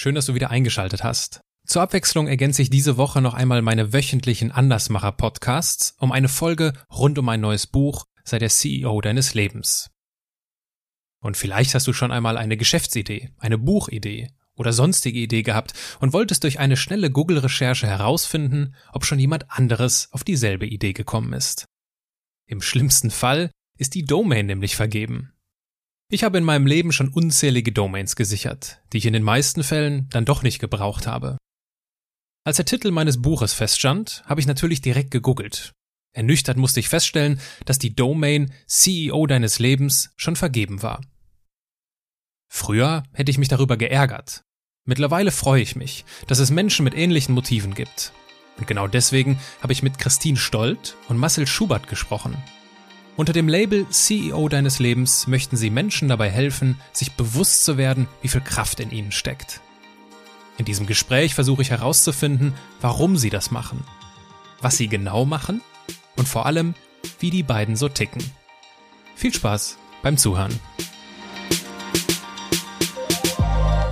Schön, 0.00 0.14
dass 0.14 0.26
du 0.26 0.34
wieder 0.36 0.50
eingeschaltet 0.50 1.02
hast. 1.02 1.40
Zur 1.66 1.82
Abwechslung 1.82 2.28
ergänze 2.28 2.62
ich 2.62 2.70
diese 2.70 2.96
Woche 2.98 3.20
noch 3.20 3.34
einmal 3.34 3.62
meine 3.62 3.92
wöchentlichen 3.92 4.52
Andersmacher-Podcasts 4.52 5.96
um 5.98 6.12
eine 6.12 6.28
Folge 6.28 6.72
rund 6.88 7.18
um 7.18 7.28
ein 7.28 7.40
neues 7.40 7.66
Buch, 7.66 8.04
sei 8.22 8.38
der 8.38 8.48
CEO 8.48 9.00
deines 9.00 9.34
Lebens. 9.34 9.90
Und 11.18 11.36
vielleicht 11.36 11.74
hast 11.74 11.88
du 11.88 11.92
schon 11.92 12.12
einmal 12.12 12.36
eine 12.36 12.56
Geschäftsidee, 12.56 13.32
eine 13.38 13.58
Buchidee 13.58 14.30
oder 14.54 14.72
sonstige 14.72 15.18
Idee 15.18 15.42
gehabt 15.42 15.72
und 15.98 16.12
wolltest 16.12 16.44
durch 16.44 16.60
eine 16.60 16.76
schnelle 16.76 17.10
Google-Recherche 17.10 17.88
herausfinden, 17.88 18.76
ob 18.92 19.04
schon 19.04 19.18
jemand 19.18 19.50
anderes 19.50 20.12
auf 20.12 20.22
dieselbe 20.22 20.68
Idee 20.68 20.92
gekommen 20.92 21.32
ist. 21.32 21.66
Im 22.46 22.62
schlimmsten 22.62 23.10
Fall 23.10 23.50
ist 23.76 23.96
die 23.96 24.04
Domain 24.04 24.46
nämlich 24.46 24.76
vergeben. 24.76 25.32
Ich 26.10 26.24
habe 26.24 26.38
in 26.38 26.44
meinem 26.44 26.66
Leben 26.66 26.90
schon 26.90 27.10
unzählige 27.10 27.70
Domains 27.70 28.16
gesichert, 28.16 28.80
die 28.92 28.98
ich 28.98 29.04
in 29.04 29.12
den 29.12 29.22
meisten 29.22 29.62
Fällen 29.62 30.08
dann 30.08 30.24
doch 30.24 30.42
nicht 30.42 30.58
gebraucht 30.58 31.06
habe. 31.06 31.36
Als 32.44 32.56
der 32.56 32.64
Titel 32.64 32.90
meines 32.92 33.20
Buches 33.20 33.52
feststand, 33.52 34.22
habe 34.24 34.40
ich 34.40 34.46
natürlich 34.46 34.80
direkt 34.80 35.10
gegoogelt. 35.10 35.72
Ernüchtert 36.14 36.56
musste 36.56 36.80
ich 36.80 36.88
feststellen, 36.88 37.38
dass 37.66 37.78
die 37.78 37.94
Domain 37.94 38.54
CEO 38.66 39.26
deines 39.26 39.58
Lebens 39.58 40.10
schon 40.16 40.34
vergeben 40.34 40.82
war. 40.82 41.02
Früher 42.50 43.02
hätte 43.12 43.30
ich 43.30 43.36
mich 43.36 43.48
darüber 43.48 43.76
geärgert. 43.76 44.40
Mittlerweile 44.86 45.30
freue 45.30 45.60
ich 45.60 45.76
mich, 45.76 46.06
dass 46.26 46.38
es 46.38 46.50
Menschen 46.50 46.84
mit 46.84 46.94
ähnlichen 46.94 47.34
Motiven 47.34 47.74
gibt. 47.74 48.14
Und 48.56 48.66
genau 48.66 48.86
deswegen 48.86 49.38
habe 49.60 49.74
ich 49.74 49.82
mit 49.82 49.98
Christine 49.98 50.38
Stolt 50.38 50.96
und 51.10 51.18
Marcel 51.18 51.46
Schubert 51.46 51.86
gesprochen. 51.86 52.42
Unter 53.18 53.32
dem 53.32 53.48
Label 53.48 53.84
CEO 53.88 54.48
deines 54.48 54.78
Lebens 54.78 55.26
möchten 55.26 55.56
sie 55.56 55.70
Menschen 55.70 56.06
dabei 56.06 56.30
helfen, 56.30 56.80
sich 56.92 57.14
bewusst 57.14 57.64
zu 57.64 57.76
werden, 57.76 58.06
wie 58.22 58.28
viel 58.28 58.40
Kraft 58.40 58.78
in 58.78 58.92
ihnen 58.92 59.10
steckt. 59.10 59.60
In 60.56 60.64
diesem 60.64 60.86
Gespräch 60.86 61.34
versuche 61.34 61.62
ich 61.62 61.70
herauszufinden, 61.70 62.54
warum 62.80 63.16
sie 63.16 63.28
das 63.28 63.50
machen, 63.50 63.82
was 64.60 64.76
sie 64.76 64.86
genau 64.86 65.24
machen 65.24 65.62
und 66.14 66.28
vor 66.28 66.46
allem, 66.46 66.74
wie 67.18 67.30
die 67.30 67.42
beiden 67.42 67.74
so 67.74 67.88
ticken. 67.88 68.22
Viel 69.16 69.34
Spaß 69.34 69.78
beim 70.04 70.16
Zuhören. 70.16 70.56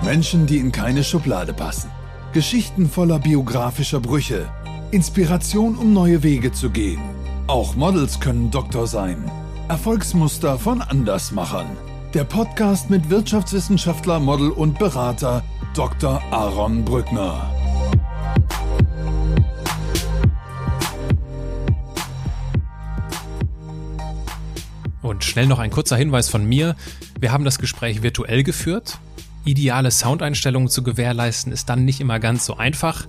Menschen, 0.05 0.47
die 0.47 0.58
in 0.58 0.70
keine 0.70 1.03
Schublade 1.03 1.53
passen. 1.53 1.91
Geschichten 2.33 2.89
voller 2.89 3.19
biografischer 3.19 3.98
Brüche. 3.98 4.48
Inspiration, 4.92 5.77
um 5.77 5.92
neue 5.92 6.23
Wege 6.23 6.53
zu 6.53 6.70
gehen. 6.70 7.26
Auch 7.48 7.77
Models 7.77 8.19
können 8.19 8.50
Doktor 8.50 8.89
sein. 8.89 9.30
Erfolgsmuster 9.69 10.58
von 10.58 10.83
Andersmachern. 10.83 11.69
Der 12.12 12.25
Podcast 12.25 12.91
mit 12.91 13.08
Wirtschaftswissenschaftler, 13.08 14.19
Model 14.19 14.50
und 14.50 14.80
Berater 14.80 15.44
Dr. 15.72 16.20
Aaron 16.33 16.84
Brückner. 16.84 17.48
Und 25.02 25.22
schnell 25.22 25.47
noch 25.47 25.61
ein 25.61 25.70
kurzer 25.70 25.97
Hinweis 25.97 26.28
von 26.28 26.44
mir. 26.44 26.74
Wir 27.20 27.30
haben 27.30 27.44
das 27.44 27.61
Gespräch 27.61 28.02
virtuell 28.02 28.42
geführt. 28.42 28.98
Ideale 29.44 29.92
Soundeinstellungen 29.92 30.69
zu 30.69 30.83
gewährleisten 30.83 31.52
ist 31.52 31.69
dann 31.69 31.84
nicht 31.84 32.00
immer 32.00 32.19
ganz 32.19 32.44
so 32.44 32.56
einfach. 32.56 33.06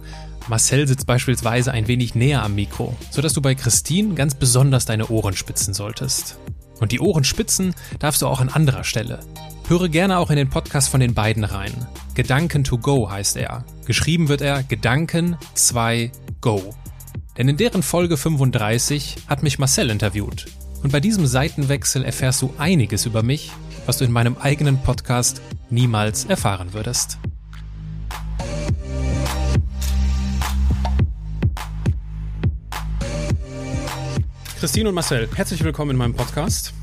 Marcel 0.47 0.87
sitzt 0.87 1.05
beispielsweise 1.05 1.71
ein 1.71 1.87
wenig 1.87 2.15
näher 2.15 2.43
am 2.43 2.55
Mikro, 2.55 2.95
sodass 3.11 3.33
du 3.33 3.41
bei 3.41 3.55
Christine 3.55 4.13
ganz 4.15 4.35
besonders 4.35 4.85
deine 4.85 5.07
Ohren 5.07 5.35
spitzen 5.35 5.73
solltest. 5.73 6.37
Und 6.79 6.91
die 6.91 6.99
Ohren 6.99 7.23
spitzen 7.23 7.73
darfst 7.99 8.21
du 8.21 8.27
auch 8.27 8.39
an 8.39 8.49
anderer 8.49 8.83
Stelle. 8.83 9.19
Höre 9.67 9.89
gerne 9.89 10.17
auch 10.19 10.29
in 10.29 10.37
den 10.37 10.49
Podcast 10.49 10.89
von 10.89 11.01
den 11.01 11.13
beiden 11.13 11.43
rein. 11.43 11.73
Gedanken 12.13 12.63
to 12.63 12.77
go 12.77 13.09
heißt 13.09 13.35
er. 13.35 13.65
Geschrieben 13.85 14.29
wird 14.29 14.41
er 14.41 14.63
Gedanken 14.63 15.37
2 15.55 16.11
Go. 16.39 16.73
Denn 17.37 17.49
in 17.49 17.57
deren 17.57 17.83
Folge 17.83 18.15
35 18.15 19.17
hat 19.27 19.43
mich 19.43 19.59
Marcel 19.59 19.89
interviewt. 19.89 20.45
Und 20.83 20.91
bei 20.91 20.99
diesem 20.99 21.27
Seitenwechsel 21.27 22.05
erfährst 22.05 22.41
du 22.41 22.53
einiges 22.57 23.05
über 23.05 23.23
mich, 23.23 23.51
was 23.85 23.97
du 23.97 24.05
in 24.05 24.11
meinem 24.11 24.37
eigenen 24.37 24.81
Podcast 24.81 25.41
niemals 25.69 26.25
erfahren 26.25 26.73
würdest. 26.73 27.17
Christine 34.59 34.89
und 34.89 34.95
Marcel, 34.95 35.29
herzlich 35.35 35.63
willkommen 35.63 35.91
in 35.91 35.97
meinem 35.97 36.15
Podcast. 36.15 36.73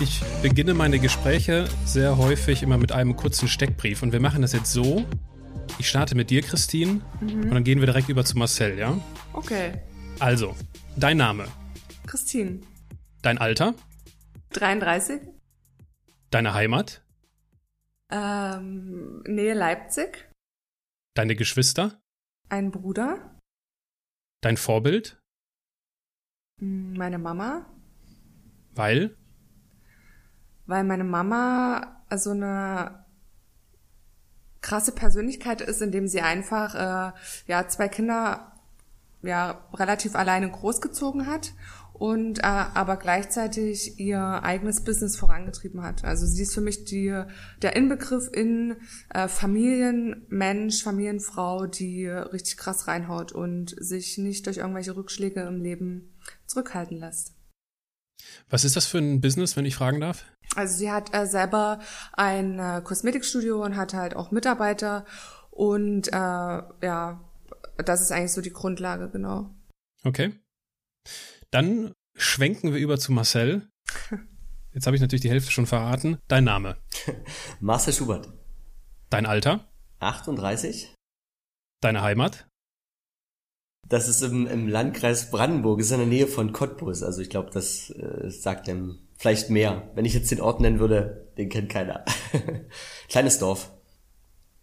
Ich 0.00 0.22
beginne 0.42 0.74
meine 0.74 0.98
Gespräche 0.98 1.66
sehr 1.86 2.18
häufig 2.18 2.62
immer 2.62 2.76
mit 2.76 2.92
einem 2.92 3.16
kurzen 3.16 3.48
Steckbrief 3.48 4.02
und 4.02 4.12
wir 4.12 4.20
machen 4.20 4.42
das 4.42 4.52
jetzt 4.52 4.70
so. 4.70 5.02
Ich 5.78 5.88
starte 5.88 6.14
mit 6.14 6.28
dir, 6.28 6.42
Christine, 6.42 7.00
mhm. 7.22 7.44
und 7.44 7.50
dann 7.52 7.64
gehen 7.64 7.80
wir 7.80 7.86
direkt 7.86 8.10
über 8.10 8.22
zu 8.26 8.36
Marcel, 8.36 8.78
ja? 8.78 9.00
Okay. 9.32 9.80
Also, 10.18 10.54
dein 10.96 11.16
Name? 11.16 11.48
Christine. 12.06 12.60
Dein 13.22 13.38
Alter? 13.38 13.74
33. 14.50 15.22
Deine 16.28 16.52
Heimat? 16.52 17.02
Ähm, 18.12 19.22
Nähe 19.26 19.54
Leipzig. 19.54 20.28
Deine 21.14 21.34
Geschwister? 21.34 21.98
Ein 22.50 22.70
Bruder. 22.70 23.40
Dein 24.42 24.58
Vorbild? 24.58 25.18
Meine 26.58 27.18
Mama. 27.18 27.66
Weil? 28.74 29.14
Weil 30.66 30.84
meine 30.84 31.04
Mama 31.04 32.02
so 32.14 32.30
eine 32.30 33.04
krasse 34.62 34.92
Persönlichkeit 34.92 35.60
ist, 35.60 35.82
indem 35.82 36.08
sie 36.08 36.22
einfach 36.22 36.74
äh, 36.74 37.12
ja 37.46 37.68
zwei 37.68 37.88
Kinder 37.88 38.52
ja 39.22 39.66
relativ 39.74 40.16
alleine 40.16 40.50
großgezogen 40.50 41.26
hat 41.26 41.52
und 41.92 42.40
äh, 42.40 42.42
aber 42.42 42.96
gleichzeitig 42.96 44.00
ihr 44.00 44.20
eigenes 44.20 44.82
Business 44.82 45.16
vorangetrieben 45.16 45.82
hat. 45.82 46.04
Also 46.04 46.26
sie 46.26 46.42
ist 46.42 46.54
für 46.54 46.60
mich 46.60 46.84
die 46.84 47.22
der 47.62 47.76
Inbegriff 47.76 48.28
in 48.32 48.76
äh, 49.10 49.28
Familienmensch, 49.28 50.82
Familienfrau, 50.82 51.66
die 51.66 52.06
richtig 52.06 52.56
krass 52.56 52.88
reinhaut 52.88 53.32
und 53.32 53.74
sich 53.78 54.18
nicht 54.18 54.46
durch 54.46 54.56
irgendwelche 54.58 54.96
Rückschläge 54.96 55.42
im 55.42 55.62
Leben 55.62 56.15
zurückhalten 56.46 56.98
lässt. 56.98 57.34
Was 58.48 58.64
ist 58.64 58.76
das 58.76 58.86
für 58.86 58.98
ein 58.98 59.20
Business, 59.20 59.56
wenn 59.56 59.66
ich 59.66 59.74
fragen 59.74 60.00
darf? 60.00 60.24
Also 60.54 60.78
sie 60.78 60.90
hat 60.90 61.14
äh, 61.14 61.26
selber 61.26 61.80
ein 62.12 62.58
äh, 62.58 62.80
Kosmetikstudio 62.82 63.62
und 63.62 63.76
hat 63.76 63.94
halt 63.94 64.16
auch 64.16 64.30
Mitarbeiter 64.30 65.04
und 65.50 66.08
äh, 66.08 66.16
ja, 66.16 67.20
das 67.76 68.00
ist 68.00 68.12
eigentlich 68.12 68.32
so 68.32 68.40
die 68.40 68.52
Grundlage, 68.52 69.10
genau. 69.10 69.54
Okay. 70.04 70.32
Dann 71.50 71.92
schwenken 72.16 72.72
wir 72.72 72.80
über 72.80 72.98
zu 72.98 73.12
Marcel. 73.12 73.68
Jetzt 74.72 74.86
habe 74.86 74.96
ich 74.96 75.02
natürlich 75.02 75.22
die 75.22 75.30
Hälfte 75.30 75.50
schon 75.50 75.66
verraten. 75.66 76.18
Dein 76.28 76.44
Name? 76.44 76.76
Marcel 77.60 77.94
Schubert. 77.94 78.28
Dein 79.10 79.26
Alter? 79.26 79.66
38. 80.00 80.94
Deine 81.80 82.02
Heimat? 82.02 82.46
Das 83.88 84.08
ist 84.08 84.22
im, 84.22 84.46
im 84.46 84.68
Landkreis 84.68 85.30
Brandenburg, 85.30 85.80
ist 85.80 85.92
in 85.92 85.98
der 85.98 86.06
Nähe 86.06 86.26
von 86.26 86.52
Cottbus. 86.52 87.02
Also 87.02 87.20
ich 87.20 87.30
glaube, 87.30 87.50
das 87.52 87.90
äh, 87.90 88.30
sagt 88.30 88.66
dem 88.66 88.98
vielleicht 89.16 89.50
mehr. 89.50 89.90
Wenn 89.94 90.04
ich 90.04 90.14
jetzt 90.14 90.30
den 90.30 90.40
Ort 90.40 90.60
nennen 90.60 90.80
würde, 90.80 91.30
den 91.38 91.48
kennt 91.48 91.70
keiner. 91.70 92.04
Kleines 93.08 93.38
Dorf. 93.38 93.72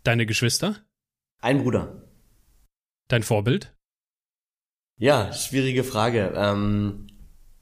Deine 0.03 0.25
Geschwister? 0.25 0.77
Ein 1.39 1.63
Bruder. 1.63 2.03
Dein 3.07 3.23
Vorbild? 3.23 3.73
Ja, 4.97 5.31
schwierige 5.33 5.83
Frage. 5.83 6.33
Ähm, 6.35 7.07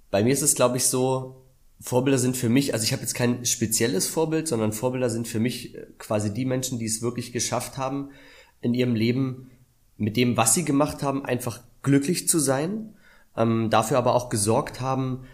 bei 0.10 0.24
mir 0.24 0.34
ist 0.34 0.42
es, 0.42 0.56
glaube 0.56 0.78
ich, 0.78 0.86
so, 0.86 1.42
Vorbilder 1.80 2.20
sind 2.20 2.38
für 2.38 2.50
mich, 2.50 2.74
also 2.74 2.84
ich 2.84 2.94
habe 2.94 3.02
jetzt 3.02 3.14
kein 3.14 3.46
spezielles 3.46 4.08
Vorbild, 4.08 4.48
sondern 4.48 4.74
Vorbilder 4.74 5.10
sind 5.10 5.28
für 5.28 5.40
mich 5.40 5.76
äh, 5.76 5.88
quasi 5.98 6.34
die 6.34 6.46
Menschen, 6.46 6.80
die 6.80 6.86
es 6.86 7.02
wirklich 7.02 7.32
geschafft 7.32 7.78
haben, 7.78 8.12
in 8.62 8.74
ihrem 8.74 8.96
Leben 8.96 9.51
mit 10.02 10.18
dem, 10.18 10.36
was 10.36 10.54
sie 10.56 10.66
gemacht 10.66 11.04
haben, 11.04 11.26
einfach 11.26 11.62
glücklich 11.84 12.28
zu 12.28 12.40
sein, 12.40 12.96
ähm, 13.38 13.70
dafür 13.70 13.98
aber 13.98 14.16
auch 14.16 14.30
gesorgt 14.30 14.82
haben, 14.82 15.26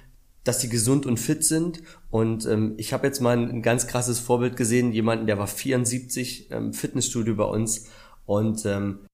dass 0.44 0.60
sie 0.62 0.70
gesund 0.70 1.06
und 1.06 1.18
fit 1.18 1.44
sind. 1.44 1.82
Und 2.10 2.46
ähm, 2.46 2.74
ich 2.78 2.92
habe 2.92 3.08
jetzt 3.08 3.22
mal 3.22 3.38
ein, 3.38 3.62
ganz 3.62 3.88
krasses 3.88 4.20
Vorbild 4.20 4.58
gesehen, 4.58 4.92
jemanden, 4.92 5.26
der 5.26 5.38
war 5.38 5.48
74 5.48 6.52
ähm, 6.52 6.74
Fitnessstudio 6.74 7.36
bei 7.36 7.46
uns 7.46 7.88
und 8.26 8.66
ähm, 8.66 9.06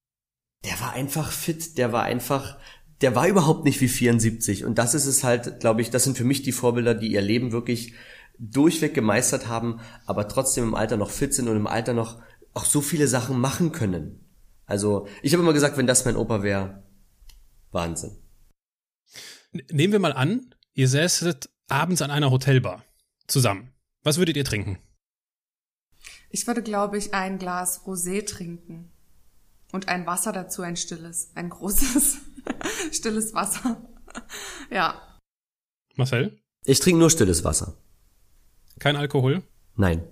der 0.65 0.79
war 0.79 0.93
einfach 0.93 1.31
fit, 1.31 1.77
der 1.77 1.91
war 1.91 2.03
einfach, 2.03 2.57
der 3.01 3.15
war 3.15 3.27
überhaupt 3.27 3.63
nicht 3.63 3.79
wie 3.79 3.87
74. 3.87 4.65
Und 4.65 4.79
das 4.79 4.95
ist 4.95 5.05
es 5.05 5.23
halt, 5.23 5.59
glaube 5.59 5.81
ich, 5.81 5.91
das 5.91 6.03
sind 6.03 6.17
für 6.17 6.23
mich 6.23 6.41
die 6.41 6.51
Vorbilder, 6.51 6.95
die 6.95 7.11
ihr 7.11 7.21
Leben 7.21 7.51
wirklich 7.51 7.93
durchweg 8.39 8.95
gemeistert 8.95 9.47
haben, 9.47 9.79
aber 10.07 10.27
trotzdem 10.27 10.63
im 10.63 10.75
Alter 10.75 10.97
noch 10.97 11.11
fit 11.11 11.33
sind 11.33 11.47
und 11.47 11.57
im 11.57 11.67
Alter 11.67 11.93
noch 11.93 12.19
auch 12.55 12.65
so 12.65 12.81
viele 12.81 13.07
Sachen 13.07 13.39
machen 13.39 13.71
können. 13.71 14.19
Also 14.73 15.07
ich 15.21 15.33
habe 15.33 15.43
immer 15.43 15.53
gesagt, 15.53 15.77
wenn 15.77 15.85
das 15.85 16.03
mein 16.03 16.15
Opa 16.15 16.41
wäre, 16.41 16.81
Wahnsinn. 17.69 18.17
Nehmen 19.69 19.93
wir 19.93 19.99
mal 19.99 20.13
an, 20.13 20.55
ihr 20.73 20.87
säßet 20.87 21.47
abends 21.67 22.01
an 22.01 22.09
einer 22.09 22.31
Hotelbar 22.31 22.83
zusammen. 23.27 23.71
Was 24.01 24.17
würdet 24.17 24.35
ihr 24.35 24.43
trinken? 24.43 24.79
Ich 26.31 26.47
würde, 26.47 26.63
glaube 26.63 26.97
ich, 26.97 27.13
ein 27.13 27.37
Glas 27.37 27.85
Rosé 27.85 28.25
trinken. 28.25 28.91
Und 29.71 29.89
ein 29.89 30.07
Wasser 30.07 30.31
dazu, 30.31 30.63
ein 30.63 30.75
stilles, 30.75 31.29
ein 31.35 31.51
großes, 31.51 32.17
stilles 32.91 33.35
Wasser. 33.35 33.79
ja. 34.71 35.19
Marcel? 35.95 36.41
Ich 36.65 36.79
trinke 36.79 36.97
nur 36.97 37.11
stilles 37.11 37.43
Wasser. 37.43 37.77
Kein 38.79 38.95
Alkohol? 38.95 39.43
Nein. 39.75 40.03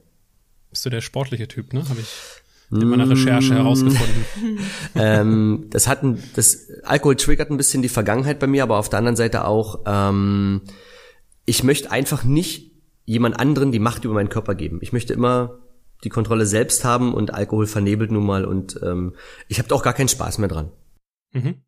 Bist 0.70 0.86
du 0.86 0.92
der 0.92 1.02
sportliche 1.02 1.48
Typ, 1.48 1.74
ne? 1.74 1.90
Habe 1.90 2.02
ich 2.02 2.41
in 2.72 2.88
meiner 2.88 3.10
Recherche 3.10 3.54
herausgefunden. 3.56 4.26
ähm, 4.96 5.66
das 5.70 5.88
hat 5.88 6.04
ein, 6.04 6.24
das 6.36 6.70
Alkohol 6.84 7.18
triggert 7.18 7.52
ein 7.52 7.58
bisschen 7.58 7.82
die 7.82 7.90
Vergangenheit 7.90 8.40
bei 8.40 8.48
mir, 8.48 8.64
aber 8.64 8.78
auf 8.78 8.90
der 8.90 9.00
anderen 9.00 9.18
Seite 9.18 9.46
auch, 9.46 9.82
ähm, 9.86 10.62
ich 11.46 11.64
möchte 11.64 11.92
einfach 11.92 12.24
nicht 12.24 12.72
jemand 13.06 13.40
anderen 13.40 13.72
die 13.72 13.80
Macht 13.80 14.06
über 14.06 14.14
meinen 14.14 14.30
Körper 14.30 14.56
geben. 14.56 14.80
Ich 14.82 14.94
möchte 14.94 15.14
immer 15.14 15.60
die 16.04 16.10
Kontrolle 16.10 16.46
selbst 16.46 16.86
haben 16.86 17.14
und 17.14 17.34
Alkohol 17.34 17.68
vernebelt 17.68 18.12
nun 18.12 18.26
mal 18.26 18.46
und 18.46 18.80
ähm, 18.84 19.16
ich 19.48 19.60
habe 19.60 19.74
auch 19.76 19.84
gar 19.84 19.94
keinen 19.94 20.10
Spaß 20.10 20.38
mehr 20.38 20.50
dran. 20.50 20.72
Mhm. 21.34 21.62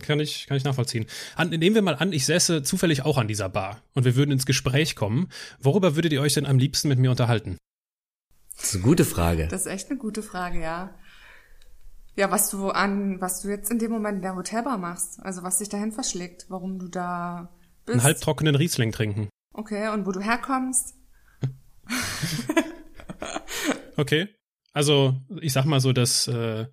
Kann 0.00 0.20
ich, 0.20 0.46
kann 0.46 0.56
ich 0.56 0.64
nachvollziehen. 0.64 1.06
An, 1.34 1.50
nehmen 1.50 1.74
wir 1.74 1.82
mal 1.82 1.96
an, 1.96 2.12
ich 2.12 2.24
säße 2.24 2.62
zufällig 2.62 3.04
auch 3.04 3.18
an 3.18 3.28
dieser 3.28 3.48
Bar 3.48 3.82
und 3.94 4.04
wir 4.04 4.16
würden 4.16 4.30
ins 4.30 4.46
Gespräch 4.46 4.96
kommen. 4.96 5.28
Worüber 5.58 5.94
würdet 5.96 6.12
ihr 6.12 6.22
euch 6.22 6.34
denn 6.34 6.46
am 6.46 6.58
liebsten 6.58 6.88
mit 6.88 6.98
mir 6.98 7.10
unterhalten? 7.10 7.58
Das 8.60 8.70
ist 8.70 8.74
eine 8.74 8.84
gute 8.84 9.04
Frage. 9.04 9.48
Das 9.48 9.62
ist 9.62 9.66
echt 9.66 9.90
eine 9.90 9.98
gute 9.98 10.22
Frage, 10.22 10.60
ja. 10.60 10.94
Ja, 12.14 12.30
was 12.30 12.50
du 12.50 12.68
an, 12.68 13.20
was 13.20 13.40
du 13.40 13.48
jetzt 13.48 13.70
in 13.70 13.78
dem 13.78 13.90
Moment 13.90 14.16
in 14.16 14.22
der 14.22 14.36
Hotelbar 14.36 14.76
machst, 14.76 15.18
also 15.22 15.42
was 15.42 15.58
dich 15.58 15.70
dahin 15.70 15.92
verschlägt, 15.92 16.46
warum 16.48 16.78
du 16.78 16.88
da 16.88 17.50
bist. 17.86 17.94
Einen 17.94 18.02
halbtrockenen 18.02 18.54
Riesling 18.54 18.92
trinken. 18.92 19.30
Okay, 19.54 19.88
und 19.88 20.06
wo 20.06 20.12
du 20.12 20.20
herkommst? 20.20 20.94
okay. 23.96 24.28
Also, 24.72 25.14
ich 25.40 25.52
sag 25.52 25.64
mal 25.64 25.80
so, 25.80 25.92
das, 25.92 26.28
äh, 26.28 26.66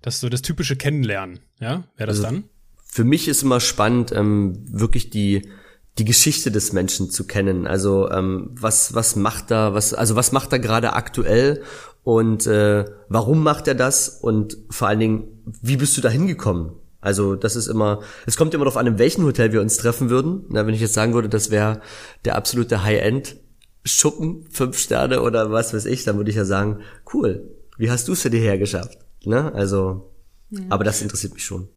das 0.00 0.20
so 0.20 0.28
das 0.28 0.42
typische 0.42 0.76
Kennenlernen, 0.76 1.40
ja? 1.58 1.84
Wäre 1.96 2.06
das 2.06 2.18
also, 2.18 2.22
dann? 2.22 2.44
Für 2.84 3.04
mich 3.04 3.26
ist 3.26 3.42
immer 3.42 3.58
spannend, 3.58 4.12
ähm, 4.12 4.64
wirklich 4.68 5.10
die, 5.10 5.50
die 5.98 6.04
Geschichte 6.04 6.50
des 6.50 6.72
Menschen 6.72 7.10
zu 7.10 7.26
kennen. 7.26 7.66
Also 7.66 8.10
ähm, 8.10 8.50
was 8.52 8.94
was 8.94 9.16
macht 9.16 9.50
er, 9.50 9.74
was 9.74 9.94
also 9.94 10.16
was 10.16 10.32
macht 10.32 10.52
er 10.52 10.58
gerade 10.58 10.94
aktuell 10.94 11.62
und 12.02 12.46
äh, 12.46 12.84
warum 13.08 13.42
macht 13.42 13.68
er 13.68 13.74
das 13.74 14.08
und 14.08 14.58
vor 14.70 14.88
allen 14.88 15.00
Dingen 15.00 15.42
wie 15.62 15.76
bist 15.76 15.96
du 15.96 16.00
da 16.00 16.08
hingekommen? 16.08 16.72
Also 17.00 17.36
das 17.36 17.54
ist 17.54 17.66
immer, 17.66 18.00
es 18.24 18.36
kommt 18.36 18.54
immer 18.54 18.64
darauf 18.64 18.78
an, 18.78 18.86
in 18.86 18.98
welchem 18.98 19.24
Hotel 19.24 19.52
wir 19.52 19.60
uns 19.60 19.76
treffen 19.76 20.08
würden. 20.08 20.46
Na, 20.48 20.66
wenn 20.66 20.74
ich 20.74 20.80
jetzt 20.80 20.94
sagen 20.94 21.12
würde, 21.12 21.28
das 21.28 21.50
wäre 21.50 21.82
der 22.24 22.34
absolute 22.36 22.82
High-End 22.82 23.36
Schuppen, 23.84 24.46
fünf 24.50 24.78
Sterne 24.78 25.20
oder 25.20 25.52
was 25.52 25.74
weiß 25.74 25.84
ich, 25.84 26.04
dann 26.04 26.16
würde 26.16 26.30
ich 26.30 26.36
ja 26.36 26.46
sagen, 26.46 26.80
cool, 27.12 27.54
wie 27.76 27.90
hast 27.90 28.08
du 28.08 28.12
es 28.12 28.22
für 28.22 28.30
dir 28.30 28.40
hergeschafft? 28.40 28.98
Ne? 29.24 29.52
Also, 29.52 30.14
ja. 30.48 30.60
aber 30.70 30.84
das 30.84 31.02
interessiert 31.02 31.34
mich 31.34 31.44
schon. 31.44 31.68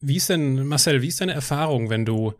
Wie 0.00 0.16
ist 0.16 0.28
denn, 0.28 0.64
Marcel, 0.66 1.02
wie 1.02 1.08
ist 1.08 1.20
deine 1.20 1.34
Erfahrung, 1.34 1.90
wenn 1.90 2.04
du 2.04 2.34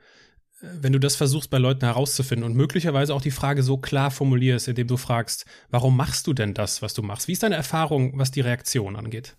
wenn 0.60 0.92
du 0.92 0.98
das 0.98 1.16
versuchst 1.16 1.50
bei 1.50 1.58
Leuten 1.58 1.84
herauszufinden 1.84 2.44
und 2.44 2.54
möglicherweise 2.54 3.14
auch 3.14 3.22
die 3.22 3.30
Frage 3.30 3.62
so 3.62 3.78
klar 3.78 4.10
formulierst, 4.10 4.68
indem 4.68 4.88
du 4.88 4.96
fragst, 4.96 5.46
warum 5.70 5.96
machst 5.96 6.26
du 6.26 6.32
denn 6.32 6.54
das, 6.54 6.82
was 6.82 6.94
du 6.94 7.02
machst? 7.02 7.28
Wie 7.28 7.32
ist 7.32 7.42
deine 7.42 7.56
Erfahrung, 7.56 8.18
was 8.18 8.30
die 8.30 8.42
Reaktion 8.42 8.96
angeht? 8.96 9.36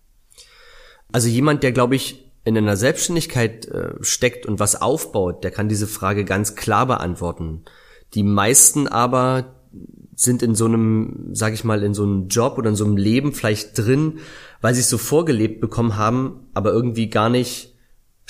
Also 1.12 1.28
jemand, 1.28 1.62
der, 1.62 1.72
glaube 1.72 1.94
ich, 1.94 2.24
in 2.44 2.58
einer 2.58 2.76
Selbstständigkeit 2.76 3.66
äh, 3.66 3.92
steckt 4.00 4.46
und 4.46 4.58
was 4.58 4.80
aufbaut, 4.80 5.44
der 5.44 5.52
kann 5.52 5.68
diese 5.68 5.86
Frage 5.86 6.24
ganz 6.24 6.56
klar 6.56 6.86
beantworten. 6.86 7.62
Die 8.14 8.24
meisten 8.24 8.88
aber 8.88 9.54
sind 10.14 10.42
in 10.42 10.54
so 10.54 10.66
einem, 10.66 11.28
sag 11.32 11.54
ich 11.54 11.64
mal, 11.64 11.82
in 11.82 11.94
so 11.94 12.02
einem 12.02 12.28
Job 12.28 12.58
oder 12.58 12.70
in 12.70 12.76
so 12.76 12.84
einem 12.84 12.96
Leben 12.96 13.32
vielleicht 13.32 13.78
drin, 13.78 14.18
weil 14.60 14.74
sie 14.74 14.80
es 14.80 14.90
so 14.90 14.98
vorgelebt 14.98 15.60
bekommen 15.60 15.96
haben, 15.96 16.48
aber 16.52 16.72
irgendwie 16.72 17.08
gar 17.08 17.28
nicht 17.28 17.71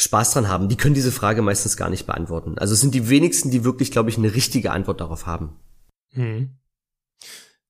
Spaß 0.02 0.32
dran 0.32 0.48
haben, 0.48 0.68
die 0.68 0.76
können 0.76 0.94
diese 0.94 1.12
Frage 1.12 1.42
meistens 1.42 1.76
gar 1.76 1.90
nicht 1.90 2.06
beantworten. 2.06 2.58
Also 2.58 2.74
es 2.74 2.80
sind 2.80 2.94
die 2.94 3.08
wenigsten, 3.08 3.50
die 3.50 3.64
wirklich, 3.64 3.90
glaube 3.90 4.10
ich, 4.10 4.18
eine 4.18 4.34
richtige 4.34 4.72
Antwort 4.72 5.00
darauf 5.00 5.26
haben. 5.26 5.56
Hm. 6.14 6.50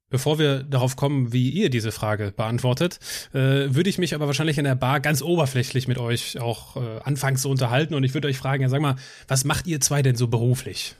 Bevor 0.08 0.38
wir 0.38 0.62
darauf 0.62 0.96
kommen, 0.96 1.32
wie 1.32 1.48
ihr 1.48 1.70
diese 1.70 1.90
Frage 1.90 2.32
beantwortet, 2.36 2.98
äh, 3.32 3.74
würde 3.74 3.88
ich 3.88 3.96
mich 3.96 4.14
aber 4.14 4.26
wahrscheinlich 4.26 4.58
in 4.58 4.64
der 4.64 4.74
Bar 4.74 5.00
ganz 5.00 5.22
oberflächlich 5.22 5.88
mit 5.88 5.96
euch 5.96 6.38
auch 6.38 6.76
äh, 6.76 7.00
anfangs 7.02 7.42
zu 7.42 7.48
unterhalten 7.48 7.94
und 7.94 8.04
ich 8.04 8.12
würde 8.12 8.28
euch 8.28 8.36
fragen, 8.36 8.62
ja 8.62 8.68
sag 8.68 8.82
mal, 8.82 8.96
was 9.26 9.44
macht 9.44 9.66
ihr 9.66 9.80
zwei 9.80 10.02
denn 10.02 10.16
so 10.16 10.28
beruflich? 10.28 10.96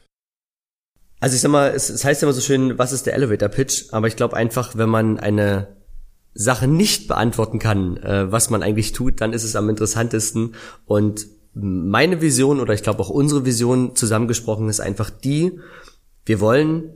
Also 1.21 1.37
ich 1.37 1.43
sag 1.43 1.51
mal, 1.51 1.71
es, 1.71 1.91
es 1.91 2.05
heißt 2.05 2.23
ja 2.23 2.27
immer 2.27 2.33
so 2.33 2.41
schön, 2.41 2.79
was 2.79 2.93
ist 2.93 3.05
der 3.07 3.15
Elevator 3.15 3.49
Pitch? 3.49 3.85
Aber 3.93 4.07
ich 4.07 4.17
glaube 4.17 4.37
einfach, 4.37 4.77
wenn 4.77 4.89
man 4.89 5.21
eine 5.21 5.69
Sache 6.35 6.67
nicht 6.67 7.09
beantworten 7.09 7.59
kann, 7.59 7.97
äh, 7.99 8.31
was 8.31 8.51
man 8.51 8.63
eigentlich 8.63 8.93
tut, 8.93 9.21
dann 9.21 9.33
ist 9.33 9.45
es 9.45 9.57
am 9.57 9.69
interessantesten. 9.69 10.55
Und 10.87 11.27
meine 11.55 12.21
Vision 12.21 12.61
oder 12.61 12.73
ich 12.75 12.83
glaube 12.83 13.01
auch 13.01 13.11
unsere 13.11 13.45
Vision 13.45 13.95
zusammengesprochen 13.95 14.69
ist 14.69 14.81
einfach 14.81 15.11
die, 15.11 15.59
wir 16.25 16.41
wollen 16.41 16.95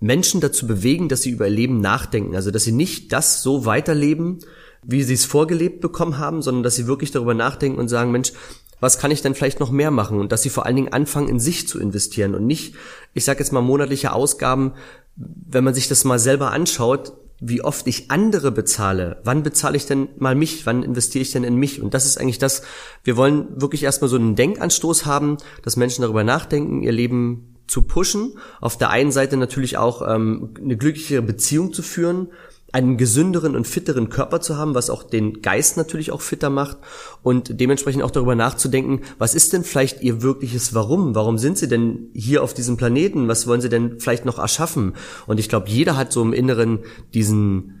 Menschen 0.00 0.40
dazu 0.40 0.66
bewegen, 0.66 1.08
dass 1.08 1.22
sie 1.22 1.30
über 1.30 1.46
ihr 1.48 1.54
Leben 1.54 1.80
nachdenken. 1.80 2.36
Also 2.36 2.50
dass 2.50 2.64
sie 2.64 2.72
nicht 2.72 3.12
das 3.12 3.42
so 3.42 3.64
weiterleben, 3.64 4.40
wie 4.82 5.02
sie 5.02 5.14
es 5.14 5.24
vorgelebt 5.24 5.80
bekommen 5.80 6.18
haben, 6.18 6.42
sondern 6.42 6.62
dass 6.62 6.76
sie 6.76 6.86
wirklich 6.86 7.10
darüber 7.10 7.34
nachdenken 7.34 7.78
und 7.78 7.88
sagen, 7.88 8.12
Mensch, 8.12 8.32
was 8.80 8.98
kann 8.98 9.10
ich 9.10 9.22
denn 9.22 9.34
vielleicht 9.34 9.60
noch 9.60 9.70
mehr 9.70 9.90
machen? 9.90 10.20
Und 10.20 10.30
dass 10.30 10.42
sie 10.42 10.50
vor 10.50 10.66
allen 10.66 10.76
Dingen 10.76 10.92
anfangen, 10.92 11.28
in 11.28 11.40
sich 11.40 11.66
zu 11.66 11.80
investieren 11.80 12.34
und 12.34 12.46
nicht, 12.46 12.74
ich 13.14 13.24
sage 13.24 13.38
jetzt 13.38 13.52
mal, 13.52 13.62
monatliche 13.62 14.12
Ausgaben, 14.12 14.74
wenn 15.16 15.64
man 15.64 15.74
sich 15.74 15.88
das 15.88 16.04
mal 16.04 16.18
selber 16.18 16.50
anschaut, 16.50 17.14
wie 17.40 17.62
oft 17.62 17.86
ich 17.86 18.10
andere 18.10 18.52
bezahle. 18.52 19.20
Wann 19.24 19.42
bezahle 19.42 19.76
ich 19.76 19.86
denn 19.86 20.08
mal 20.18 20.34
mich? 20.34 20.66
Wann 20.66 20.82
investiere 20.82 21.22
ich 21.22 21.32
denn 21.32 21.44
in 21.44 21.56
mich? 21.56 21.82
Und 21.82 21.94
das 21.94 22.06
ist 22.06 22.18
eigentlich 22.18 22.38
das, 22.38 22.62
wir 23.02 23.16
wollen 23.16 23.60
wirklich 23.60 23.82
erstmal 23.82 24.08
so 24.08 24.16
einen 24.16 24.36
Denkanstoß 24.36 25.04
haben, 25.06 25.38
dass 25.62 25.76
Menschen 25.76 26.02
darüber 26.02 26.24
nachdenken, 26.24 26.82
ihr 26.82 26.92
Leben 26.92 27.54
zu 27.66 27.82
pushen. 27.82 28.38
Auf 28.60 28.78
der 28.78 28.90
einen 28.90 29.12
Seite 29.12 29.36
natürlich 29.36 29.76
auch 29.76 30.02
ähm, 30.06 30.54
eine 30.60 30.76
glücklichere 30.76 31.22
Beziehung 31.22 31.72
zu 31.72 31.82
führen, 31.82 32.28
einen 32.74 32.96
gesünderen 32.96 33.54
und 33.54 33.68
fitteren 33.68 34.08
Körper 34.08 34.40
zu 34.40 34.58
haben, 34.58 34.74
was 34.74 34.90
auch 34.90 35.04
den 35.04 35.42
Geist 35.42 35.76
natürlich 35.76 36.10
auch 36.10 36.20
fitter 36.20 36.50
macht 36.50 36.78
und 37.22 37.60
dementsprechend 37.60 38.02
auch 38.02 38.10
darüber 38.10 38.34
nachzudenken, 38.34 39.02
was 39.16 39.36
ist 39.36 39.52
denn 39.52 39.62
vielleicht 39.62 40.02
ihr 40.02 40.22
wirkliches 40.22 40.74
Warum? 40.74 41.14
Warum 41.14 41.38
sind 41.38 41.56
sie 41.56 41.68
denn 41.68 42.08
hier 42.14 42.42
auf 42.42 42.52
diesem 42.52 42.76
Planeten? 42.76 43.28
Was 43.28 43.46
wollen 43.46 43.60
sie 43.60 43.68
denn 43.68 44.00
vielleicht 44.00 44.24
noch 44.24 44.38
erschaffen? 44.38 44.94
Und 45.26 45.38
ich 45.38 45.48
glaube, 45.48 45.68
jeder 45.68 45.96
hat 45.96 46.12
so 46.12 46.20
im 46.20 46.32
Inneren 46.32 46.80
diesen 47.14 47.80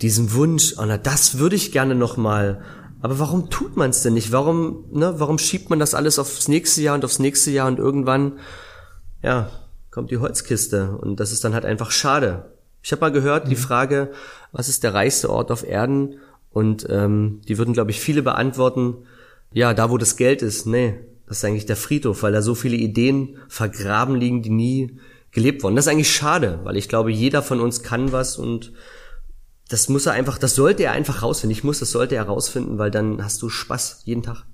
diesen 0.00 0.32
Wunsch, 0.32 0.74
oh 0.78 0.84
na, 0.86 0.98
das 0.98 1.38
würde 1.38 1.56
ich 1.56 1.72
gerne 1.72 1.94
noch 1.94 2.16
mal. 2.16 2.62
Aber 3.00 3.18
warum 3.18 3.50
tut 3.50 3.76
man 3.76 3.90
es 3.90 4.02
denn 4.02 4.14
nicht? 4.14 4.32
Warum, 4.32 4.84
ne, 4.92 5.14
warum 5.18 5.38
schiebt 5.38 5.70
man 5.70 5.78
das 5.78 5.94
alles 5.94 6.18
aufs 6.18 6.48
nächste 6.48 6.82
Jahr 6.82 6.94
und 6.94 7.04
aufs 7.04 7.18
nächste 7.18 7.50
Jahr 7.50 7.68
und 7.68 7.78
irgendwann, 7.78 8.38
ja, 9.22 9.50
kommt 9.90 10.10
die 10.10 10.18
Holzkiste 10.18 10.96
und 10.98 11.20
das 11.20 11.32
ist 11.32 11.44
dann 11.44 11.54
halt 11.54 11.64
einfach 11.64 11.90
schade. 11.90 12.53
Ich 12.84 12.92
habe 12.92 13.00
mal 13.00 13.12
gehört, 13.12 13.46
mhm. 13.46 13.48
die 13.48 13.56
Frage, 13.56 14.12
was 14.52 14.68
ist 14.68 14.84
der 14.84 14.94
reichste 14.94 15.30
Ort 15.30 15.50
auf 15.50 15.66
Erden? 15.66 16.20
Und 16.52 16.86
ähm, 16.90 17.40
die 17.48 17.58
würden, 17.58 17.72
glaube 17.72 17.90
ich, 17.90 17.98
viele 17.98 18.22
beantworten, 18.22 18.98
ja, 19.52 19.72
da 19.72 19.90
wo 19.90 19.98
das 19.98 20.16
Geld 20.16 20.42
ist, 20.42 20.66
nee, 20.66 21.00
das 21.26 21.38
ist 21.38 21.44
eigentlich 21.44 21.66
der 21.66 21.76
Friedhof, 21.76 22.22
weil 22.22 22.32
da 22.32 22.42
so 22.42 22.54
viele 22.54 22.76
Ideen 22.76 23.38
vergraben 23.48 24.14
liegen, 24.16 24.42
die 24.42 24.50
nie 24.50 25.00
gelebt 25.32 25.62
wurden. 25.62 25.74
Das 25.74 25.86
ist 25.86 25.92
eigentlich 25.92 26.12
schade, 26.12 26.60
weil 26.64 26.76
ich 26.76 26.88
glaube, 26.88 27.10
jeder 27.10 27.42
von 27.42 27.60
uns 27.60 27.82
kann 27.82 28.12
was 28.12 28.36
und 28.36 28.72
das 29.68 29.88
muss 29.88 30.06
er 30.06 30.12
einfach, 30.12 30.36
das 30.36 30.54
sollte 30.54 30.84
er 30.84 30.92
einfach 30.92 31.22
rausfinden. 31.22 31.56
Ich 31.56 31.64
muss, 31.64 31.78
das 31.78 31.90
sollte 31.90 32.14
er 32.14 32.24
rausfinden, 32.24 32.78
weil 32.78 32.90
dann 32.90 33.24
hast 33.24 33.40
du 33.40 33.48
Spaß 33.48 34.02
jeden 34.04 34.22
Tag. 34.22 34.44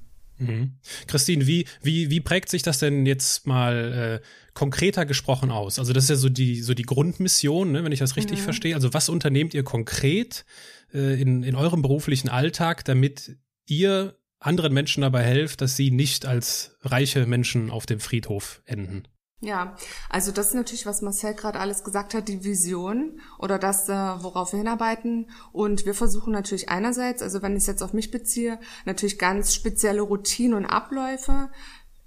Mhm. 0.40 0.73
Christine, 1.06 1.47
wie, 1.47 1.66
wie, 1.82 2.11
wie 2.11 2.20
prägt 2.20 2.49
sich 2.49 2.62
das 2.62 2.78
denn 2.78 3.06
jetzt 3.06 3.47
mal 3.47 4.20
äh, 4.23 4.26
konkreter 4.54 5.06
gesprochen 5.06 5.50
aus? 5.50 5.78
Also 5.78 5.92
das 5.92 6.04
ist 6.04 6.11
ja 6.11 6.16
so 6.16 6.28
die, 6.28 6.62
so 6.62 6.75
die 6.75 6.82
Grundmission, 6.82 7.73
ne, 7.73 7.85
wenn 7.85 7.92
ich 7.92 7.99
das 7.99 8.16
richtig 8.16 8.40
mhm. 8.40 8.44
verstehe. 8.44 8.75
Also 8.75 8.92
was 8.94 9.09
unternehmt 9.09 9.54
ihr 9.54 9.62
konkret 9.62 10.44
äh, 10.92 11.20
in, 11.20 11.42
in 11.42 11.54
eurem 11.54 11.82
beruflichen 11.82 12.28
Alltag, 12.28 12.85
damit 12.85 13.37
ihr 13.66 14.16
anderen 14.38 14.73
Menschen 14.73 15.02
dabei 15.02 15.23
helft, 15.23 15.61
dass 15.61 15.76
sie 15.76 15.90
nicht 15.90 16.26
als 16.26 16.76
reiche 16.82 17.26
Menschen 17.26 17.70
auf 17.70 17.87
dem 17.87 18.00
Friedhof 18.00 18.62
enden? 18.64 19.04
Ja, 19.42 19.75
also 20.11 20.32
das 20.32 20.49
ist 20.49 20.54
natürlich, 20.54 20.85
was 20.85 21.00
Marcel 21.00 21.32
gerade 21.32 21.61
alles 21.61 21.82
gesagt 21.82 22.12
hat, 22.12 22.28
die 22.28 22.44
Vision 22.44 23.23
oder 23.38 23.59
das, 23.59 23.88
äh, 23.88 23.94
worauf 23.94 24.52
wir 24.52 24.59
hinarbeiten. 24.59 25.30
Und 25.50 25.87
wir 25.87 25.94
versuchen 25.94 26.30
natürlich 26.30 26.68
einerseits, 26.68 27.23
also 27.23 27.40
wenn 27.40 27.52
ich 27.52 27.62
es 27.62 27.66
jetzt 27.66 27.82
auf 27.82 27.94
mich 27.94 28.11
beziehe, 28.11 28.61
natürlich 28.85 29.18
ganz 29.18 29.54
spezielle 29.54 30.02
Routinen 30.02 30.52
und 30.59 30.66
Abläufe 30.66 31.50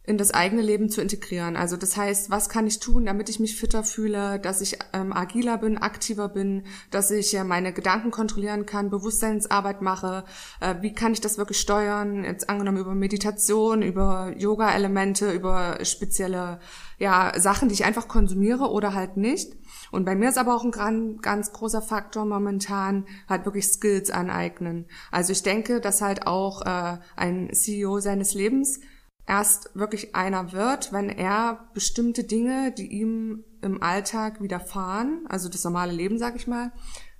in 0.05 0.17
das 0.17 0.31
eigene 0.31 0.61
Leben 0.61 0.89
zu 0.89 1.01
integrieren. 1.01 1.55
Also 1.55 1.77
das 1.77 1.95
heißt, 1.95 2.29
was 2.29 2.49
kann 2.49 2.67
ich 2.67 2.79
tun, 2.79 3.05
damit 3.05 3.29
ich 3.29 3.39
mich 3.39 3.55
fitter 3.55 3.83
fühle, 3.83 4.37
dass 4.37 4.59
ich 4.59 4.77
ähm, 4.91 5.13
agiler 5.13 5.57
bin, 5.57 5.77
aktiver 5.77 6.27
bin, 6.27 6.65
dass 6.91 7.09
ich 7.09 7.33
äh, 7.35 7.45
meine 7.45 7.71
Gedanken 7.71 8.11
kontrollieren 8.11 8.65
kann, 8.65 8.89
Bewusstseinsarbeit 8.89 9.81
mache, 9.81 10.25
äh, 10.59 10.75
wie 10.81 10.93
kann 10.93 11.13
ich 11.13 11.21
das 11.21 11.37
wirklich 11.37 11.59
steuern, 11.59 12.25
jetzt 12.25 12.49
angenommen 12.49 12.79
über 12.79 12.95
Meditation, 12.95 13.81
über 13.81 14.33
Yoga-Elemente, 14.37 15.31
über 15.31 15.79
spezielle 15.83 16.59
ja, 16.99 17.31
Sachen, 17.39 17.69
die 17.69 17.75
ich 17.75 17.85
einfach 17.85 18.09
konsumiere 18.09 18.71
oder 18.71 18.93
halt 18.93 19.15
nicht. 19.15 19.53
Und 19.89 20.03
bei 20.05 20.15
mir 20.15 20.29
ist 20.29 20.37
aber 20.37 20.55
auch 20.55 20.65
ein 20.65 21.19
ganz 21.21 21.53
großer 21.53 21.81
Faktor 21.81 22.25
momentan 22.25 23.05
halt 23.29 23.45
wirklich 23.45 23.67
Skills 23.67 24.11
aneignen. 24.11 24.85
Also 25.11 25.31
ich 25.31 25.43
denke, 25.43 25.79
dass 25.79 26.01
halt 26.01 26.27
auch 26.27 26.61
äh, 26.63 26.97
ein 27.15 27.53
CEO 27.53 27.99
seines 27.99 28.33
Lebens 28.33 28.81
erst 29.25 29.69
wirklich 29.73 30.15
einer 30.15 30.51
wird, 30.51 30.91
wenn 30.91 31.09
er 31.09 31.67
bestimmte 31.73 32.23
Dinge, 32.23 32.71
die 32.71 32.87
ihm 32.87 33.43
im 33.61 33.81
Alltag 33.81 34.41
widerfahren, 34.41 35.25
also 35.29 35.49
das 35.49 35.63
normale 35.63 35.93
Leben, 35.93 36.17
sag 36.17 36.35
ich 36.35 36.47
mal, 36.47 36.71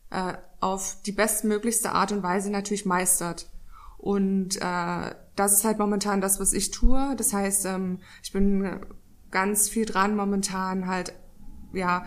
äh, 0.10 0.34
auf 0.60 0.98
die 1.06 1.12
bestmöglichste 1.12 1.92
Art 1.92 2.12
und 2.12 2.24
Weise 2.24 2.52
natürlich 2.52 2.86
meistert. 2.86 3.50
Und 3.98 4.58
äh, 4.58 5.16
das 5.36 5.54
ist 5.54 5.64
halt 5.64 5.80
momentan 5.80 6.20
das, 6.20 6.40
was 6.40 6.54
ich 6.54 6.72
tue. 6.72 7.16
Das 7.18 7.34
heißt, 7.34 7.66
ähm, 7.66 8.00
ich 8.22 8.34
bin 8.34 8.82
ganz 9.32 9.70
viel 9.70 9.86
dran 9.86 10.16
momentan 10.16 10.88
halt, 10.88 11.14
ja, 11.72 12.06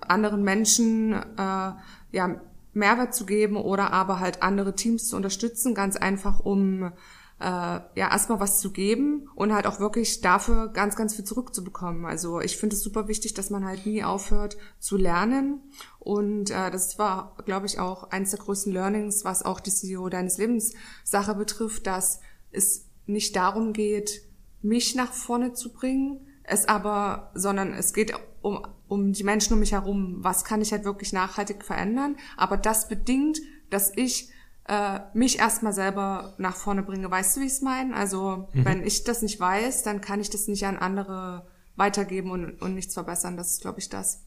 anderen 0.00 0.42
Menschen 0.42 1.12
äh, 1.12 1.72
ja 2.12 2.40
Mehrwert 2.72 3.14
zu 3.14 3.26
geben 3.26 3.56
oder 3.56 3.92
aber 3.92 4.20
halt 4.20 4.42
andere 4.42 4.74
Teams 4.74 5.08
zu 5.08 5.16
unterstützen, 5.16 5.74
ganz 5.74 5.96
einfach 5.96 6.40
um 6.40 6.92
äh, 7.40 7.44
ja 7.44 8.10
erstmal 8.10 8.38
was 8.38 8.60
zu 8.60 8.70
geben 8.70 9.28
und 9.34 9.52
halt 9.52 9.66
auch 9.66 9.80
wirklich 9.80 10.20
dafür 10.20 10.68
ganz, 10.68 10.94
ganz 10.94 11.14
viel 11.14 11.24
zurückzubekommen. 11.24 12.04
Also 12.04 12.40
ich 12.40 12.56
finde 12.58 12.76
es 12.76 12.82
super 12.82 13.08
wichtig, 13.08 13.34
dass 13.34 13.50
man 13.50 13.64
halt 13.64 13.86
nie 13.86 14.04
aufhört 14.04 14.58
zu 14.78 14.96
lernen. 14.96 15.62
Und 15.98 16.50
äh, 16.50 16.70
das 16.70 16.98
war, 16.98 17.36
glaube 17.46 17.66
ich, 17.66 17.78
auch 17.78 18.10
eines 18.10 18.30
der 18.30 18.40
größten 18.40 18.72
Learnings, 18.72 19.24
was 19.24 19.42
auch 19.42 19.60
die 19.60 19.70
CEO 19.70 20.08
deines 20.10 20.38
Lebens 20.38 20.74
Sache 21.02 21.34
betrifft, 21.34 21.86
dass 21.86 22.20
es 22.52 22.86
nicht 23.06 23.34
darum 23.36 23.72
geht, 23.72 24.22
mich 24.62 24.94
nach 24.94 25.12
vorne 25.12 25.54
zu 25.54 25.72
bringen, 25.72 26.26
es 26.42 26.68
aber, 26.68 27.30
sondern 27.34 27.72
es 27.72 27.94
geht 27.94 28.12
um, 28.42 28.66
um 28.88 29.12
die 29.12 29.24
Menschen 29.24 29.54
um 29.54 29.60
mich 29.60 29.72
herum. 29.72 30.16
Was 30.20 30.44
kann 30.44 30.60
ich 30.60 30.72
halt 30.72 30.84
wirklich 30.84 31.12
nachhaltig 31.12 31.64
verändern? 31.64 32.16
Aber 32.36 32.56
das 32.56 32.88
bedingt, 32.88 33.40
dass 33.70 33.92
ich 33.96 34.30
äh, 34.70 35.00
mich 35.14 35.40
erstmal 35.40 35.72
selber 35.72 36.34
nach 36.38 36.54
vorne 36.54 36.84
bringe. 36.84 37.10
Weißt 37.10 37.36
du, 37.36 37.40
wie 37.40 37.46
ich 37.46 37.52
es 37.52 37.60
meine? 37.60 37.94
Also, 37.94 38.48
mhm. 38.52 38.64
wenn 38.64 38.86
ich 38.86 39.02
das 39.02 39.20
nicht 39.20 39.40
weiß, 39.40 39.82
dann 39.82 40.00
kann 40.00 40.20
ich 40.20 40.30
das 40.30 40.46
nicht 40.46 40.64
an 40.64 40.76
andere 40.76 41.46
weitergeben 41.74 42.30
und, 42.30 42.62
und 42.62 42.74
nichts 42.74 42.94
verbessern. 42.94 43.36
Das 43.36 43.50
ist, 43.50 43.62
glaube 43.62 43.80
ich, 43.80 43.88
das. 43.88 44.22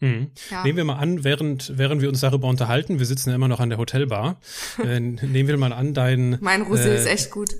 Mhm. 0.00 0.30
Ja. 0.50 0.62
Nehmen 0.64 0.78
wir 0.78 0.84
mal 0.84 0.96
an, 0.96 1.24
während, 1.24 1.76
während 1.76 2.00
wir 2.00 2.08
uns 2.08 2.20
darüber 2.20 2.48
unterhalten, 2.48 2.98
wir 2.98 3.06
sitzen 3.06 3.28
ja 3.28 3.36
immer 3.36 3.48
noch 3.48 3.60
an 3.60 3.68
der 3.68 3.78
Hotelbar, 3.78 4.40
äh, 4.82 4.98
nehmen 4.98 5.48
wir 5.48 5.58
mal 5.58 5.74
an, 5.74 5.92
dein... 5.92 6.38
Mein 6.40 6.62
Rosé 6.62 6.86
äh, 6.86 6.96
ist 6.96 7.06
echt 7.06 7.30
gut. 7.30 7.50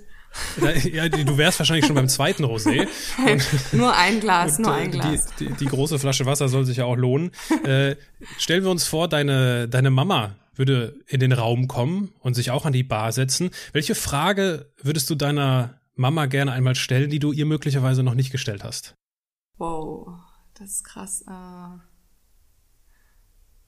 Ja, 0.91 1.11
du 1.11 1.37
wärst 1.37 1.59
wahrscheinlich 1.59 1.85
schon 1.85 1.95
beim 1.95 2.09
zweiten 2.09 2.47
Rosé. 2.47 2.89
Und, 3.31 3.73
nur 3.73 3.95
ein 3.95 4.21
Glas, 4.21 4.59
nur 4.59 4.73
ein 4.73 4.89
äh, 4.89 4.91
Glas. 4.91 5.27
Die, 5.39 5.49
die, 5.49 5.53
die, 5.53 5.67
große 5.67 5.99
Flasche 5.99 6.25
Wasser 6.25 6.49
soll 6.49 6.65
sich 6.65 6.79
ja 6.79 6.87
auch 6.87 6.97
lohnen. 6.97 7.33
Äh, 7.65 7.97
stellen 8.39 8.65
wir 8.65 8.71
uns 8.71 8.87
vor, 8.87 9.09
deine, 9.09 9.69
deine 9.69 9.91
Mama 9.91 10.37
würde 10.55 11.01
in 11.07 11.21
den 11.21 11.33
Raum 11.33 11.69
kommen 11.69 12.13
und 12.21 12.35
sich 12.35 12.51
auch 12.51 12.67
an 12.67 12.73
die 12.73 12.83
Bar 12.83 13.13
setzen. 13.13 13.51
Welche 13.73 13.95
Frage 13.95 14.73
würdest 14.83 15.09
du 15.11 15.15
deiner 15.15 15.81
Mama 15.95 16.27
gerne 16.27 16.53
einmal 16.53 16.75
stellen, 16.75 17.11
die 17.11 17.19
du 17.19 17.33
ihr 17.33 17.47
möglicherweise 17.47 18.03
noch 18.03 18.15
nicht 18.15 18.33
gestellt 18.33 18.65
hast? 18.65 18.95
Wow, 19.59 20.09
das 20.55 20.71
ist 20.71 20.85
krass. 20.85 21.25
Äh 21.29 21.93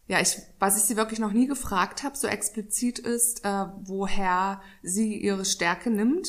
ja, 0.07 0.21
ich, 0.21 0.37
was 0.59 0.77
ich 0.77 0.85
sie 0.85 0.97
wirklich 0.97 1.19
noch 1.19 1.33
nie 1.33 1.47
gefragt 1.47 2.03
habe, 2.03 2.17
so 2.17 2.27
explizit 2.27 2.99
ist, 2.99 3.45
äh, 3.45 3.67
woher 3.83 4.61
sie 4.83 5.17
ihre 5.17 5.47
Stärke 5.47 5.91
nimmt. 5.91 6.29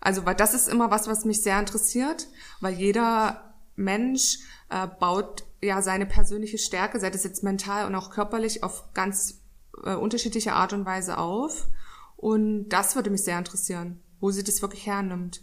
Also, 0.00 0.24
weil 0.24 0.34
das 0.34 0.54
ist 0.54 0.68
immer 0.68 0.90
was, 0.90 1.06
was 1.06 1.24
mich 1.24 1.42
sehr 1.42 1.58
interessiert, 1.58 2.28
weil 2.60 2.74
jeder 2.74 3.54
Mensch 3.76 4.38
äh, 4.70 4.86
baut 4.86 5.44
ja 5.60 5.82
seine 5.82 6.06
persönliche 6.06 6.58
Stärke, 6.58 6.98
sei 6.98 7.10
das 7.10 7.24
jetzt 7.24 7.42
mental 7.42 7.86
und 7.86 7.94
auch 7.94 8.10
körperlich, 8.10 8.62
auf 8.62 8.94
ganz 8.94 9.42
äh, 9.84 9.94
unterschiedliche 9.94 10.52
Art 10.52 10.72
und 10.72 10.84
Weise 10.86 11.18
auf. 11.18 11.68
Und 12.16 12.68
das 12.68 12.96
würde 12.96 13.10
mich 13.10 13.22
sehr 13.22 13.38
interessieren, 13.38 14.00
wo 14.20 14.30
sie 14.30 14.42
das 14.42 14.62
wirklich 14.62 14.86
hernimmt. 14.86 15.42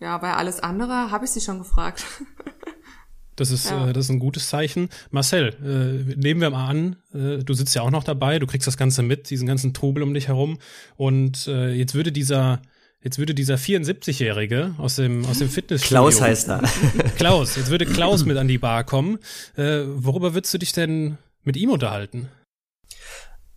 Ja, 0.00 0.20
weil 0.20 0.32
alles 0.32 0.60
andere 0.60 1.10
habe 1.12 1.24
ich 1.24 1.30
sie 1.30 1.40
schon 1.40 1.58
gefragt. 1.58 2.04
Das 3.36 3.50
ist, 3.50 3.70
ja. 3.70 3.88
äh, 3.88 3.92
das 3.92 4.04
ist 4.04 4.10
ein 4.10 4.18
gutes 4.18 4.48
Zeichen. 4.48 4.90
Marcel, 5.10 5.54
äh, 5.64 6.14
nehmen 6.16 6.40
wir 6.40 6.50
mal 6.50 6.68
an, 6.68 6.96
äh, 7.14 7.42
du 7.42 7.54
sitzt 7.54 7.74
ja 7.74 7.82
auch 7.82 7.90
noch 7.90 8.04
dabei, 8.04 8.38
du 8.38 8.46
kriegst 8.46 8.66
das 8.66 8.76
Ganze 8.76 9.02
mit, 9.02 9.30
diesen 9.30 9.46
ganzen 9.46 9.72
Trubel 9.72 10.02
um 10.02 10.12
dich 10.12 10.28
herum. 10.28 10.58
Und 10.96 11.46
äh, 11.46 11.72
jetzt 11.72 11.94
würde 11.94 12.12
dieser, 12.12 12.60
jetzt 13.02 13.18
würde 13.18 13.34
dieser 13.34 13.54
74-Jährige 13.54 14.74
aus 14.76 14.96
dem, 14.96 15.24
aus 15.24 15.38
dem 15.38 15.48
Fitnessstudio. 15.48 16.02
Klaus 16.02 16.20
heißt 16.20 16.48
er. 16.50 16.62
Klaus, 17.16 17.56
jetzt 17.56 17.70
würde 17.70 17.86
Klaus 17.86 18.24
mit 18.26 18.36
an 18.36 18.48
die 18.48 18.58
Bar 18.58 18.84
kommen. 18.84 19.18
Äh, 19.56 19.80
worüber 19.86 20.34
würdest 20.34 20.52
du 20.52 20.58
dich 20.58 20.72
denn 20.72 21.16
mit 21.42 21.56
ihm 21.56 21.70
unterhalten? 21.70 22.28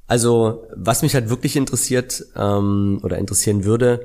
Also, 0.08 0.68
was 0.76 1.02
mich 1.02 1.16
halt 1.16 1.30
wirklich 1.30 1.56
interessiert 1.56 2.26
ähm, 2.36 3.00
oder 3.04 3.18
interessieren 3.18 3.64
würde, 3.64 4.04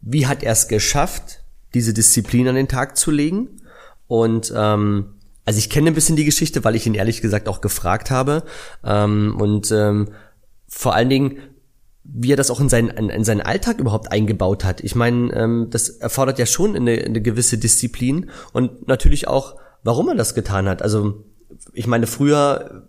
wie 0.00 0.26
hat 0.26 0.42
er 0.42 0.52
es 0.52 0.68
geschafft, 0.68 1.42
diese 1.74 1.94
Disziplin 1.94 2.48
an 2.48 2.54
den 2.54 2.68
Tag 2.68 2.96
zu 2.96 3.10
legen? 3.10 3.60
Und 4.08 4.52
ähm, 4.56 5.16
also 5.44 5.58
ich 5.58 5.70
kenne 5.70 5.90
ein 5.90 5.94
bisschen 5.94 6.16
die 6.16 6.24
Geschichte, 6.24 6.64
weil 6.64 6.74
ich 6.74 6.86
ihn 6.86 6.94
ehrlich 6.94 7.22
gesagt 7.22 7.48
auch 7.48 7.60
gefragt 7.60 8.10
habe. 8.10 8.42
Ähm, 8.84 9.36
und 9.38 9.70
ähm, 9.70 10.08
vor 10.66 10.94
allen 10.94 11.08
Dingen, 11.08 11.38
wie 12.02 12.32
er 12.32 12.36
das 12.36 12.50
auch 12.50 12.60
in 12.60 12.68
seinen, 12.68 12.88
in, 12.88 13.08
in 13.08 13.24
seinen 13.24 13.40
Alltag 13.40 13.78
überhaupt 13.78 14.10
eingebaut 14.10 14.64
hat. 14.64 14.80
Ich 14.80 14.94
meine, 14.94 15.32
ähm, 15.34 15.68
das 15.70 15.88
erfordert 15.88 16.38
ja 16.38 16.46
schon 16.46 16.74
eine, 16.74 16.92
eine 16.92 17.20
gewisse 17.20 17.58
Disziplin 17.58 18.30
und 18.52 18.88
natürlich 18.88 19.28
auch, 19.28 19.56
warum 19.84 20.08
er 20.08 20.14
das 20.16 20.34
getan 20.34 20.68
hat. 20.68 20.82
Also 20.82 21.24
ich 21.72 21.86
meine, 21.86 22.06
früher 22.06 22.88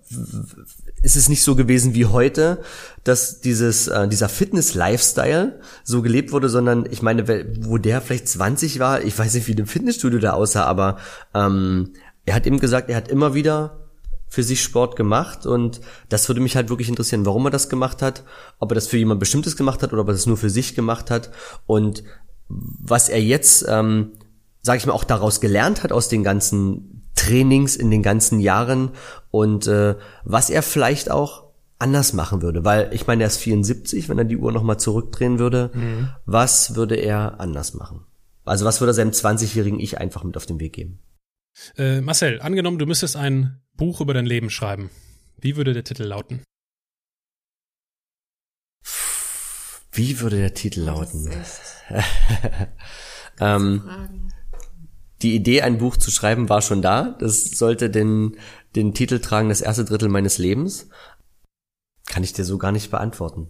ist 1.07 1.15
es 1.15 1.29
nicht 1.29 1.41
so 1.41 1.55
gewesen 1.55 1.95
wie 1.95 2.05
heute, 2.05 2.61
dass 3.05 3.39
dieses 3.39 3.87
äh, 3.87 4.09
dieser 4.09 4.27
Fitness-Lifestyle 4.27 5.61
so 5.85 6.01
gelebt 6.01 6.33
wurde, 6.33 6.49
sondern 6.49 6.85
ich 6.91 7.01
meine, 7.01 7.25
wo 7.61 7.77
der 7.77 8.01
vielleicht 8.01 8.27
20 8.27 8.79
war, 8.79 9.01
ich 9.01 9.17
weiß 9.17 9.33
nicht, 9.35 9.47
wie 9.47 9.55
dem 9.55 9.67
Fitnessstudio 9.67 10.19
da 10.19 10.33
aussah, 10.33 10.65
aber 10.65 10.97
ähm, 11.33 11.93
er 12.25 12.35
hat 12.35 12.45
eben 12.45 12.59
gesagt, 12.59 12.89
er 12.89 12.97
hat 12.97 13.07
immer 13.07 13.33
wieder 13.33 13.87
für 14.27 14.43
sich 14.43 14.61
Sport 14.61 14.97
gemacht 14.97 15.45
und 15.45 15.79
das 16.09 16.27
würde 16.27 16.41
mich 16.41 16.57
halt 16.57 16.67
wirklich 16.67 16.89
interessieren, 16.89 17.25
warum 17.25 17.45
er 17.45 17.51
das 17.51 17.69
gemacht 17.69 18.01
hat, 18.01 18.25
ob 18.59 18.71
er 18.71 18.75
das 18.75 18.87
für 18.87 18.97
jemand 18.97 19.21
Bestimmtes 19.21 19.55
gemacht 19.55 19.81
hat 19.83 19.93
oder 19.93 20.01
ob 20.01 20.09
er 20.09 20.13
das 20.13 20.25
nur 20.25 20.35
für 20.35 20.49
sich 20.49 20.75
gemacht 20.75 21.09
hat 21.09 21.31
und 21.67 22.03
was 22.49 23.07
er 23.07 23.23
jetzt, 23.23 23.65
ähm, 23.69 24.11
sage 24.61 24.79
ich 24.79 24.85
mal, 24.85 24.91
auch 24.91 25.05
daraus 25.05 25.39
gelernt 25.39 25.83
hat 25.83 25.93
aus 25.93 26.09
den 26.09 26.25
ganzen 26.25 26.96
Trainings 27.27 27.75
in 27.75 27.91
den 27.91 28.03
ganzen 28.03 28.39
Jahren 28.39 28.91
und 29.31 29.67
äh, 29.67 29.95
was 30.23 30.49
er 30.49 30.63
vielleicht 30.63 31.11
auch 31.11 31.47
anders 31.79 32.13
machen 32.13 32.41
würde, 32.41 32.65
weil 32.65 32.91
ich 32.93 33.05
meine, 33.05 33.23
er 33.23 33.27
ist 33.27 33.37
74, 33.37 34.09
wenn 34.09 34.17
er 34.17 34.25
die 34.25 34.37
Uhr 34.37 34.51
nochmal 34.51 34.79
zurückdrehen 34.79 35.39
würde, 35.39 35.71
mhm. 35.73 36.09
was 36.25 36.75
würde 36.75 36.95
er 36.95 37.39
anders 37.39 37.73
machen? 37.73 38.05
Also 38.45 38.65
was 38.65 38.81
würde 38.81 38.91
er 38.91 38.95
seinem 38.95 39.11
20-jährigen 39.11 39.79
Ich 39.79 39.97
einfach 39.97 40.23
mit 40.23 40.37
auf 40.37 40.45
den 40.45 40.59
Weg 40.59 40.73
geben? 40.73 40.99
Äh, 41.77 42.01
Marcel, 42.01 42.41
angenommen, 42.41 42.79
du 42.79 42.85
müsstest 42.85 43.15
ein 43.15 43.61
Buch 43.75 44.01
über 44.01 44.13
dein 44.13 44.25
Leben 44.25 44.49
schreiben. 44.49 44.89
Wie 45.37 45.55
würde 45.55 45.73
der 45.73 45.83
Titel 45.83 46.03
lauten? 46.03 46.43
Wie 49.91 50.19
würde 50.19 50.37
der 50.37 50.53
Titel 50.53 50.81
lauten? 50.81 51.29
ähm, 53.39 54.29
die 55.21 55.35
Idee, 55.35 55.61
ein 55.61 55.77
Buch 55.77 55.97
zu 55.97 56.11
schreiben, 56.11 56.49
war 56.49 56.61
schon 56.61 56.81
da. 56.81 57.15
Das 57.19 57.45
sollte 57.51 57.89
den, 57.89 58.37
den 58.75 58.93
Titel 58.93 59.19
tragen, 59.19 59.49
das 59.49 59.61
erste 59.61 59.85
Drittel 59.85 60.09
meines 60.09 60.37
Lebens. 60.37 60.89
Kann 62.05 62.23
ich 62.23 62.33
dir 62.33 62.45
so 62.45 62.57
gar 62.57 62.71
nicht 62.71 62.91
beantworten. 62.91 63.49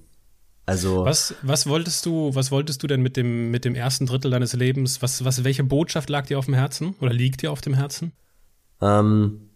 Also. 0.66 1.06
Was, 1.06 1.36
was 1.44 1.68
wolltest 1.68 2.06
du, 2.06 2.36
was 2.36 2.52
wolltest 2.52 2.84
du 2.84 2.88
denn 2.88 3.02
mit 3.02 3.16
dem, 3.16 3.52
mit 3.52 3.64
dem 3.64 3.76
ersten 3.76 4.06
Drittel 4.06 4.32
deines 4.32 4.54
Lebens? 4.54 5.02
Was, 5.02 5.24
was, 5.24 5.44
welche 5.44 5.64
Botschaft 5.64 6.10
lag 6.10 6.28
dir 6.28 6.40
auf 6.40 6.46
dem 6.46 6.56
Herzen 6.56 6.96
oder 7.00 7.14
liegt 7.14 7.42
dir 7.42 7.52
auf 7.52 7.62
dem 7.62 7.74
Herzen? 7.74 8.12
Ähm, 8.82 9.50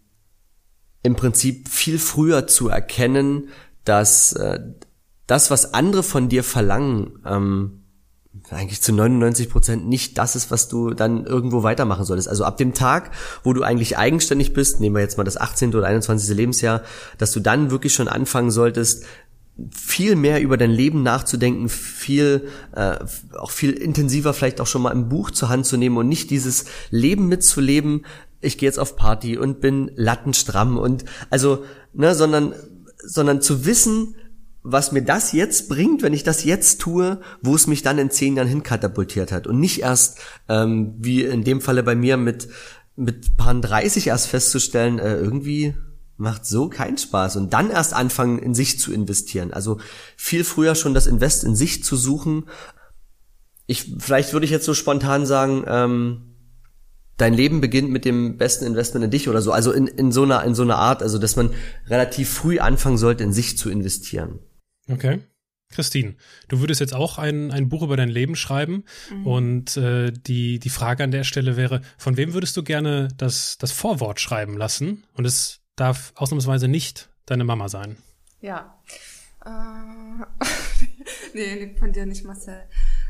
Im 1.02 1.16
Prinzip 1.16 1.68
viel 1.68 1.98
früher 1.98 2.46
zu 2.46 2.68
erkennen, 2.68 3.48
dass 3.84 4.32
äh, 4.32 4.60
das, 5.26 5.50
was 5.50 5.74
andere 5.74 6.02
von 6.02 6.28
dir 6.28 6.44
verlangen, 6.44 7.18
ähm, 7.26 7.81
eigentlich 8.52 8.82
zu 8.82 8.92
99 8.92 9.48
Prozent 9.48 9.88
nicht 9.88 10.18
das 10.18 10.36
ist, 10.36 10.50
was 10.50 10.68
du 10.68 10.90
dann 10.90 11.24
irgendwo 11.24 11.62
weitermachen 11.62 12.04
solltest. 12.04 12.28
Also 12.28 12.44
ab 12.44 12.56
dem 12.56 12.74
Tag, 12.74 13.10
wo 13.42 13.52
du 13.52 13.62
eigentlich 13.62 13.98
eigenständig 13.98 14.52
bist, 14.52 14.80
nehmen 14.80 14.96
wir 14.96 15.02
jetzt 15.02 15.18
mal 15.18 15.24
das 15.24 15.36
18. 15.36 15.74
oder 15.74 15.86
21. 15.86 16.36
Lebensjahr, 16.36 16.82
dass 17.18 17.32
du 17.32 17.40
dann 17.40 17.70
wirklich 17.70 17.94
schon 17.94 18.08
anfangen 18.08 18.50
solltest, 18.50 19.04
viel 19.70 20.16
mehr 20.16 20.40
über 20.40 20.56
dein 20.56 20.70
Leben 20.70 21.02
nachzudenken, 21.02 21.68
viel 21.68 22.48
äh, 22.74 22.96
auch 23.38 23.50
viel 23.50 23.72
intensiver 23.72 24.32
vielleicht 24.32 24.60
auch 24.60 24.66
schon 24.66 24.82
mal 24.82 24.92
ein 24.92 25.08
Buch 25.08 25.30
zur 25.30 25.50
Hand 25.50 25.66
zu 25.66 25.76
nehmen 25.76 25.98
und 25.98 26.08
nicht 26.08 26.30
dieses 26.30 26.64
Leben 26.90 27.28
mitzuleben. 27.28 28.06
Ich 28.40 28.56
gehe 28.58 28.66
jetzt 28.66 28.78
auf 28.78 28.96
Party 28.96 29.36
und 29.36 29.60
bin 29.60 29.90
lattenstramm 29.94 30.78
und 30.78 31.04
also 31.30 31.64
ne, 31.92 32.14
sondern 32.14 32.54
sondern 33.04 33.42
zu 33.42 33.66
wissen, 33.66 34.14
was 34.62 34.92
mir 34.92 35.02
das 35.02 35.32
jetzt 35.32 35.68
bringt, 35.68 36.02
wenn 36.02 36.12
ich 36.12 36.22
das 36.22 36.44
jetzt 36.44 36.80
tue, 36.80 37.20
wo 37.40 37.54
es 37.54 37.66
mich 37.66 37.82
dann 37.82 37.98
in 37.98 38.10
zehn 38.10 38.36
Jahren 38.36 38.48
hinkatapultiert 38.48 39.32
hat 39.32 39.46
und 39.46 39.58
nicht 39.58 39.80
erst 39.80 40.18
ähm, 40.48 40.94
wie 40.98 41.24
in 41.24 41.44
dem 41.44 41.60
Falle 41.60 41.82
bei 41.82 41.94
mir 41.94 42.16
mit 42.16 42.48
mit 42.94 43.36
Paar 43.36 43.54
30 43.54 44.08
erst 44.08 44.28
festzustellen, 44.28 44.98
äh, 44.98 45.16
irgendwie 45.16 45.74
macht 46.16 46.46
so 46.46 46.68
keinen 46.68 46.98
Spaß 46.98 47.36
und 47.36 47.52
dann 47.52 47.70
erst 47.70 47.94
anfangen 47.94 48.38
in 48.38 48.54
sich 48.54 48.78
zu 48.78 48.92
investieren. 48.92 49.52
Also 49.52 49.78
viel 50.16 50.44
früher 50.44 50.74
schon 50.74 50.94
das 50.94 51.06
Invest 51.06 51.42
in 51.42 51.56
sich 51.56 51.82
zu 51.82 51.96
suchen. 51.96 52.44
Ich 53.66 53.94
vielleicht 53.98 54.32
würde 54.32 54.44
ich 54.44 54.52
jetzt 54.52 54.66
so 54.66 54.74
spontan 54.74 55.26
sagen, 55.26 55.64
ähm, 55.66 56.34
dein 57.16 57.34
Leben 57.34 57.60
beginnt 57.60 57.90
mit 57.90 58.04
dem 58.04 58.36
besten 58.36 58.66
Investment 58.66 59.04
in 59.04 59.10
dich 59.10 59.28
oder 59.28 59.42
so. 59.42 59.52
Also 59.52 59.72
in, 59.72 59.86
in 59.86 60.12
so 60.12 60.22
einer 60.22 60.44
in 60.44 60.54
so 60.54 60.62
einer 60.62 60.76
Art, 60.76 61.02
also 61.02 61.18
dass 61.18 61.34
man 61.34 61.50
relativ 61.88 62.30
früh 62.30 62.58
anfangen 62.58 62.98
sollte, 62.98 63.24
in 63.24 63.32
sich 63.32 63.56
zu 63.56 63.70
investieren. 63.70 64.38
Okay. 64.92 65.20
Christine, 65.72 66.14
du 66.48 66.60
würdest 66.60 66.80
jetzt 66.80 66.94
auch 66.94 67.18
ein, 67.18 67.50
ein 67.50 67.68
Buch 67.68 67.82
über 67.82 67.96
dein 67.96 68.08
Leben 68.08 68.36
schreiben 68.36 68.84
mhm. 69.10 69.26
und 69.26 69.76
äh, 69.76 70.12
die, 70.12 70.58
die 70.58 70.68
Frage 70.68 71.02
an 71.02 71.10
der 71.10 71.24
Stelle 71.24 71.56
wäre, 71.56 71.80
von 71.98 72.16
wem 72.16 72.34
würdest 72.34 72.56
du 72.56 72.62
gerne 72.62 73.08
das, 73.16 73.58
das 73.58 73.72
Vorwort 73.72 74.20
schreiben 74.20 74.56
lassen? 74.56 75.04
Und 75.14 75.24
es 75.24 75.60
darf 75.74 76.12
ausnahmsweise 76.14 76.68
nicht 76.68 77.08
deine 77.26 77.44
Mama 77.44 77.68
sein. 77.68 77.96
Ja. 78.40 78.78
Äh, 79.44 80.46
nee, 81.34 81.74
von 81.78 81.92
dir 81.92 82.06
nicht, 82.06 82.24
Marcel. 82.24 82.62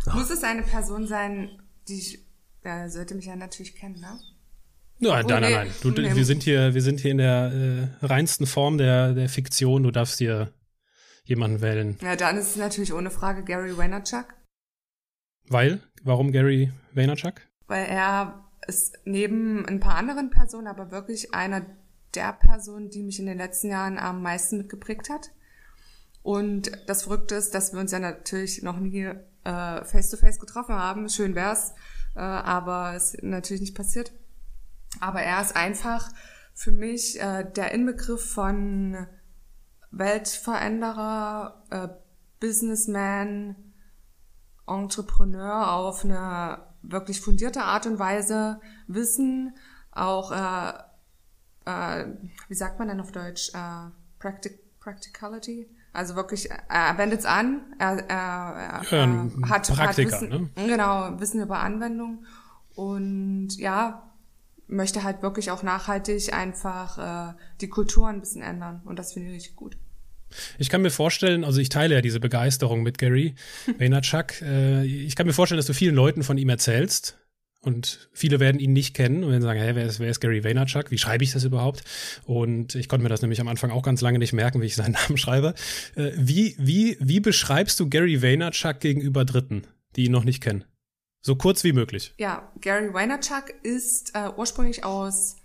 Oh. 0.07 0.15
Muss 0.15 0.31
es 0.31 0.43
eine 0.43 0.63
Person 0.63 1.07
sein, 1.07 1.51
die 1.89 1.99
ich, 1.99 2.19
ja, 2.65 2.89
sollte 2.89 3.15
mich 3.15 3.27
ja 3.27 3.37
natürlich 3.37 3.75
kennen, 3.75 4.01
ne? 4.01 4.19
Nein, 4.99 5.27
nein, 5.27 5.43
nein, 5.43 5.53
nein. 5.53 5.71
Du, 5.83 5.91
nee. 5.91 6.15
wir 6.15 6.25
sind 6.25 6.45
hier, 6.45 6.75
wir 6.75 6.83
sind 6.83 7.01
hier 7.01 7.11
in 7.11 7.19
der 7.19 7.91
äh, 8.01 8.07
reinsten 8.07 8.47
Form 8.47 8.79
der, 8.79 9.15
der 9.15 9.29
Fiktion. 9.29 9.83
Du 9.83 9.91
darfst 9.91 10.21
dir 10.21 10.53
jemanden 11.25 11.61
wählen. 11.61 11.97
Ja, 12.01 12.17
dann 12.17 12.37
ist 12.37 12.51
es 12.51 12.57
natürlich 12.57 12.93
ohne 12.93 13.11
Frage 13.11 13.45
Gary 13.45 13.77
Vaynerchuk. 13.77 14.27
Weil? 15.49 15.81
Warum 16.03 16.33
Gary 16.33 16.73
Vaynerchuk? 16.93 17.35
Weil 17.67 17.87
er 17.87 18.49
ist 18.67 18.99
neben 19.05 19.67
ein 19.67 19.81
paar 19.81 19.97
anderen 19.97 20.31
Personen 20.31 20.67
aber 20.67 20.91
wirklich 20.91 21.35
einer 21.35 21.67
der 22.15 22.33
Personen, 22.33 22.91
die 22.91 23.03
mich 23.03 23.19
in 23.19 23.27
den 23.27 23.39
letzten 23.39 23.69
Jahren 23.69 23.99
am 23.99 24.23
meisten 24.23 24.59
mitgeprägt 24.59 25.09
hat. 25.11 25.31
Und 26.23 26.71
das 26.87 27.05
Verrückte 27.05 27.35
ist, 27.35 27.55
dass 27.55 27.73
wir 27.73 27.81
uns 27.81 27.91
ja 27.91 27.99
natürlich 27.99 28.63
noch 28.63 28.79
nie 28.79 29.03
äh, 29.45 29.85
face-to-face 29.85 30.37
-face 30.37 30.41
getroffen 30.41 30.75
haben. 30.75 31.09
Schön 31.09 31.35
wär's, 31.35 31.75
äh, 32.15 32.21
aber 32.21 32.95
es 32.95 33.15
ist 33.15 33.23
natürlich 33.25 33.63
nicht 33.63 33.77
passiert. 33.77 34.13
Aber 35.01 35.23
er 35.23 35.41
ist 35.41 35.57
einfach 35.57 36.13
für 36.55 36.71
mich 36.71 37.21
äh, 37.21 37.45
der 37.57 37.73
Inbegriff 37.73 38.33
von 38.33 39.07
Weltveränderer, 39.93 41.63
äh, 41.71 41.89
Businessman, 42.41 43.57
Entrepreneur 44.67 45.73
auf 45.73 46.05
eine 46.05 46.59
wirklich 46.83 47.21
fundierte 47.21 47.63
Art 47.63 47.87
und 47.87 47.99
Weise 47.99 48.61
Wissen, 48.89 49.55
auch, 49.93 50.33
äh, 50.33 50.73
äh, 51.67 52.07
wie 52.49 52.55
sagt 52.55 52.79
man 52.79 52.89
denn 52.89 53.01
auf 53.01 53.13
Deutsch, 53.13 53.51
äh, 53.55 53.91
Practic 54.19 54.59
Practicality, 54.81 55.71
also 55.93 56.17
wirklich, 56.17 56.51
er 56.51 56.99
wendet 56.99 57.21
es 57.21 57.27
an, 57.27 57.61
er, 57.79 57.99
er, 58.09 58.83
er 58.91 58.99
ja, 58.99 59.49
hat, 59.49 59.69
Praktiker, 59.69 59.79
hat 59.79 59.97
Wissen, 59.99 60.29
ne? 60.29 60.51
genau, 60.57 61.21
Wissen 61.21 61.41
über 61.41 61.61
Anwendung 61.61 62.25
und 62.75 63.51
ja, 63.59 64.12
möchte 64.73 65.05
halt 65.05 65.23
wirklich 65.23 65.51
auch 65.51 65.63
nachhaltig 65.63 66.33
einfach 66.33 67.31
äh, 67.31 67.35
die 67.61 67.69
Kultur 67.69 68.09
ein 68.09 68.21
bisschen 68.21 68.43
ändern. 68.43 68.83
Und 68.85 68.99
das 68.99 69.13
finde 69.13 69.29
ich 69.29 69.37
richtig 69.37 69.57
gut. 69.57 69.77
Ich 70.59 70.71
kann 70.71 70.83
mir 70.83 70.91
vorstellen, 70.91 71.45
also 71.45 71.61
ich 71.61 71.69
teile 71.69 71.95
ja 71.95 72.01
diese 72.01 72.19
Begeisterung 72.19 72.83
mit 72.83 72.99
Gary 72.99 73.35
Vaynerchuk. 73.79 74.41
Äh, 74.43 74.85
ich 74.85 75.15
kann 75.15 75.27
mir 75.27 75.33
vorstellen, 75.33 75.59
dass 75.59 75.67
du 75.67 75.75
vielen 75.75 75.95
Leuten 75.95 76.23
von 76.23 76.39
ihm 76.39 76.49
erzählst. 76.49 77.19
Und 77.65 78.09
viele 78.13 78.41
werden 78.41 78.61
ihn 78.61 78.73
nicht 78.73 78.93
kennen 78.93 79.23
und 79.23 79.31
werden 79.31 79.43
sagen, 79.43 79.61
hey, 79.61 79.77
wer 79.77 79.87
ist, 79.87 80.01
wer 80.01 80.11
ist 80.11 80.19
Gary 80.19 80.43
Vaynerchuk? 80.43 80.91
Wie 80.91 80.99
schreibe 80.99 81.23
ich 81.23 81.33
das 81.33 81.45
überhaupt? 81.45 81.85
Und 82.25 82.75
ich 82.75 82.89
konnte 82.89 83.05
mir 83.05 83.09
das 83.09 83.23
nämlich 83.23 83.41
am 83.41 83.47
Anfang 83.47 83.71
auch 83.71 83.85
ganz 83.85 84.01
lange 84.01 84.19
nicht 84.19 84.33
merken, 84.33 84.61
wie 84.61 84.67
ich 84.67 84.75
seinen 84.75 84.93
Namen 85.09 85.17
schreibe. 85.17 85.55
Äh, 85.95 86.11
wie, 86.17 86.57
wie, 86.59 86.97
wie 86.99 87.21
beschreibst 87.21 87.79
du 87.79 87.89
Gary 87.89 88.21
Vaynerchuk 88.21 88.81
gegenüber 88.81 89.25
Dritten, 89.25 89.63
die 89.95 90.07
ihn 90.07 90.13
noch 90.13 90.25
nicht 90.25 90.43
kennen? 90.43 90.65
So 91.23 91.37
kurz 91.37 91.63
wie 91.63 91.73
möglich. 91.73 92.15
Ja, 92.19 92.51
Gary 92.61 92.93
Vaynerchuk 92.93 93.55
ist 93.63 94.15
äh, 94.15 94.29
ursprünglich 94.37 94.85
aus 94.85 95.37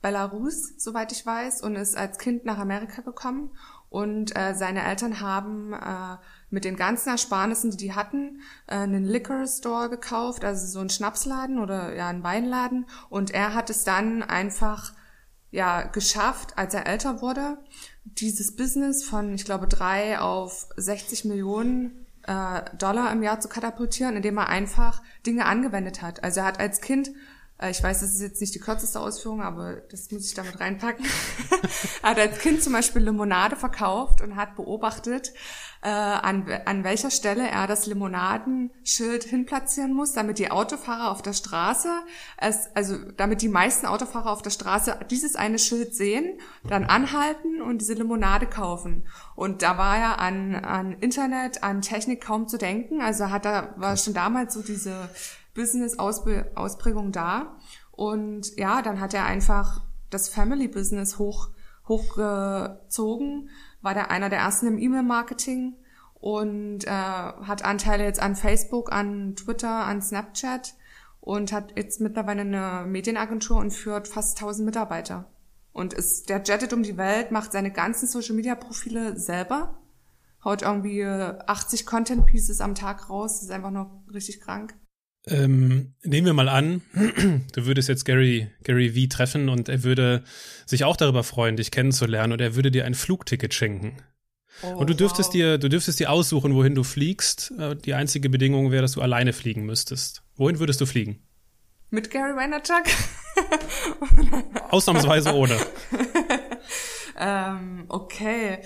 Belarus, 0.00 0.72
soweit 0.78 1.12
ich 1.12 1.26
weiß, 1.26 1.60
und 1.60 1.76
ist 1.76 1.96
als 1.96 2.18
Kind 2.18 2.46
nach 2.46 2.58
Amerika 2.58 3.02
gekommen. 3.02 3.50
Und 3.90 4.34
äh, 4.34 4.54
seine 4.54 4.82
Eltern 4.82 5.20
haben 5.20 5.74
äh, 5.74 6.16
mit 6.48 6.64
den 6.64 6.76
ganzen 6.76 7.10
Ersparnissen, 7.10 7.70
die 7.70 7.76
die 7.76 7.92
hatten, 7.92 8.40
äh, 8.66 8.76
einen 8.76 9.04
Liquor 9.04 9.46
Store 9.46 9.90
gekauft, 9.90 10.42
also 10.42 10.66
so 10.66 10.80
einen 10.80 10.90
Schnapsladen 10.90 11.58
oder 11.58 11.94
ja 11.94 12.08
einen 12.08 12.24
Weinladen. 12.24 12.86
Und 13.10 13.30
er 13.30 13.52
hat 13.52 13.68
es 13.68 13.84
dann 13.84 14.22
einfach 14.22 14.92
ja 15.50 15.82
geschafft, 15.82 16.56
als 16.56 16.72
er 16.72 16.86
älter 16.86 17.20
wurde, 17.20 17.58
dieses 18.04 18.56
Business 18.56 19.04
von, 19.04 19.34
ich 19.34 19.44
glaube, 19.44 19.68
drei 19.68 20.18
auf 20.18 20.68
60 20.76 21.26
Millionen 21.26 22.05
Dollar 22.76 23.12
im 23.12 23.22
Jahr 23.22 23.40
zu 23.40 23.48
katapultieren, 23.48 24.16
indem 24.16 24.38
er 24.38 24.48
einfach 24.48 25.02
Dinge 25.26 25.46
angewendet 25.46 26.02
hat. 26.02 26.24
Also 26.24 26.40
er 26.40 26.46
hat 26.46 26.60
als 26.60 26.80
Kind 26.80 27.08
äh, 27.08 27.12
ich 27.62 27.82
weiß, 27.82 28.00
das 28.00 28.12
ist 28.12 28.20
jetzt 28.20 28.40
nicht 28.40 28.54
die 28.54 28.58
kürzeste 28.58 29.00
Ausführung, 29.00 29.40
aber 29.40 29.76
das 29.90 30.10
muss 30.10 30.26
ich 30.26 30.34
damit 30.34 30.60
reinpacken. 30.60 31.06
er 32.02 32.10
hat 32.10 32.18
als 32.18 32.38
Kind 32.38 32.62
zum 32.62 32.74
Beispiel 32.74 33.02
Limonade 33.02 33.56
verkauft 33.56 34.20
und 34.20 34.36
hat 34.36 34.56
beobachtet, 34.56 35.32
äh, 35.82 35.88
an, 35.88 36.46
an 36.66 36.84
welcher 36.84 37.10
Stelle 37.10 37.48
er 37.48 37.66
das 37.66 37.86
Limonadenschild 37.86 39.24
hinplatzieren 39.24 39.94
muss, 39.94 40.12
damit 40.12 40.38
die 40.38 40.50
Autofahrer 40.50 41.10
auf 41.10 41.22
der 41.22 41.32
Straße, 41.32 41.88
es, 42.36 42.68
also 42.74 42.98
damit 43.16 43.40
die 43.40 43.48
meisten 43.48 43.86
Autofahrer 43.86 44.32
auf 44.32 44.42
der 44.42 44.50
Straße 44.50 44.98
dieses 45.10 45.34
eine 45.34 45.58
Schild 45.58 45.94
sehen, 45.94 46.38
dann 46.68 46.84
anhalten 46.84 47.62
und 47.62 47.78
diese 47.80 47.94
Limonade 47.94 48.46
kaufen. 48.46 49.06
Und 49.34 49.62
da 49.62 49.78
war 49.78 49.96
er 49.96 50.18
an, 50.18 50.56
an 50.56 50.92
Internet, 51.00 51.62
an 51.62 51.80
Technik 51.80 52.20
kaum 52.20 52.48
zu 52.48 52.58
denken. 52.58 53.00
Also 53.00 53.30
hat 53.30 53.46
er, 53.46 53.72
war 53.76 53.96
schon 53.96 54.12
damals 54.12 54.52
so 54.52 54.62
diese 54.62 55.08
Business-Ausprägung 55.56 57.10
da. 57.10 57.56
Und 57.90 58.56
ja, 58.56 58.82
dann 58.82 59.00
hat 59.00 59.14
er 59.14 59.24
einfach 59.24 59.82
das 60.10 60.28
Family-Business 60.28 61.18
hoch, 61.18 61.48
hochgezogen, 61.88 63.50
war 63.82 63.94
der 63.94 64.10
einer 64.10 64.28
der 64.28 64.40
ersten 64.40 64.66
im 64.66 64.78
E-Mail-Marketing 64.78 65.74
und 66.14 66.84
äh, 66.84 66.90
hat 66.90 67.64
Anteile 67.64 68.04
jetzt 68.04 68.20
an 68.20 68.36
Facebook, 68.36 68.92
an 68.92 69.34
Twitter, 69.36 69.86
an 69.86 70.02
Snapchat 70.02 70.74
und 71.20 71.52
hat 71.52 71.76
jetzt 71.76 72.00
mittlerweile 72.00 72.42
eine 72.42 72.84
Medienagentur 72.86 73.56
und 73.56 73.72
führt 73.72 74.08
fast 74.08 74.38
1000 74.38 74.64
Mitarbeiter. 74.64 75.30
Und 75.72 75.92
ist, 75.92 76.28
der 76.30 76.42
jettet 76.42 76.72
um 76.72 76.82
die 76.82 76.96
Welt, 76.96 77.32
macht 77.32 77.52
seine 77.52 77.70
ganzen 77.70 78.06
Social-Media-Profile 78.06 79.18
selber, 79.18 79.76
haut 80.42 80.62
irgendwie 80.62 81.04
80 81.04 81.84
Content-Pieces 81.84 82.60
am 82.60 82.74
Tag 82.74 83.10
raus, 83.10 83.42
ist 83.42 83.50
einfach 83.50 83.70
nur 83.70 84.02
richtig 84.12 84.40
krank. 84.40 84.74
Ähm, 85.28 85.94
nehmen 86.04 86.26
wir 86.26 86.34
mal 86.34 86.48
an, 86.48 86.82
du 87.52 87.66
würdest 87.66 87.88
jetzt 87.88 88.04
Gary, 88.04 88.48
Gary 88.62 88.90
V 88.90 89.08
treffen 89.14 89.48
und 89.48 89.68
er 89.68 89.82
würde 89.82 90.22
sich 90.66 90.84
auch 90.84 90.96
darüber 90.96 91.24
freuen, 91.24 91.56
dich 91.56 91.72
kennenzulernen 91.72 92.32
und 92.32 92.40
er 92.40 92.54
würde 92.54 92.70
dir 92.70 92.84
ein 92.84 92.94
Flugticket 92.94 93.52
schenken. 93.52 93.96
Oh, 94.62 94.76
und 94.76 94.88
du 94.88 94.94
dürftest 94.94 95.30
wow. 95.30 95.32
dir, 95.32 95.58
du 95.58 95.68
dürftest 95.68 95.98
dir 95.98 96.10
aussuchen, 96.10 96.54
wohin 96.54 96.76
du 96.76 96.84
fliegst. 96.84 97.52
Äh, 97.58 97.74
die 97.74 97.94
einzige 97.94 98.30
Bedingung 98.30 98.70
wäre, 98.70 98.82
dass 98.82 98.92
du 98.92 99.02
alleine 99.02 99.32
fliegen 99.32 99.66
müsstest. 99.66 100.22
Wohin 100.36 100.60
würdest 100.60 100.80
du 100.80 100.86
fliegen? 100.86 101.20
Mit 101.90 102.10
Gary 102.10 102.34
Vaynerchuk? 102.36 102.84
Ausnahmsweise 104.70 105.34
ohne. 105.34 105.58
ähm, 107.18 107.84
okay. 107.88 108.58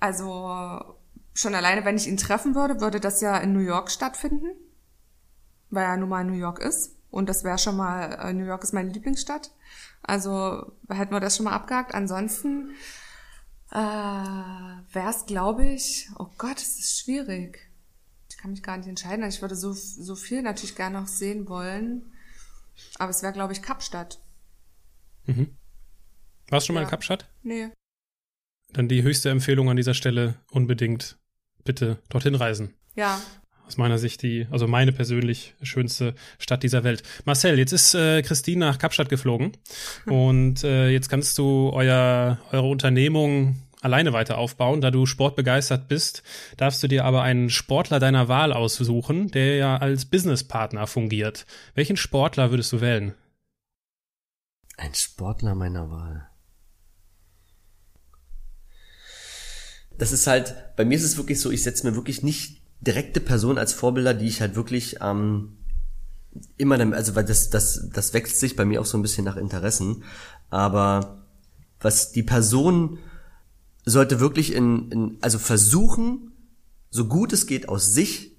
Also, 0.00 0.98
schon 1.32 1.54
alleine, 1.54 1.84
wenn 1.86 1.96
ich 1.96 2.06
ihn 2.06 2.18
treffen 2.18 2.54
würde, 2.54 2.80
würde 2.80 3.00
das 3.00 3.22
ja 3.22 3.38
in 3.38 3.54
New 3.54 3.60
York 3.60 3.90
stattfinden 3.90 4.50
weil 5.72 5.84
er 5.84 5.96
nun 5.96 6.08
mal 6.08 6.20
in 6.20 6.28
New 6.28 6.38
York 6.38 6.60
ist. 6.60 6.94
Und 7.10 7.28
das 7.28 7.44
wäre 7.44 7.58
schon 7.58 7.76
mal, 7.76 8.12
äh, 8.12 8.32
New 8.32 8.44
York 8.44 8.62
ist 8.62 8.72
meine 8.72 8.90
Lieblingsstadt. 8.90 9.50
Also 10.02 10.72
hätten 10.88 11.12
wir 11.12 11.20
das 11.20 11.36
schon 11.36 11.44
mal 11.44 11.52
abgehakt. 11.52 11.94
Ansonsten 11.94 12.70
äh, 13.70 13.76
wäre 13.76 15.10
es, 15.10 15.26
glaube 15.26 15.66
ich, 15.66 16.08
oh 16.18 16.28
Gott, 16.38 16.58
es 16.58 16.78
ist 16.78 17.00
schwierig. 17.00 17.70
Ich 18.28 18.36
kann 18.36 18.50
mich 18.50 18.62
gar 18.62 18.76
nicht 18.76 18.88
entscheiden. 18.88 19.26
Ich 19.26 19.42
würde 19.42 19.56
so, 19.56 19.72
so 19.72 20.14
viel 20.14 20.42
natürlich 20.42 20.76
gerne 20.76 21.00
noch 21.00 21.08
sehen 21.08 21.48
wollen. 21.48 22.12
Aber 22.98 23.10
es 23.10 23.22
wäre, 23.22 23.32
glaube 23.32 23.52
ich, 23.52 23.62
Kapstadt. 23.62 24.20
Mhm. 25.26 25.56
Warst 26.48 26.64
du 26.64 26.66
schon 26.68 26.74
ja. 26.76 26.80
mal 26.80 26.84
in 26.84 26.90
Kapstadt? 26.90 27.28
Nee. 27.42 27.70
dann 28.72 28.88
die 28.88 29.02
höchste 29.02 29.30
Empfehlung 29.30 29.70
an 29.70 29.76
dieser 29.76 29.94
Stelle 29.94 30.40
unbedingt 30.50 31.18
bitte 31.64 32.02
dorthin 32.08 32.34
reisen. 32.34 32.74
Ja. 32.94 33.20
Aus 33.72 33.78
meiner 33.78 33.96
Sicht 33.96 34.20
die, 34.20 34.46
also 34.50 34.68
meine 34.68 34.92
persönlich 34.92 35.54
schönste 35.62 36.14
Stadt 36.38 36.62
dieser 36.62 36.84
Welt. 36.84 37.02
Marcel, 37.24 37.58
jetzt 37.58 37.72
ist 37.72 37.94
äh, 37.94 38.20
Christine 38.20 38.66
nach 38.66 38.76
Kapstadt 38.78 39.08
geflogen 39.08 39.52
und 40.04 40.62
äh, 40.62 40.90
jetzt 40.90 41.08
kannst 41.08 41.38
du 41.38 41.70
euer, 41.72 42.38
eure 42.52 42.68
Unternehmung 42.68 43.62
alleine 43.80 44.12
weiter 44.12 44.36
aufbauen. 44.36 44.82
Da 44.82 44.90
du 44.90 45.06
sportbegeistert 45.06 45.88
bist, 45.88 46.22
darfst 46.58 46.82
du 46.82 46.86
dir 46.86 47.06
aber 47.06 47.22
einen 47.22 47.48
Sportler 47.48 47.98
deiner 47.98 48.28
Wahl 48.28 48.52
aussuchen, 48.52 49.30
der 49.30 49.56
ja 49.56 49.78
als 49.78 50.04
Businesspartner 50.04 50.86
fungiert. 50.86 51.46
Welchen 51.74 51.96
Sportler 51.96 52.50
würdest 52.50 52.74
du 52.74 52.82
wählen? 52.82 53.14
Ein 54.76 54.92
Sportler 54.92 55.54
meiner 55.54 55.90
Wahl. 55.90 56.28
Das 59.96 60.12
ist 60.12 60.26
halt, 60.26 60.54
bei 60.76 60.84
mir 60.84 60.98
ist 60.98 61.04
es 61.04 61.16
wirklich 61.16 61.40
so, 61.40 61.50
ich 61.50 61.62
setze 61.62 61.88
mir 61.88 61.96
wirklich 61.96 62.22
nicht 62.22 62.61
direkte 62.82 63.20
Personen 63.20 63.58
als 63.58 63.72
Vorbilder, 63.72 64.12
die 64.12 64.26
ich 64.26 64.40
halt 64.40 64.54
wirklich 64.56 64.96
ähm, 65.00 65.56
immer, 66.56 66.78
also 66.94 67.14
weil 67.14 67.24
das, 67.24 67.50
das, 67.50 67.88
das 67.92 68.12
wächst 68.12 68.40
sich 68.40 68.56
bei 68.56 68.64
mir 68.64 68.80
auch 68.80 68.86
so 68.86 68.98
ein 68.98 69.02
bisschen 69.02 69.24
nach 69.24 69.36
Interessen. 69.36 70.04
Aber 70.50 71.24
was 71.80 72.12
die 72.12 72.22
Person 72.22 72.98
sollte 73.84 74.20
wirklich 74.20 74.52
in, 74.52 74.90
in 74.90 75.18
also 75.20 75.38
versuchen, 75.38 76.32
so 76.90 77.06
gut 77.06 77.32
es 77.32 77.46
geht 77.46 77.68
aus 77.68 77.92
sich 77.92 78.32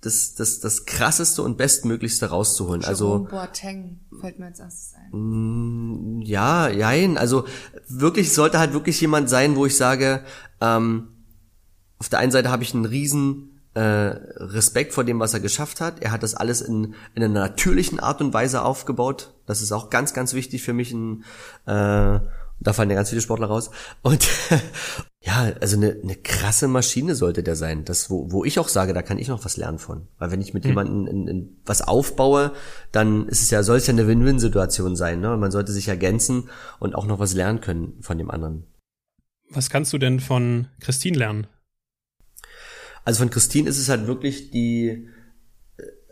das, 0.00 0.34
das, 0.34 0.58
das 0.58 0.84
krasseste 0.84 1.42
und 1.42 1.56
bestmöglichste 1.56 2.26
rauszuholen. 2.26 2.80
Jerome 2.80 3.28
also 3.28 3.28
Boateng 3.30 4.00
fällt 4.20 4.38
mir 4.38 4.46
als 4.46 4.58
erstes 4.58 4.94
ein. 4.94 5.10
Mm, 5.12 6.22
ja, 6.22 6.68
jein. 6.68 7.16
Also 7.16 7.46
wirklich 7.88 8.32
sollte 8.34 8.58
halt 8.58 8.72
wirklich 8.72 9.00
jemand 9.00 9.30
sein, 9.30 9.54
wo 9.54 9.64
ich 9.64 9.76
sage, 9.76 10.24
ähm, 10.60 11.08
auf 11.98 12.08
der 12.08 12.18
einen 12.18 12.32
Seite 12.32 12.50
habe 12.50 12.64
ich 12.64 12.74
einen 12.74 12.84
riesen 12.84 13.51
äh, 13.74 13.80
Respekt 13.80 14.92
vor 14.92 15.04
dem, 15.04 15.20
was 15.20 15.34
er 15.34 15.40
geschafft 15.40 15.80
hat. 15.80 16.02
Er 16.02 16.12
hat 16.12 16.22
das 16.22 16.34
alles 16.34 16.60
in, 16.60 16.94
in 17.14 17.22
einer 17.22 17.40
natürlichen 17.40 18.00
Art 18.00 18.20
und 18.20 18.34
Weise 18.34 18.62
aufgebaut. 18.62 19.34
Das 19.46 19.62
ist 19.62 19.72
auch 19.72 19.90
ganz, 19.90 20.14
ganz 20.14 20.34
wichtig 20.34 20.62
für 20.62 20.72
mich. 20.72 20.92
Ein, 20.92 21.24
äh, 21.66 22.20
da 22.60 22.72
fallen 22.72 22.90
ja 22.90 22.96
ganz 22.96 23.10
viele 23.10 23.22
Sportler 23.22 23.46
raus. 23.46 23.70
Und 24.02 24.28
ja, 25.20 25.52
also 25.60 25.76
eine, 25.76 25.96
eine 26.02 26.16
krasse 26.16 26.68
Maschine 26.68 27.14
sollte 27.14 27.42
der 27.42 27.56
sein. 27.56 27.84
Das, 27.84 28.10
wo, 28.10 28.30
wo 28.30 28.44
ich 28.44 28.58
auch 28.58 28.68
sage, 28.68 28.92
da 28.92 29.02
kann 29.02 29.18
ich 29.18 29.28
noch 29.28 29.44
was 29.44 29.56
lernen 29.56 29.78
von. 29.78 30.06
Weil 30.18 30.30
wenn 30.30 30.40
ich 30.40 30.54
mit 30.54 30.64
mhm. 30.64 30.70
jemandem 30.70 31.06
in, 31.06 31.28
in 31.28 31.56
was 31.64 31.82
aufbaue, 31.82 32.52
dann 32.92 33.28
ist 33.28 33.42
es 33.42 33.50
ja, 33.50 33.62
soll 33.62 33.78
es 33.78 33.86
ja 33.86 33.92
eine 33.92 34.06
Win-Win-Situation 34.06 34.96
sein. 34.96 35.20
Ne? 35.20 35.36
Man 35.36 35.50
sollte 35.50 35.72
sich 35.72 35.88
ergänzen 35.88 36.50
und 36.78 36.94
auch 36.94 37.06
noch 37.06 37.18
was 37.18 37.34
lernen 37.34 37.60
können 37.60 37.94
von 38.00 38.18
dem 38.18 38.30
anderen. 38.30 38.64
Was 39.48 39.68
kannst 39.68 39.92
du 39.92 39.98
denn 39.98 40.20
von 40.20 40.68
Christine 40.80 41.18
lernen? 41.18 41.46
Also 43.04 43.20
von 43.20 43.30
Christine 43.30 43.68
ist 43.68 43.78
es 43.78 43.88
halt 43.88 44.06
wirklich 44.06 44.50
die, 44.50 45.08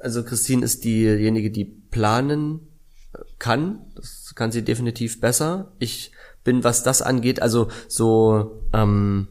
also 0.00 0.24
Christine 0.24 0.64
ist 0.64 0.85
diejenige, 0.85 1.50
die 1.50 1.64
planen 1.64 2.61
kann. 3.38 3.81
Das 3.94 4.35
kann 4.35 4.53
sie 4.53 4.62
definitiv 4.62 5.20
besser. 5.20 5.72
Ich 5.79 6.12
bin, 6.44 6.64
was 6.64 6.83
das 6.83 7.03
angeht, 7.03 7.42
also 7.42 7.68
so 7.88 8.62
ähm, 8.72 9.29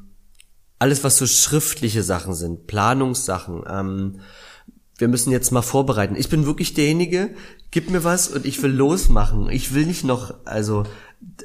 alles, 0.77 1.03
was 1.03 1.17
so 1.17 1.27
schriftliche 1.27 2.03
Sachen 2.03 2.33
sind, 2.33 2.67
Planungssachen, 2.67 3.63
ähm, 3.69 4.19
wir 4.97 5.07
müssen 5.07 5.31
jetzt 5.31 5.51
mal 5.51 5.61
vorbereiten. 5.61 6.15
Ich 6.15 6.29
bin 6.29 6.45
wirklich 6.45 6.73
derjenige, 6.73 7.33
gib 7.71 7.89
mir 7.89 8.03
was 8.03 8.27
und 8.27 8.45
ich 8.45 8.61
will 8.61 8.71
losmachen. 8.71 9.49
Ich 9.49 9.73
will 9.73 9.85
nicht 9.85 10.03
noch, 10.03 10.45
also 10.45 10.83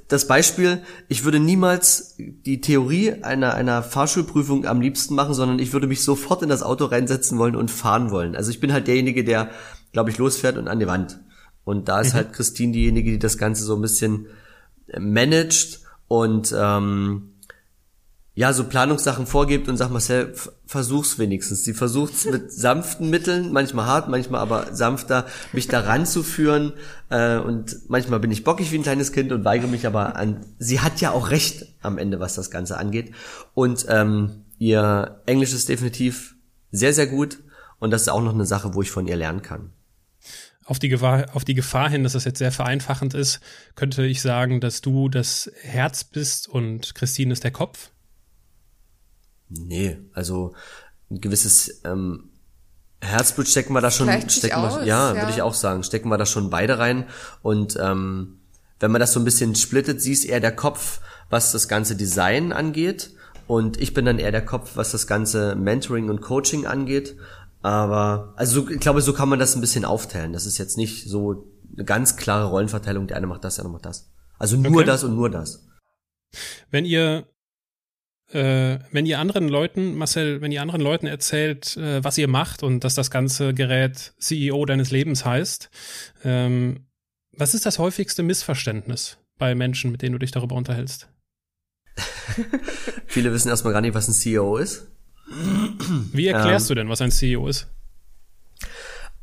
das 0.09 0.29
Beispiel, 0.29 0.83
ich 1.09 1.25
würde 1.25 1.41
niemals 1.41 2.15
die 2.19 2.61
Theorie 2.61 3.23
einer, 3.23 3.55
einer 3.55 3.83
Fahrschulprüfung 3.83 4.67
am 4.67 4.81
liebsten 4.81 5.15
machen, 5.15 5.35
sondern 5.35 5.59
ich 5.59 5.73
würde 5.73 5.87
mich 5.87 6.03
sofort 6.03 6.43
in 6.43 6.49
das 6.49 6.63
Auto 6.63 6.85
reinsetzen 6.85 7.39
wollen 7.39 7.57
und 7.57 7.71
fahren 7.71 8.11
wollen. 8.11 8.37
Also 8.37 8.51
ich 8.51 8.61
bin 8.61 8.73
halt 8.73 8.87
derjenige, 8.87 9.25
der, 9.25 9.51
glaube 9.93 10.11
ich, 10.11 10.19
losfährt 10.19 10.59
und 10.59 10.69
an 10.69 10.79
die 10.79 10.87
Wand. 10.87 11.19
Und 11.65 11.89
da 11.89 12.01
ist 12.01 12.13
mhm. 12.13 12.19
halt 12.19 12.33
Christine 12.33 12.73
diejenige, 12.73 13.13
die 13.13 13.19
das 13.19 13.39
Ganze 13.39 13.65
so 13.65 13.75
ein 13.75 13.83
bisschen 13.83 14.27
managt 14.99 15.81
und 16.07 16.55
ähm, 16.57 17.34
ja, 18.37 18.53
so 18.53 18.65
Planungssachen 18.65 19.27
vorgibt 19.27 19.69
und 19.69 19.77
sagt 19.77 19.93
Marcel, 19.93 20.35
versuch's 20.67 21.19
wenigstens. 21.21 21.63
Sie 21.63 21.73
versucht's 21.73 22.25
mit 22.31 22.53
sanften 22.53 23.09
Mitteln, 23.09 23.53
manchmal 23.53 23.87
hart, 23.87 24.09
manchmal 24.09 24.41
aber 24.41 24.75
sanfter, 24.75 25.27
mich 25.53 25.69
da 25.69 25.81
ranzuführen. 25.81 26.73
Äh, 27.11 27.39
und 27.39 27.89
manchmal 27.89 28.19
bin 28.19 28.33
ich 28.33 28.43
bockig 28.43 28.73
wie 28.73 28.79
ein 28.79 28.83
kleines 28.83 29.13
Kind 29.13 29.31
und 29.31 29.45
weigere 29.45 29.69
mich 29.69 29.87
aber 29.87 30.17
an. 30.17 30.45
Sie 30.59 30.81
hat 30.81 31.01
ja 31.01 31.13
auch 31.13 31.31
recht 31.31 31.67
am 31.81 31.97
Ende, 31.97 32.19
was 32.19 32.35
das 32.35 32.51
Ganze 32.51 32.77
angeht. 32.77 33.13
Und 33.55 33.87
ähm, 33.89 34.45
ihr 34.59 35.21
Englisch 35.27 35.53
ist 35.53 35.69
definitiv 35.69 36.35
sehr, 36.73 36.93
sehr 36.93 37.07
gut. 37.07 37.39
Und 37.79 37.93
das 37.93 38.03
ist 38.03 38.09
auch 38.09 38.23
noch 38.23 38.35
eine 38.35 38.47
Sache, 38.47 38.75
wo 38.75 38.83
ich 38.83 38.91
von 38.91 39.07
ihr 39.07 39.17
lernen 39.17 39.43
kann 39.43 39.71
auf 40.67 40.79
die 40.79 40.89
Gefahr, 40.89 41.27
auf 41.35 41.45
die 41.45 41.55
Gefahr 41.55 41.91
hin, 41.91 42.05
dass 42.05 42.15
das 42.15 42.25
jetzt 42.25 42.39
sehr 42.39 42.51
vereinfachend 42.51 43.15
ist, 43.15 43.41
könnte 43.75 44.07
ich 44.07 44.23
sagen, 44.23 44.61
dass 44.61 44.81
du 44.81 45.09
das 45.09 45.53
Herz 45.61 46.05
bist 46.05 46.49
und 46.49 46.95
Christine 46.95 47.33
ist 47.33 47.45
der 47.45 47.51
Kopf? 47.51 47.91
Nee, 49.59 49.99
also 50.13 50.55
ein 51.11 51.21
gewisses 51.21 51.81
ähm, 51.85 52.31
Herzblut 53.01 53.49
stecken 53.49 53.73
wir 53.75 53.81
da 53.81 53.91
schon, 53.91 54.09
stecken 54.29 54.63
wir, 54.63 54.69
aus, 54.69 54.87
ja, 54.87 55.15
ja. 55.15 55.21
würde 55.21 55.31
ich 55.31 55.43
auch 55.43 55.55
sagen, 55.55 55.83
stecken 55.83 56.09
wir 56.09 56.19
da 56.19 56.27
schon 56.27 56.51
beide 56.51 56.79
rein. 56.79 57.07
Und 57.43 57.77
ähm, 57.81 58.41
wenn 58.81 58.91
man 58.91 59.01
das 59.01 59.13
so 59.13 59.21
ein 59.21 59.25
bisschen 59.25 59.55
splittet, 59.55 60.01
siehst 60.01 60.25
eher 60.25 60.41
der 60.41 60.55
Kopf, 60.55 61.01
was 61.31 61.53
das 61.53 61.69
ganze 61.69 61.97
Design 61.97 62.53
angeht. 62.53 63.11
Und 63.47 63.81
ich 63.81 63.93
bin 63.93 64.07
dann 64.07 64.19
eher 64.19 64.33
der 64.33 64.45
Kopf, 64.45 64.73
was 64.77 64.91
das 64.91 65.07
ganze 65.07 65.55
Mentoring 65.55 66.09
und 66.09 66.23
Coaching 66.23 66.67
angeht. 66.67 67.17
Aber, 67.63 68.33
also 68.37 68.69
ich 68.69 68.81
glaube, 68.81 69.03
so 69.03 69.13
kann 69.13 69.29
man 69.29 69.39
das 69.39 69.55
ein 69.55 69.61
bisschen 69.61 69.85
aufteilen. 69.85 70.33
Das 70.33 70.47
ist 70.47 70.59
jetzt 70.59 70.77
nicht 70.77 71.09
so 71.09 71.47
eine 71.75 71.85
ganz 71.85 72.17
klare 72.17 72.47
Rollenverteilung. 72.47 73.07
Der 73.07 73.17
eine 73.17 73.27
macht 73.27 73.45
das, 73.45 73.57
der 73.57 73.65
andere 73.65 73.75
macht 73.75 73.87
das. 73.87 74.11
Also 74.39 74.57
nur 74.57 74.77
okay. 74.77 74.85
das 74.85 75.05
und 75.05 75.15
nur 75.15 75.31
das. 75.31 75.67
Wenn 76.71 76.85
ihr 76.85 77.27
äh, 78.35 78.81
wenn 78.91 79.07
ihr 79.07 79.19
anderen 79.19 79.49
Leuten, 79.49 79.95
Marcel, 79.95 80.41
wenn 80.41 80.53
ihr 80.53 80.61
anderen 80.61 80.81
Leuten 80.81 81.07
erzählt, 81.07 81.77
äh, 81.77 82.03
was 82.03 82.19
ihr 82.19 82.29
macht 82.29 82.63
und 82.63 82.85
dass 82.85 82.95
das 82.95 83.11
ganze 83.11 83.55
Gerät 83.55 84.15
CEO 84.19 84.65
deines 84.67 84.91
Lebens 84.91 85.25
heißt, 85.25 85.71
ähm, 86.25 86.87
was 87.33 87.55
ist 87.55 87.67
das 87.67 87.79
häufigste 87.79 88.23
Missverständnis 88.23 89.19
bei 89.39 89.55
Menschen, 89.55 89.93
mit 89.93 90.03
denen 90.03 90.13
du 90.13 90.19
dich 90.19 90.33
darüber 90.33 90.57
unterhältst? 90.57 91.09
Viele 93.07 93.33
wissen 93.33 93.49
erstmal 93.49 93.73
gar 93.73 93.81
nicht, 93.81 93.95
was 93.95 94.09
ein 94.09 94.15
CEO 94.15 94.57
ist. 94.57 94.89
Wie 96.13 96.27
erklärst 96.27 96.67
ähm, 96.67 96.69
du 96.69 96.75
denn, 96.81 96.89
was 96.89 97.01
ein 97.01 97.11
CEO 97.11 97.49
ist? 97.49 97.69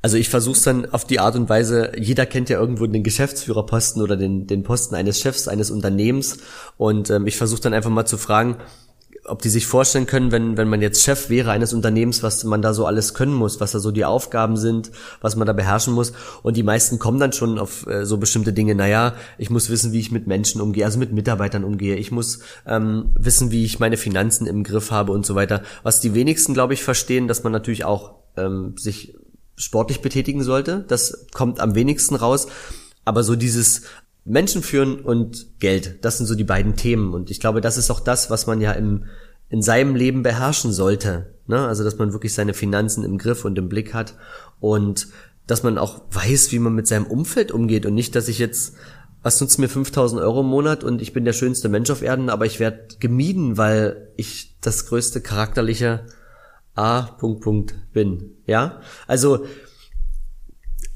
Also 0.02 0.17
ich 0.17 0.30
versuche 0.30 0.58
es 0.58 0.63
dann 0.63 0.91
auf 0.91 1.06
die 1.06 1.19
Art 1.19 1.36
und 1.36 1.47
Weise, 1.47 1.91
jeder 1.95 2.26
kennt 2.26 2.50
ja 2.50 2.60
irgendwo 2.60 2.88
den 2.88 3.04
Geschäftsführerposten 3.04 4.02
oder 4.02 4.17
den, 4.17 4.47
den 4.47 4.63
Posten 4.63 4.95
eines 4.95 5.19
Chefs 5.19 5.47
eines 5.47 5.69
Unternehmens 5.69 6.39
und 6.78 7.12
ähm, 7.12 7.28
ich 7.28 7.38
versuche 7.38 7.62
dann 7.62 7.76
einfach 7.76 7.91
mal 7.91 8.08
zu 8.08 8.17
fragen, 8.17 8.58
ob 9.26 9.42
die 9.42 9.50
sich 9.50 9.68
vorstellen 9.68 10.08
können, 10.08 10.32
wenn, 10.32 10.58
wenn 10.58 10.68
man 10.68 10.82
jetzt 10.82 11.04
Chef 11.04 11.30
wäre 11.30 11.52
eines 11.52 11.74
Unternehmens, 11.74 12.24
was 12.24 12.44
man 12.44 12.62
da 12.62 12.74
so 12.74 12.86
alles 12.86 13.14
können 13.14 13.34
muss, 13.34 13.60
was 13.60 13.72
da 13.72 13.80
so 13.80 13.92
die 13.92 14.06
Aufgaben 14.06 14.58
sind, 14.58 14.92
was 15.22 15.36
man 15.36 15.46
da 15.46 15.54
beherrschen 15.54 15.94
muss. 15.94 16.14
Und 16.42 16.58
die 16.58 16.64
meisten 16.64 16.98
kommen 16.98 17.20
dann 17.20 17.32
schon 17.32 17.60
auf 17.60 17.86
äh, 17.88 18.06
so 18.06 18.18
bestimmte 18.18 18.52
Dinge. 18.52 18.74
Naja, 18.74 19.14
ich 19.38 19.50
muss 19.50 19.70
wissen, 19.70 19.92
wie 19.92 20.00
ich 20.00 20.12
mit 20.12 20.26
Menschen 20.26 20.60
umgehe, 20.60 20.86
also 20.86 20.98
mit 20.98 21.12
Mitarbeitern 21.12 21.64
umgehe. 21.64 21.96
Ich 21.96 22.12
muss 22.12 22.40
ähm, 22.66 23.12
wissen, 23.18 23.52
wie 23.52 23.64
ich 23.64 23.80
meine 23.80 23.98
Finanzen 23.98 24.48
im 24.48 24.64
Griff 24.64 24.92
habe 24.92 25.12
und 25.12 25.26
so 25.26 25.36
weiter. 25.36 25.62
Was 25.84 26.00
die 26.00 26.16
wenigsten, 26.16 26.54
glaube 26.54 26.74
ich, 26.74 26.84
verstehen, 26.84 27.28
dass 27.28 27.44
man 27.44 27.54
natürlich 27.54 27.86
auch 27.86 28.16
ähm, 28.38 28.76
sich 28.78 29.16
sportlich 29.56 30.02
betätigen 30.02 30.44
sollte. 30.44 30.84
Das 30.88 31.28
kommt 31.34 31.60
am 31.60 31.76
wenigsten 31.76 32.16
raus. 32.16 32.48
Aber 33.06 33.24
so 33.24 33.36
dieses 33.36 33.84
Menschen 34.24 34.62
führen 34.62 35.00
und 35.00 35.60
Geld, 35.60 36.04
das 36.06 36.18
sind 36.18 36.28
so 36.28 36.36
die 36.36 36.44
beiden 36.44 36.76
Themen. 36.76 37.14
Und 37.14 37.32
ich 37.32 37.40
glaube, 37.40 37.62
das 37.62 37.78
ist 37.78 37.90
auch 37.90 38.00
das, 38.00 38.30
was 38.30 38.48
man 38.48 38.62
ja 38.62 38.72
im, 38.74 39.06
in 39.50 39.62
seinem 39.62 39.96
Leben 39.96 40.24
beherrschen 40.24 40.72
sollte. 40.72 41.34
Ne? 41.48 41.68
Also, 41.68 41.84
dass 41.84 41.98
man 41.98 42.14
wirklich 42.14 42.34
seine 42.34 42.54
Finanzen 42.54 43.04
im 43.04 43.18
Griff 43.18 43.46
und 43.46 43.58
im 43.58 43.70
Blick 43.70 43.94
hat 43.94 44.16
und 44.60 45.08
dass 45.48 45.64
man 45.64 45.78
auch 45.78 46.02
weiß, 46.12 46.52
wie 46.52 46.60
man 46.60 46.74
mit 46.74 46.88
seinem 46.88 47.06
Umfeld 47.06 47.52
umgeht 47.52 47.86
und 47.86 47.96
nicht, 47.96 48.16
dass 48.16 48.28
ich 48.28 48.40
jetzt, 48.40 48.76
was 49.24 49.42
nutzt 49.42 49.60
mir 49.60 49.68
5000 49.68 50.22
Euro 50.22 50.42
im 50.42 50.48
Monat 50.48 50.84
und 50.84 51.02
ich 51.02 51.14
bin 51.14 51.26
der 51.26 51.34
schönste 51.34 51.68
Mensch 51.68 51.90
auf 51.90 52.04
Erden, 52.04 52.30
aber 52.30 52.46
ich 52.46 52.60
werde 52.60 52.96
gemieden, 53.00 53.58
weil 53.58 54.10
ich 54.16 54.56
das 54.62 54.86
größte 54.86 55.20
charakterliche 55.20 56.06
A. 56.76 57.02
Punkt, 57.02 57.42
Punkt 57.42 57.76
bin. 57.92 58.32
Ja, 58.46 58.82
also 59.08 59.46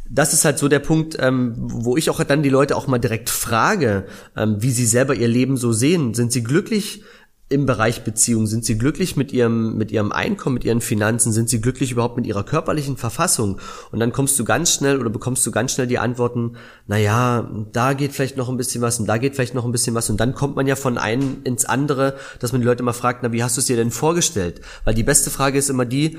das 0.10 0.34
ist 0.34 0.46
halt 0.46 0.60
so 0.60 0.68
der 0.68 0.80
Punkt, 0.80 1.18
ähm, 1.20 1.54
wo 1.58 1.98
ich 1.98 2.10
auch 2.10 2.24
dann 2.24 2.44
die 2.44 2.50
Leute 2.50 2.76
auch 2.76 2.88
mal 2.88 3.00
direkt 3.00 3.30
frage, 3.30 4.06
ähm, 4.36 4.58
wie 4.60 4.72
sie 4.72 4.86
selber 4.86 5.15
ihr 5.15 5.28
Leben 5.28 5.58
so 5.58 5.74
sehen. 5.74 6.13
Sind 6.13 6.32
sie 6.32 6.44
glücklich 6.44 7.04
im 7.48 7.66
Bereich 7.66 8.04
Beziehung? 8.04 8.48
Sind 8.48 8.66
sie 8.66 8.78
glücklich 8.78 9.16
mit 9.16 9.32
ihrem, 9.32 9.78
mit 9.78 9.92
ihrem 9.92 10.12
Einkommen, 10.12 10.56
mit 10.56 10.64
ihren 10.64 10.82
Finanzen? 10.82 11.32
Sind 11.32 11.50
sie 11.50 11.62
glücklich 11.62 11.92
überhaupt 11.92 12.18
mit 12.18 12.26
ihrer 12.26 12.44
körperlichen 12.44 12.98
Verfassung? 12.98 13.60
Und 13.92 14.00
dann 14.00 14.12
kommst 14.12 14.40
du 14.40 14.44
ganz 14.44 14.74
schnell 14.74 15.00
oder 15.00 15.12
bekommst 15.12 15.46
du 15.46 15.52
ganz 15.52 15.74
schnell 15.74 15.86
die 15.86 16.00
Antworten, 16.00 16.58
na 16.88 16.98
ja, 16.98 17.50
da 17.72 17.94
geht 17.94 18.14
vielleicht 18.14 18.38
noch 18.38 18.50
ein 18.50 18.58
bisschen 18.58 18.82
was 18.82 19.00
und 19.00 19.06
da 19.06 19.18
geht 19.18 19.36
vielleicht 19.36 19.54
noch 19.54 19.66
ein 19.66 19.72
bisschen 19.72 19.94
was. 19.94 20.10
Und 20.10 20.20
dann 20.20 20.34
kommt 20.34 20.56
man 20.56 20.66
ja 20.66 20.76
von 20.76 20.98
einem 20.98 21.38
ins 21.44 21.66
andere, 21.66 22.18
dass 22.40 22.52
man 22.52 22.62
die 22.62 22.68
Leute 22.68 22.82
mal 22.82 22.94
fragt, 22.94 23.22
na, 23.22 23.32
wie 23.32 23.44
hast 23.44 23.58
du 23.58 23.62
es 23.62 23.68
dir 23.68 23.76
denn 23.76 23.92
vorgestellt? 23.92 24.62
Weil 24.84 24.96
die 24.96 25.04
beste 25.04 25.30
Frage 25.30 25.60
ist 25.60 25.70
immer 25.70 25.86
die, 25.86 26.18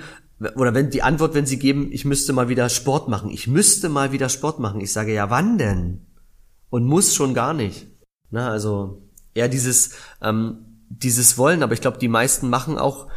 oder 0.55 0.75
wenn 0.75 0.91
die 0.91 1.03
Antwort, 1.03 1.35
wenn 1.35 1.47
sie 1.47 1.59
geben, 1.59 1.89
ich 1.91 2.05
müsste 2.05 2.33
mal 2.33 2.49
wieder 2.49 2.69
Sport 2.69 3.09
machen. 3.09 3.31
Ich 3.31 3.49
müsste 3.49 3.89
mal 3.89 4.12
wieder 4.12 4.29
Sport 4.29 4.61
machen. 4.61 4.81
Ich 4.81 4.93
sage, 4.93 5.12
ja, 5.12 5.31
wann 5.31 5.59
denn? 5.59 6.07
Und 6.71 6.85
muss 6.85 7.15
schon 7.15 7.35
gar 7.35 7.53
nicht. 7.53 7.87
Na, 8.31 8.51
also 8.51 9.03
eher 9.35 9.49
dieses, 9.49 9.93
ähm, 10.23 10.65
dieses 10.88 11.38
Wollen, 11.38 11.62
aber 11.62 11.72
ich 11.72 11.81
glaube, 11.81 11.99
die 11.99 12.09
meisten 12.09 12.49
machen 12.49 12.79
auch 12.79 13.09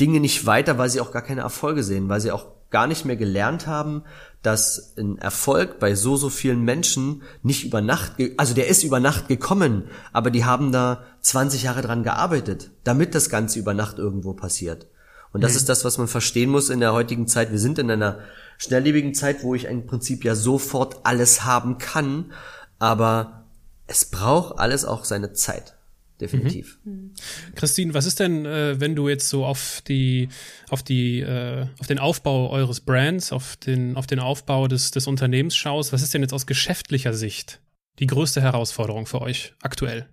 Dinge 0.00 0.20
nicht 0.20 0.46
weiter, 0.46 0.78
weil 0.78 0.90
sie 0.90 1.00
auch 1.00 1.12
gar 1.12 1.22
keine 1.22 1.42
Erfolge 1.42 1.82
sehen, 1.82 2.08
weil 2.08 2.20
sie 2.20 2.32
auch 2.32 2.46
gar 2.70 2.86
nicht 2.88 3.04
mehr 3.04 3.16
gelernt 3.16 3.68
haben, 3.68 4.02
dass 4.42 4.94
ein 4.98 5.16
Erfolg 5.18 5.78
bei 5.78 5.94
so, 5.94 6.16
so 6.16 6.28
vielen 6.28 6.62
Menschen 6.62 7.22
nicht 7.42 7.64
über 7.64 7.80
Nacht, 7.80 8.14
also 8.36 8.52
der 8.52 8.66
ist 8.66 8.82
über 8.82 8.98
Nacht 8.98 9.28
gekommen, 9.28 9.84
aber 10.12 10.30
die 10.30 10.44
haben 10.44 10.72
da 10.72 11.04
20 11.20 11.62
Jahre 11.62 11.82
dran 11.82 12.02
gearbeitet, 12.02 12.72
damit 12.82 13.14
das 13.14 13.30
Ganze 13.30 13.60
über 13.60 13.74
Nacht 13.74 13.98
irgendwo 13.98 14.32
passiert. 14.34 14.88
Und 15.32 15.42
das 15.42 15.52
mhm. 15.52 15.58
ist 15.58 15.68
das, 15.68 15.84
was 15.84 15.98
man 15.98 16.08
verstehen 16.08 16.50
muss 16.50 16.68
in 16.68 16.80
der 16.80 16.92
heutigen 16.92 17.28
Zeit. 17.28 17.52
Wir 17.52 17.60
sind 17.60 17.78
in 17.78 17.90
einer 17.90 18.18
schnelllebigen 18.58 19.14
Zeit, 19.14 19.44
wo 19.44 19.54
ich 19.54 19.66
im 19.66 19.86
Prinzip 19.86 20.24
ja 20.24 20.34
sofort 20.34 21.00
alles 21.04 21.44
haben 21.44 21.78
kann, 21.78 22.32
aber 22.80 23.44
es 23.86 24.04
braucht 24.04 24.58
alles 24.58 24.84
auch 24.84 25.04
seine 25.04 25.32
Zeit 25.32 25.73
definitiv. 26.20 26.78
Mhm. 26.84 26.92
mhm. 26.92 27.14
Christine, 27.54 27.94
was 27.94 28.06
ist 28.06 28.20
denn, 28.20 28.46
äh, 28.46 28.80
wenn 28.80 28.94
du 28.94 29.08
jetzt 29.08 29.28
so 29.28 29.44
auf 29.44 29.82
die, 29.86 30.28
auf 30.68 30.82
die, 30.82 31.20
äh, 31.20 31.66
auf 31.80 31.86
den 31.86 31.98
Aufbau 31.98 32.50
eures 32.50 32.80
Brands, 32.80 33.32
auf 33.32 33.56
den, 33.56 33.96
auf 33.96 34.06
den 34.06 34.20
Aufbau 34.20 34.68
des, 34.68 34.90
des 34.90 35.06
Unternehmens 35.06 35.56
schaust? 35.56 35.92
Was 35.92 36.02
ist 36.02 36.14
denn 36.14 36.22
jetzt 36.22 36.32
aus 36.32 36.46
geschäftlicher 36.46 37.14
Sicht 37.14 37.60
die 37.98 38.06
größte 38.06 38.40
Herausforderung 38.40 39.06
für 39.06 39.20
euch 39.20 39.54
aktuell? 39.62 40.08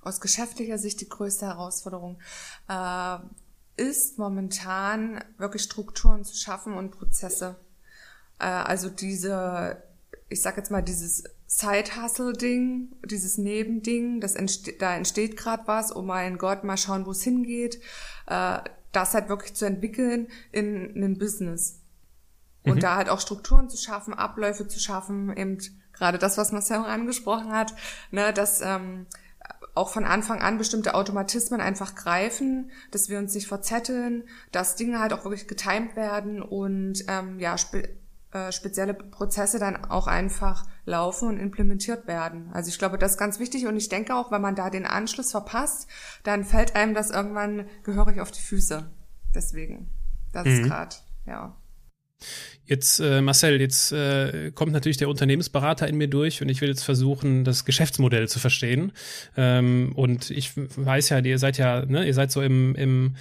Aus 0.00 0.20
geschäftlicher 0.20 0.78
Sicht 0.78 1.00
die 1.00 1.08
größte 1.08 1.46
Herausforderung 1.46 2.18
äh, 2.68 3.18
ist 3.76 4.18
momentan 4.18 5.24
wirklich 5.38 5.62
Strukturen 5.62 6.24
zu 6.24 6.36
schaffen 6.36 6.74
und 6.74 6.90
Prozesse. 6.90 7.56
Äh, 8.38 8.44
also 8.44 8.90
diese, 8.90 9.82
ich 10.28 10.42
sag 10.42 10.56
jetzt 10.56 10.70
mal 10.70 10.82
dieses 10.82 11.24
Side-Hustle-Ding, 11.56 12.96
dieses 13.04 13.38
Nebending, 13.38 14.20
das 14.20 14.34
entste 14.34 14.72
da 14.72 14.96
entsteht 14.96 15.36
gerade 15.36 15.62
was, 15.66 15.94
oh 15.94 16.02
mein 16.02 16.36
Gott, 16.36 16.64
mal 16.64 16.76
schauen, 16.76 17.06
wo 17.06 17.12
es 17.12 17.22
hingeht, 17.22 17.80
äh, 18.26 18.58
das 18.90 19.14
halt 19.14 19.28
wirklich 19.28 19.54
zu 19.54 19.64
entwickeln 19.64 20.26
in 20.50 20.96
einem 20.96 21.16
Business. 21.16 21.80
Und 22.64 22.76
mhm. 22.76 22.80
da 22.80 22.96
halt 22.96 23.08
auch 23.08 23.20
Strukturen 23.20 23.68
zu 23.68 23.76
schaffen, 23.76 24.14
Abläufe 24.14 24.66
zu 24.66 24.80
schaffen, 24.80 25.36
eben 25.36 25.58
gerade 25.92 26.18
das, 26.18 26.36
was 26.38 26.50
Marcel 26.50 26.78
angesprochen 26.78 27.52
hat, 27.52 27.72
ne, 28.10 28.32
dass 28.32 28.60
ähm, 28.60 29.06
auch 29.76 29.90
von 29.90 30.04
Anfang 30.04 30.40
an 30.40 30.58
bestimmte 30.58 30.94
Automatismen 30.94 31.60
einfach 31.60 31.94
greifen, 31.94 32.72
dass 32.90 33.08
wir 33.08 33.18
uns 33.18 33.32
nicht 33.32 33.46
verzetteln, 33.46 34.24
dass 34.50 34.74
Dinge 34.74 34.98
halt 34.98 35.12
auch 35.12 35.22
wirklich 35.22 35.46
getimed 35.46 35.94
werden 35.94 36.42
und 36.42 37.04
ähm, 37.06 37.38
ja, 37.38 37.56
äh, 38.34 38.50
spezielle 38.50 38.94
Prozesse 38.94 39.60
dann 39.60 39.76
auch 39.84 40.08
einfach 40.08 40.66
laufen 40.86 41.28
und 41.28 41.38
implementiert 41.38 42.08
werden. 42.08 42.50
Also 42.52 42.68
ich 42.68 42.78
glaube, 42.78 42.98
das 42.98 43.12
ist 43.12 43.18
ganz 43.18 43.38
wichtig 43.38 43.66
und 43.66 43.76
ich 43.76 43.88
denke 43.88 44.12
auch, 44.16 44.32
wenn 44.32 44.42
man 44.42 44.56
da 44.56 44.70
den 44.70 44.86
Anschluss 44.86 45.30
verpasst, 45.30 45.86
dann 46.24 46.44
fällt 46.44 46.74
einem 46.74 46.94
das 46.94 47.10
irgendwann 47.10 47.66
gehörig 47.84 48.20
auf 48.20 48.32
die 48.32 48.40
Füße. 48.40 48.90
Deswegen, 49.32 49.88
das 50.32 50.46
mhm. 50.46 50.50
ist 50.50 50.62
gerade, 50.64 50.96
ja. 51.26 51.56
Jetzt, 52.66 52.98
äh, 52.98 53.20
Marcel, 53.20 53.60
jetzt 53.60 53.92
äh, 53.92 54.50
kommt 54.52 54.72
natürlich 54.72 54.96
der 54.96 55.08
Unternehmensberater 55.08 55.86
in 55.86 55.96
mir 55.96 56.08
durch 56.08 56.42
und 56.42 56.48
ich 56.48 56.60
will 56.60 56.70
jetzt 56.70 56.82
versuchen, 56.82 57.44
das 57.44 57.64
Geschäftsmodell 57.64 58.28
zu 58.28 58.40
verstehen. 58.40 58.90
Ähm, 59.36 59.92
und 59.94 60.30
ich 60.30 60.52
weiß 60.56 61.10
ja, 61.10 61.20
ihr 61.20 61.38
seid 61.38 61.56
ja, 61.58 61.84
ne, 61.86 62.04
ihr 62.04 62.14
seid 62.14 62.32
so 62.32 62.42
im, 62.42 62.74
im 62.74 63.14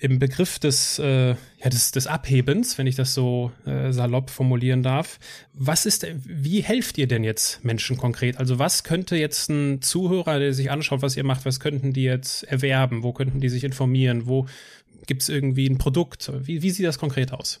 im 0.00 0.18
Begriff 0.18 0.58
des, 0.58 0.98
äh, 0.98 1.30
ja, 1.30 1.70
des, 1.70 1.90
des 1.92 2.06
Abhebens, 2.06 2.78
wenn 2.78 2.86
ich 2.86 2.96
das 2.96 3.14
so 3.14 3.52
äh, 3.66 3.92
salopp 3.92 4.30
formulieren 4.30 4.82
darf. 4.82 5.18
Was 5.52 5.86
ist, 5.86 6.06
wie 6.24 6.62
helft 6.62 6.98
ihr 6.98 7.06
denn 7.06 7.24
jetzt 7.24 7.64
Menschen 7.64 7.96
konkret? 7.96 8.38
Also 8.38 8.58
was 8.58 8.84
könnte 8.84 9.16
jetzt 9.16 9.50
ein 9.50 9.82
Zuhörer, 9.82 10.38
der 10.38 10.54
sich 10.54 10.70
anschaut, 10.70 11.02
was 11.02 11.16
ihr 11.16 11.24
macht, 11.24 11.44
was 11.44 11.60
könnten 11.60 11.92
die 11.92 12.04
jetzt 12.04 12.44
erwerben? 12.44 13.02
Wo 13.02 13.12
könnten 13.12 13.40
die 13.40 13.48
sich 13.48 13.64
informieren? 13.64 14.26
Wo 14.26 14.46
gibt 15.06 15.22
es 15.22 15.28
irgendwie 15.28 15.68
ein 15.68 15.78
Produkt? 15.78 16.30
Wie, 16.46 16.62
wie 16.62 16.70
sieht 16.70 16.86
das 16.86 16.98
konkret 16.98 17.32
aus? 17.32 17.60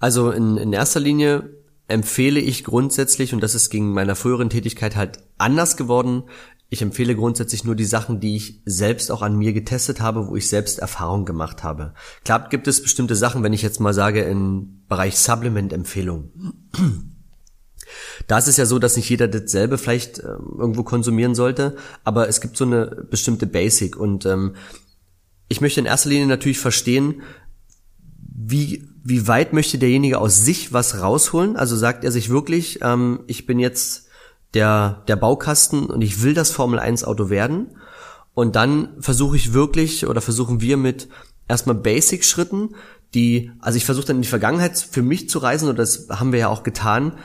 Also 0.00 0.30
in, 0.30 0.56
in 0.56 0.72
erster 0.72 1.00
Linie 1.00 1.50
empfehle 1.88 2.38
ich 2.40 2.64
grundsätzlich, 2.64 3.32
und 3.32 3.40
das 3.40 3.54
ist 3.54 3.70
gegen 3.70 3.92
meiner 3.92 4.14
früheren 4.14 4.50
Tätigkeit 4.50 4.94
halt 4.94 5.20
anders 5.38 5.76
geworden, 5.76 6.24
ich 6.70 6.82
empfehle 6.82 7.16
grundsätzlich 7.16 7.64
nur 7.64 7.74
die 7.74 7.84
Sachen, 7.84 8.20
die 8.20 8.36
ich 8.36 8.60
selbst 8.66 9.10
auch 9.10 9.22
an 9.22 9.36
mir 9.36 9.54
getestet 9.54 10.00
habe, 10.00 10.28
wo 10.28 10.36
ich 10.36 10.48
selbst 10.48 10.78
Erfahrung 10.78 11.24
gemacht 11.24 11.64
habe. 11.64 11.94
Klar 12.24 12.48
gibt 12.50 12.68
es 12.68 12.82
bestimmte 12.82 13.16
Sachen, 13.16 13.42
wenn 13.42 13.54
ich 13.54 13.62
jetzt 13.62 13.80
mal 13.80 13.94
sage, 13.94 14.22
im 14.22 14.82
Bereich 14.86 15.18
Supplement-Empfehlung. 15.18 16.30
Da 18.26 18.36
ist 18.36 18.48
es 18.48 18.58
ja 18.58 18.66
so, 18.66 18.78
dass 18.78 18.96
nicht 18.96 19.08
jeder 19.08 19.28
dasselbe 19.28 19.78
vielleicht 19.78 20.18
äh, 20.18 20.26
irgendwo 20.58 20.82
konsumieren 20.82 21.34
sollte, 21.34 21.76
aber 22.04 22.28
es 22.28 22.42
gibt 22.42 22.58
so 22.58 22.64
eine 22.64 23.06
bestimmte 23.10 23.46
Basic 23.46 23.96
und 23.96 24.26
ähm, 24.26 24.56
ich 25.48 25.62
möchte 25.62 25.80
in 25.80 25.86
erster 25.86 26.10
Linie 26.10 26.26
natürlich 26.26 26.58
verstehen, 26.58 27.22
wie, 28.18 28.86
wie 29.02 29.26
weit 29.26 29.54
möchte 29.54 29.78
derjenige 29.78 30.18
aus 30.18 30.44
sich 30.44 30.74
was 30.74 31.00
rausholen? 31.00 31.56
Also 31.56 31.76
sagt 31.76 32.04
er 32.04 32.12
sich 32.12 32.28
wirklich, 32.28 32.80
ähm, 32.82 33.20
ich 33.26 33.46
bin 33.46 33.58
jetzt 33.58 34.07
der, 34.54 35.02
der 35.08 35.16
Baukasten 35.16 35.86
und 35.86 36.02
ich 36.02 36.22
will 36.22 36.34
das 36.34 36.50
Formel 36.50 36.78
1 36.78 37.04
Auto 37.04 37.30
werden. 37.30 37.76
Und 38.34 38.56
dann 38.56 38.90
versuche 39.00 39.36
ich 39.36 39.52
wirklich 39.52 40.06
oder 40.06 40.20
versuchen 40.20 40.60
wir 40.60 40.76
mit 40.76 41.08
erstmal 41.48 41.74
Basic-Schritten, 41.74 42.74
die, 43.14 43.50
also 43.60 43.76
ich 43.76 43.84
versuche 43.84 44.06
dann 44.06 44.16
in 44.16 44.22
die 44.22 44.28
Vergangenheit 44.28 44.78
für 44.78 45.02
mich 45.02 45.28
zu 45.28 45.38
reisen, 45.38 45.68
oder 45.68 45.78
das 45.78 46.08
haben 46.10 46.32
wir 46.32 46.38
ja 46.38 46.48
auch 46.48 46.62
getan. 46.62 47.18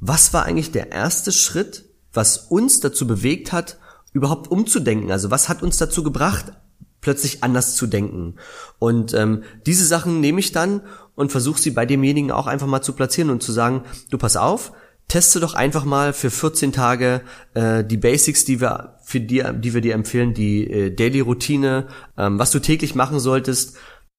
Was 0.00 0.32
war 0.32 0.44
eigentlich 0.44 0.72
der 0.72 0.90
erste 0.90 1.32
Schritt, 1.32 1.84
was 2.12 2.38
uns 2.38 2.80
dazu 2.80 3.06
bewegt 3.06 3.52
hat, 3.52 3.78
überhaupt 4.12 4.50
umzudenken? 4.50 5.12
Also 5.12 5.30
was 5.30 5.48
hat 5.48 5.62
uns 5.62 5.76
dazu 5.76 6.02
gebracht, 6.02 6.52
plötzlich 7.00 7.44
anders 7.44 7.76
zu 7.76 7.86
denken? 7.86 8.36
Und 8.78 9.12
ähm, 9.14 9.42
diese 9.66 9.86
Sachen 9.86 10.20
nehme 10.20 10.40
ich 10.40 10.52
dann 10.52 10.82
und 11.14 11.30
versuche 11.30 11.60
sie 11.60 11.72
bei 11.72 11.84
demjenigen 11.84 12.30
auch 12.30 12.46
einfach 12.46 12.66
mal 12.66 12.82
zu 12.82 12.94
platzieren 12.94 13.30
und 13.30 13.42
zu 13.42 13.52
sagen, 13.52 13.82
du 14.10 14.18
pass 14.18 14.36
auf, 14.36 14.72
teste 15.08 15.40
doch 15.40 15.54
einfach 15.54 15.84
mal 15.84 16.12
für 16.12 16.30
14 16.30 16.72
Tage 16.72 17.22
äh, 17.54 17.82
die 17.82 17.96
Basics, 17.96 18.44
die 18.44 18.60
wir 18.60 18.98
für 19.02 19.20
dir, 19.20 19.54
die 19.54 19.72
wir 19.72 19.80
dir 19.80 19.94
empfehlen, 19.94 20.34
die 20.34 20.70
äh, 20.70 20.90
Daily 20.94 21.20
Routine, 21.20 21.88
ähm, 22.16 22.38
was 22.38 22.50
du 22.50 22.60
täglich 22.60 22.94
machen 22.94 23.18
solltest, 23.18 23.76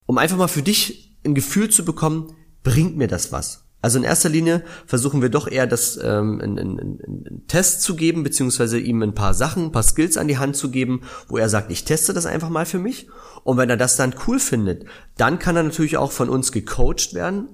um 0.07 0.17
einfach 0.17 0.37
mal 0.37 0.47
für 0.47 0.63
dich 0.63 1.15
ein 1.23 1.35
Gefühl 1.35 1.69
zu 1.69 1.85
bekommen, 1.85 2.35
bringt 2.63 2.97
mir 2.97 3.07
das 3.07 3.31
was? 3.31 3.65
Also 3.81 3.97
in 3.97 4.03
erster 4.03 4.27
Linie 4.27 4.63
versuchen 4.87 5.21
wir 5.21 5.29
doch 5.29 5.47
eher 5.47 5.65
das 5.65 5.97
ähm, 5.97 6.41
einen, 6.41 6.59
einen, 6.59 6.79
einen 6.79 7.47
Test 7.47 7.81
zu 7.81 7.95
geben, 7.95 8.23
beziehungsweise 8.23 8.77
ihm 8.77 9.01
ein 9.01 9.15
paar 9.15 9.33
Sachen, 9.33 9.65
ein 9.65 9.71
paar 9.71 9.83
Skills 9.83 10.17
an 10.17 10.27
die 10.27 10.37
Hand 10.37 10.57
zu 10.57 10.69
geben, 10.69 11.03
wo 11.29 11.37
er 11.37 11.47
sagt, 11.47 11.71
ich 11.71 11.85
teste 11.85 12.13
das 12.13 12.25
einfach 12.25 12.49
mal 12.49 12.65
für 12.65 12.79
mich. 12.79 13.07
Und 13.43 13.57
wenn 13.57 13.69
er 13.69 13.77
das 13.77 13.95
dann 13.95 14.15
cool 14.27 14.39
findet, 14.39 14.85
dann 15.17 15.39
kann 15.39 15.55
er 15.55 15.63
natürlich 15.63 15.95
auch 15.95 16.11
von 16.11 16.27
uns 16.27 16.51
gecoacht 16.51 17.13
werden, 17.13 17.47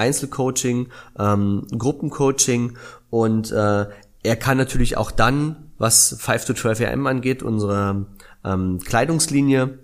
Einzelcoaching, 0.00 0.88
ähm, 1.18 1.66
Gruppencoaching 1.76 2.76
und 3.10 3.52
äh, 3.52 3.86
er 4.22 4.36
kann 4.36 4.58
natürlich 4.58 4.96
auch 4.96 5.10
dann, 5.10 5.70
was 5.78 6.16
5 6.18 6.46
to 6.46 6.54
12 6.54 6.80
AM 6.80 7.06
angeht, 7.06 7.42
unsere 7.42 8.06
ähm, 8.44 8.80
Kleidungslinie, 8.84 9.78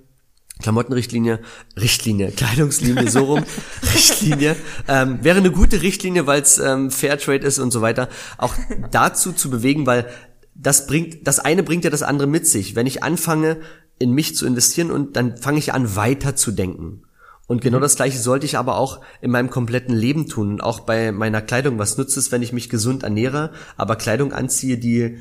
Klamottenrichtlinie, 0.61 1.41
Richtlinie, 1.79 2.31
Kleidungslinie, 2.31 3.11
so 3.11 3.25
rum, 3.25 3.45
Richtlinie, 3.95 4.57
ähm, 4.89 5.19
wäre 5.23 5.39
eine 5.39 5.51
gute 5.51 5.83
Richtlinie, 5.83 6.27
weil 6.27 6.43
es 6.43 6.59
ähm, 6.59 6.91
Fairtrade 6.91 7.47
ist 7.47 7.59
und 7.59 7.71
so 7.71 7.83
weiter, 7.83 8.09
auch 8.39 8.55
dazu 8.91 9.33
zu 9.33 9.51
bewegen, 9.51 9.87
weil 9.87 10.07
das 10.55 10.87
bringt, 10.87 11.27
das 11.27 11.39
eine 11.39 11.63
bringt 11.63 11.85
ja 11.85 11.91
das 11.91 12.03
andere 12.03 12.27
mit 12.27 12.47
sich. 12.47 12.75
Wenn 12.75 12.87
ich 12.87 13.03
anfange, 13.03 13.59
in 13.99 14.13
mich 14.13 14.37
zu 14.37 14.47
investieren 14.47 14.91
und 14.91 15.17
dann 15.17 15.37
fange 15.37 15.59
ich 15.59 15.73
an, 15.73 15.97
weiter 15.97 16.37
zu 16.37 16.53
denken. 16.53 17.03
Und 17.47 17.61
genau 17.61 17.79
mhm. 17.79 17.83
das 17.83 17.97
Gleiche 17.97 18.19
sollte 18.19 18.47
ich 18.47 18.59
aber 18.59 18.77
auch 18.77 19.01
in 19.21 19.31
meinem 19.31 19.51
kompletten 19.51 19.95
Leben 19.95 20.29
tun 20.29 20.51
und 20.51 20.63
auch 20.63 20.81
bei 20.81 21.13
meiner 21.13 21.43
Kleidung. 21.43 21.79
Was 21.79 21.97
nutzt 21.97 22.17
es, 22.17 22.33
wenn 22.33 22.43
ich 22.43 22.53
mich 22.53 22.69
gesund 22.69 23.03
ernähre, 23.05 23.53
aber 23.77 23.97
Kleidung 23.97 24.33
anziehe, 24.33 24.79
die 24.79 25.19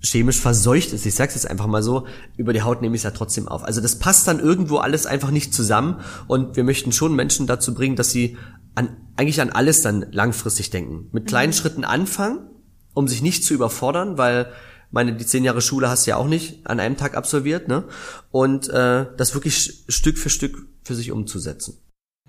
chemisch 0.00 0.38
verseucht 0.38 0.92
ist, 0.92 1.04
ich 1.06 1.14
sag's 1.14 1.34
jetzt 1.34 1.50
einfach 1.50 1.66
mal 1.66 1.82
so, 1.82 2.06
über 2.36 2.52
die 2.52 2.62
Haut 2.62 2.82
nehme 2.82 2.94
ich 2.94 3.00
es 3.00 3.04
ja 3.04 3.10
trotzdem 3.10 3.48
auf. 3.48 3.64
Also 3.64 3.80
das 3.80 3.98
passt 3.98 4.28
dann 4.28 4.38
irgendwo 4.38 4.76
alles 4.76 5.06
einfach 5.06 5.32
nicht 5.32 5.52
zusammen 5.52 6.00
und 6.28 6.54
wir 6.56 6.62
möchten 6.62 6.92
schon 6.92 7.16
Menschen 7.16 7.48
dazu 7.48 7.74
bringen, 7.74 7.96
dass 7.96 8.10
sie 8.10 8.36
an, 8.76 8.96
eigentlich 9.16 9.40
an 9.40 9.50
alles 9.50 9.82
dann 9.82 10.06
langfristig 10.12 10.70
denken. 10.70 11.08
Mit 11.10 11.26
kleinen 11.26 11.50
mhm. 11.50 11.56
Schritten 11.56 11.84
anfangen, 11.84 12.48
um 12.94 13.08
sich 13.08 13.22
nicht 13.22 13.44
zu 13.44 13.54
überfordern, 13.54 14.18
weil 14.18 14.52
meine, 14.90 15.14
die 15.14 15.26
zehn 15.26 15.44
Jahre 15.44 15.60
Schule 15.60 15.88
hast 15.88 16.06
du 16.06 16.10
ja 16.10 16.16
auch 16.16 16.26
nicht 16.26 16.66
an 16.66 16.80
einem 16.80 16.96
Tag 16.96 17.16
absolviert, 17.16 17.68
ne? 17.68 17.84
Und 18.30 18.68
äh, 18.68 19.06
das 19.16 19.34
wirklich 19.34 19.84
Stück 19.88 20.18
für 20.18 20.30
Stück 20.30 20.66
für 20.82 20.94
sich 20.94 21.12
umzusetzen. 21.12 21.78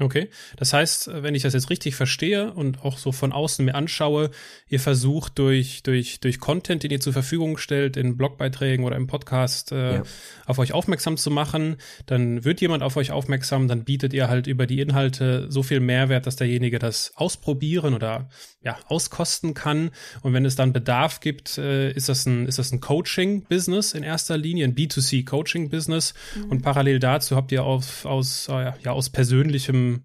Okay, 0.02 0.30
das 0.56 0.72
heißt, 0.72 1.10
wenn 1.24 1.36
ich 1.36 1.44
das 1.44 1.54
jetzt 1.54 1.70
richtig 1.70 1.94
verstehe 1.94 2.54
und 2.54 2.86
auch 2.86 2.98
so 2.98 3.12
von 3.12 3.34
außen 3.34 3.66
mir 3.66 3.76
anschaue, 3.76 4.32
ihr 4.70 4.80
versucht 4.80 5.38
durch 5.38 5.84
durch 5.84 6.22
durch 6.22 6.40
Content, 6.40 6.84
den 6.84 6.92
ihr 6.92 7.02
zur 7.02 7.12
Verfügung 7.12 7.58
stellt 7.58 7.98
in 7.98 8.16
Blogbeiträgen 8.16 8.86
oder 8.86 8.96
im 8.96 9.08
Podcast, 9.08 9.74
äh, 9.74 9.96
ja. 9.96 10.04
auf 10.46 10.58
euch 10.58 10.72
aufmerksam 10.72 11.18
zu 11.18 11.32
machen. 11.32 11.76
Dann 12.06 12.46
wird 12.46 12.62
jemand 12.62 12.82
auf 12.82 12.96
euch 12.96 13.12
aufmerksam, 13.12 13.68
dann 13.68 13.84
bietet 13.84 14.14
ihr 14.14 14.30
halt 14.30 14.48
über 14.48 14.68
die 14.68 14.80
Inhalte 14.80 15.48
so 15.52 15.64
viel 15.64 15.82
Mehrwert, 15.82 16.28
dass 16.28 16.38
derjenige 16.38 16.80
das 16.80 17.12
ausprobieren 17.16 17.94
oder 17.94 18.30
ja 18.62 18.78
auskosten 18.88 19.54
kann. 19.54 19.92
Und 20.22 20.34
wenn 20.34 20.46
es 20.46 20.56
dann 20.56 20.74
Bedarf 20.74 21.20
gibt, 21.20 21.58
äh, 21.58 21.92
ist 21.92 22.10
das 22.10 22.26
ein 22.26 22.48
ist 22.48 22.60
das 22.60 22.72
ein 22.72 22.82
Coaching-Business 22.82 23.94
in 23.94 24.04
erster 24.04 24.38
Linie, 24.38 24.66
ein 24.66 24.76
B2C 24.76 25.26
Coaching-Business. 25.26 26.14
Mhm. 26.36 26.52
Und 26.52 26.62
parallel 26.62 27.00
dazu 27.00 27.36
habt 27.36 27.52
ihr 27.52 27.64
auf, 27.64 28.06
aus 28.06 28.48
äh, 28.50 28.74
ja 28.84 28.92
aus 28.92 29.10
persönlichem 29.10 30.04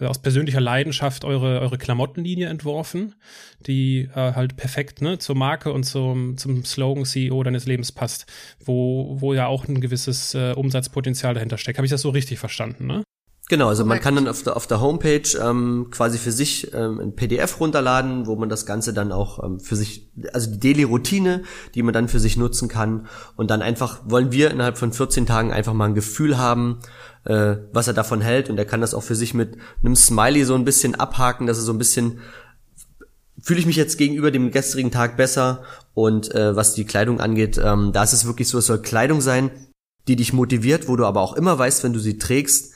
äh, 0.00 0.06
aus 0.06 0.20
persönlicher 0.20 0.60
Leidenschaft 0.60 1.24
eure, 1.24 1.60
eure 1.60 1.78
Klamottenlinie 1.78 2.48
entworfen, 2.48 3.14
die 3.66 4.08
äh, 4.14 4.14
halt 4.14 4.56
perfekt 4.56 5.02
ne, 5.02 5.18
zur 5.18 5.36
Marke 5.36 5.72
und 5.72 5.84
zum, 5.84 6.38
zum 6.38 6.64
Slogan 6.64 7.04
CEO 7.04 7.42
deines 7.42 7.66
Lebens 7.66 7.92
passt, 7.92 8.26
wo, 8.64 9.20
wo 9.20 9.34
ja 9.34 9.46
auch 9.46 9.68
ein 9.68 9.80
gewisses 9.80 10.34
äh, 10.34 10.52
Umsatzpotenzial 10.52 11.34
dahinter 11.34 11.58
steckt. 11.58 11.78
Habe 11.78 11.86
ich 11.86 11.92
das 11.92 12.02
so 12.02 12.10
richtig 12.10 12.38
verstanden, 12.38 12.86
ne? 12.86 13.02
Genau, 13.48 13.68
also 13.68 13.84
man 13.84 14.00
kann 14.00 14.14
dann 14.14 14.28
auf 14.28 14.42
der, 14.44 14.56
auf 14.56 14.66
der 14.66 14.80
Homepage 14.80 15.28
ähm, 15.38 15.88
quasi 15.90 16.16
für 16.16 16.32
sich 16.32 16.72
ähm, 16.72 17.00
ein 17.00 17.16
PDF 17.16 17.60
runterladen, 17.60 18.26
wo 18.26 18.36
man 18.36 18.48
das 18.48 18.66
Ganze 18.66 18.94
dann 18.94 19.12
auch 19.12 19.42
ähm, 19.42 19.60
für 19.60 19.76
sich, 19.76 20.10
also 20.32 20.50
die 20.50 20.60
Daily-Routine, 20.60 21.42
die 21.74 21.82
man 21.82 21.92
dann 21.92 22.08
für 22.08 22.20
sich 22.20 22.36
nutzen 22.36 22.68
kann. 22.68 23.08
Und 23.36 23.50
dann 23.50 23.60
einfach 23.60 24.00
wollen 24.06 24.32
wir 24.32 24.50
innerhalb 24.50 24.78
von 24.78 24.92
14 24.92 25.26
Tagen 25.26 25.52
einfach 25.52 25.74
mal 25.74 25.86
ein 25.86 25.94
Gefühl 25.94 26.38
haben, 26.38 26.78
äh, 27.24 27.56
was 27.72 27.88
er 27.88 27.94
davon 27.94 28.20
hält. 28.20 28.48
Und 28.48 28.58
er 28.58 28.64
kann 28.64 28.80
das 28.80 28.94
auch 28.94 29.02
für 29.02 29.16
sich 29.16 29.34
mit 29.34 29.58
einem 29.84 29.96
Smiley 29.96 30.44
so 30.44 30.54
ein 30.54 30.64
bisschen 30.64 30.94
abhaken, 30.94 31.46
dass 31.46 31.58
er 31.58 31.64
so 31.64 31.72
ein 31.72 31.78
bisschen 31.78 32.20
fühle 33.42 33.58
ich 33.58 33.66
mich 33.66 33.76
jetzt 33.76 33.98
gegenüber 33.98 34.30
dem 34.30 34.52
gestrigen 34.52 34.92
Tag 34.92 35.16
besser. 35.16 35.64
Und 35.94 36.32
äh, 36.34 36.54
was 36.54 36.74
die 36.74 36.84
Kleidung 36.84 37.20
angeht, 37.20 37.60
ähm, 37.62 37.92
da 37.92 38.04
ist 38.04 38.12
es 38.12 38.24
wirklich 38.24 38.48
so, 38.48 38.58
es 38.58 38.66
soll 38.66 38.80
Kleidung 38.80 39.20
sein, 39.20 39.50
die 40.08 40.16
dich 40.16 40.32
motiviert, 40.32 40.88
wo 40.88 40.96
du 40.96 41.04
aber 41.04 41.20
auch 41.20 41.34
immer 41.34 41.58
weißt, 41.58 41.82
wenn 41.84 41.92
du 41.92 41.98
sie 41.98 42.18
trägst, 42.18 42.72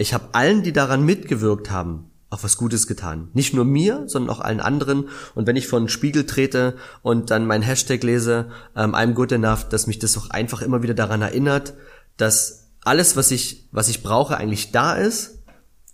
ich 0.00 0.14
habe 0.14 0.30
allen, 0.32 0.62
die 0.62 0.72
daran 0.72 1.04
mitgewirkt 1.04 1.70
haben, 1.70 2.10
auch 2.30 2.42
was 2.42 2.56
Gutes 2.56 2.86
getan. 2.86 3.28
Nicht 3.34 3.52
nur 3.52 3.66
mir, 3.66 4.04
sondern 4.06 4.34
auch 4.34 4.40
allen 4.40 4.60
anderen. 4.60 5.08
Und 5.34 5.46
wenn 5.46 5.56
ich 5.56 5.66
vor 5.66 5.78
den 5.78 5.88
Spiegel 5.88 6.24
trete 6.24 6.76
und 7.02 7.30
dann 7.30 7.46
mein 7.46 7.60
Hashtag 7.60 8.02
lese, 8.02 8.50
ähm, 8.74 8.94
I'm 8.94 9.12
good 9.12 9.32
enough, 9.32 9.68
dass 9.68 9.86
mich 9.86 9.98
das 9.98 10.16
auch 10.16 10.30
einfach 10.30 10.62
immer 10.62 10.82
wieder 10.82 10.94
daran 10.94 11.20
erinnert, 11.20 11.74
dass 12.16 12.70
alles, 12.82 13.16
was 13.16 13.30
ich, 13.30 13.68
was 13.72 13.90
ich 13.90 14.02
brauche, 14.02 14.38
eigentlich 14.38 14.72
da 14.72 14.94
ist, 14.94 15.42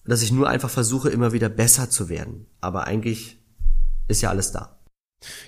dass 0.04 0.22
ich 0.22 0.30
nur 0.30 0.48
einfach 0.48 0.70
versuche, 0.70 1.08
immer 1.08 1.32
wieder 1.32 1.48
besser 1.48 1.90
zu 1.90 2.08
werden. 2.08 2.46
Aber 2.60 2.86
eigentlich 2.86 3.38
ist 4.06 4.22
ja 4.22 4.30
alles 4.30 4.52
da. 4.52 4.78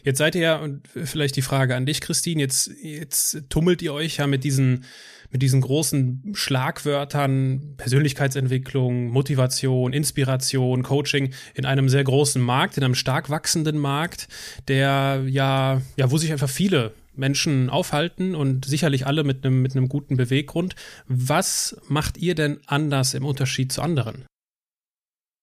Jetzt 0.03 0.19
seid 0.19 0.35
ihr 0.35 0.41
ja, 0.41 0.57
und 0.57 0.89
vielleicht 0.89 1.37
die 1.37 1.43
Frage 1.43 1.77
an 1.77 1.87
dich, 1.87 2.01
Christine, 2.01 2.41
jetzt, 2.41 2.71
jetzt 2.83 3.45
tummelt 3.51 3.83
ihr 3.83 3.93
euch 3.93 4.17
ja 4.17 4.27
mit 4.27 4.43
diesen 4.43 4.85
mit 5.31 5.43
diesen 5.43 5.61
großen 5.61 6.33
Schlagwörtern 6.35 7.75
Persönlichkeitsentwicklung, 7.77 9.09
Motivation, 9.09 9.93
Inspiration, 9.93 10.83
Coaching 10.83 11.33
in 11.55 11.67
einem 11.67 11.89
sehr 11.89 12.05
großen 12.05 12.43
Markt, 12.43 12.77
in 12.77 12.85
einem 12.85 12.95
stark 12.95 13.31
wachsenden 13.31 13.79
Markt, 13.79 14.29
der 14.69 15.25
ja, 15.27 15.83
ja, 15.97 16.11
wo 16.11 16.19
sich 16.19 16.33
einfach 16.33 16.49
viele 16.49 16.95
Menschen 17.15 17.69
aufhalten 17.69 18.35
und 18.35 18.65
sicherlich 18.65 19.07
alle 19.07 19.25
mit 19.25 19.45
einem, 19.45 19.61
mit 19.61 19.77
einem 19.77 19.89
guten 19.89 20.17
Beweggrund. 20.17 20.77
Was 21.07 21.77
macht 21.89 22.17
ihr 22.17 22.35
denn 22.35 22.61
anders 22.67 23.15
im 23.15 23.25
Unterschied 23.25 23.73
zu 23.73 23.83
anderen? 23.83 24.25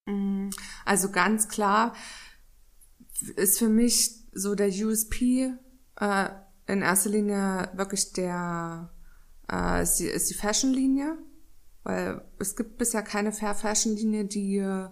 Mm, 0.08 0.50
also 0.86 1.12
ganz 1.12 1.48
klar 1.48 1.94
ist 3.36 3.60
für 3.60 3.70
mich 3.70 4.12
so 4.32 4.56
der 4.56 4.70
USP 4.70 5.52
äh, 6.00 6.30
in 6.68 6.82
erster 6.82 7.10
Linie 7.10 7.70
wirklich 7.76 8.14
der 8.14 8.92
äh, 9.52 9.84
ist 9.84 9.96
die, 9.96 10.06
ist 10.06 10.30
die 10.30 10.36
Fashion-Linie, 10.36 11.18
weil 11.84 12.22
es 12.40 12.56
gibt 12.56 12.78
bisher 12.78 13.04
keine 13.04 13.32
Fair-Fashion-Linie, 13.32 14.26
die 14.26 14.58
äh, 14.58 14.90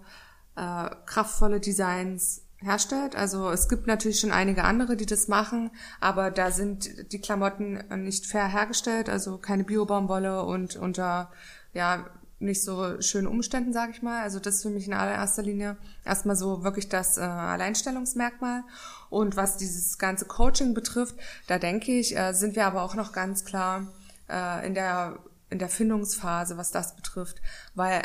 kraftvolle 1.06 1.60
Designs 1.60 2.42
herstellt. 2.58 3.14
Also 3.14 3.50
es 3.50 3.68
gibt 3.68 3.86
natürlich 3.86 4.20
schon 4.20 4.32
einige 4.32 4.64
andere, 4.64 4.96
die 4.96 5.06
das 5.06 5.28
machen, 5.28 5.70
aber 6.00 6.30
da 6.30 6.50
sind 6.50 7.12
die 7.12 7.20
Klamotten 7.20 7.84
nicht 8.02 8.26
fair 8.26 8.48
hergestellt, 8.48 9.08
also 9.08 9.38
keine 9.38 9.64
Biobaumwolle 9.64 10.42
und 10.44 10.76
unter 10.76 11.30
ja 11.72 12.06
nicht 12.40 12.62
so 12.62 13.00
schönen 13.00 13.26
Umständen, 13.26 13.72
sage 13.72 13.92
ich 13.92 14.02
mal. 14.02 14.22
Also 14.22 14.38
das 14.38 14.56
ist 14.56 14.62
für 14.62 14.70
mich 14.70 14.86
in 14.86 14.94
allererster 14.94 15.42
Linie 15.42 15.76
erstmal 16.04 16.36
so 16.36 16.64
wirklich 16.64 16.88
das 16.88 17.16
äh, 17.16 17.22
Alleinstellungsmerkmal. 17.22 18.64
Und 19.08 19.36
was 19.36 19.56
dieses 19.56 19.98
ganze 19.98 20.26
Coaching 20.26 20.74
betrifft, 20.74 21.16
da 21.46 21.58
denke 21.58 21.92
ich, 21.92 22.16
äh, 22.16 22.32
sind 22.32 22.56
wir 22.56 22.66
aber 22.66 22.82
auch 22.82 22.94
noch 22.94 23.12
ganz 23.12 23.44
klar 23.44 23.86
äh, 24.34 24.66
in 24.66 24.74
der 24.74 25.18
in 25.50 25.58
der 25.58 25.68
Findungsphase, 25.68 26.56
was 26.56 26.72
das 26.72 26.96
betrifft, 26.96 27.40
weil 27.74 28.02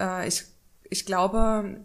äh, 0.00 0.26
ich 0.26 0.44
ich 0.84 1.04
glaube 1.04 1.84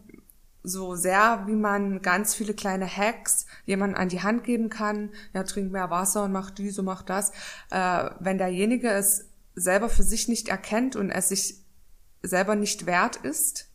so 0.63 0.96
sehr, 0.96 1.43
wie 1.46 1.56
man 1.56 2.02
ganz 2.02 2.34
viele 2.34 2.54
kleine 2.54 2.88
Hacks 2.88 3.46
jemandem 3.65 4.00
an 4.00 4.08
die 4.08 4.22
Hand 4.22 4.46
geben 4.46 4.69
kann, 4.69 5.10
ja, 5.34 5.43
trink 5.43 5.74
mehr 5.74 5.89
Wasser 5.89 6.24
und 6.24 6.32
mach 6.32 6.52
dies 6.52 6.80
und 6.80 6.86
mach 6.86 7.02
das, 7.02 7.32
äh, 7.69 8.10
wenn 8.19 8.38
derjenige 8.38 8.89
es 8.89 9.30
selber 9.56 9.89
für 9.89 10.04
sich 10.04 10.30
nicht 10.30 10.48
erkennt 10.48 10.96
und 10.96 11.12
es 11.12 11.30
sich 11.30 11.58
selber 12.22 12.56
nicht 12.56 12.86
wert 12.86 13.17
ist, 13.17 13.69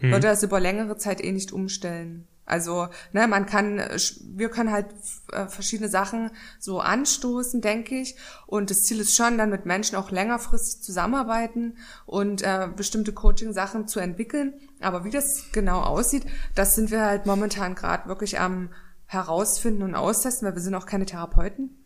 mhm. 0.00 0.12
würde 0.12 0.28
er 0.28 0.32
es 0.32 0.42
über 0.42 0.58
längere 0.58 0.96
Zeit 0.96 1.22
eh 1.22 1.32
nicht 1.32 1.52
umstellen. 1.52 2.26
Also, 2.44 2.88
ne, 3.12 3.28
man 3.28 3.46
kann, 3.46 3.78
wir 3.78 4.48
können 4.48 4.72
halt 4.72 4.86
äh, 5.32 5.46
verschiedene 5.46 5.88
Sachen 5.88 6.30
so 6.58 6.80
anstoßen, 6.80 7.60
denke 7.60 7.94
ich. 8.00 8.16
Und 8.46 8.70
das 8.70 8.84
Ziel 8.84 9.00
ist 9.00 9.14
schon, 9.14 9.38
dann 9.38 9.50
mit 9.50 9.64
Menschen 9.64 9.96
auch 9.96 10.10
längerfristig 10.10 10.82
zusammenarbeiten 10.82 11.76
und 12.04 12.42
äh, 12.42 12.68
bestimmte 12.74 13.12
Coaching-Sachen 13.12 13.86
zu 13.86 14.00
entwickeln. 14.00 14.54
Aber 14.80 15.04
wie 15.04 15.10
das 15.10 15.44
genau 15.52 15.80
aussieht, 15.80 16.26
das 16.54 16.74
sind 16.74 16.90
wir 16.90 17.04
halt 17.04 17.26
momentan 17.26 17.74
gerade 17.74 18.08
wirklich 18.08 18.40
am 18.40 18.70
herausfinden 19.06 19.82
und 19.82 19.94
austesten, 19.94 20.46
weil 20.46 20.54
wir 20.54 20.62
sind 20.62 20.74
auch 20.74 20.86
keine 20.86 21.06
Therapeuten 21.06 21.82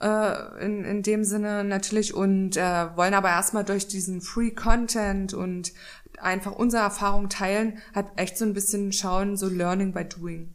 äh, 0.00 0.64
in, 0.64 0.84
in 0.84 1.02
dem 1.02 1.24
Sinne 1.24 1.64
natürlich 1.64 2.14
und 2.14 2.56
äh, 2.56 2.96
wollen 2.96 3.14
aber 3.14 3.30
erstmal 3.30 3.64
durch 3.64 3.88
diesen 3.88 4.20
Free 4.20 4.50
Content 4.50 5.34
und 5.34 5.72
einfach 6.20 6.52
unsere 6.52 6.82
Erfahrung 6.82 7.28
teilen, 7.28 7.78
hat 7.94 8.06
echt 8.16 8.38
so 8.38 8.44
ein 8.44 8.54
bisschen 8.54 8.92
schauen, 8.92 9.36
so 9.36 9.48
Learning 9.48 9.92
by 9.92 10.04
Doing. 10.04 10.54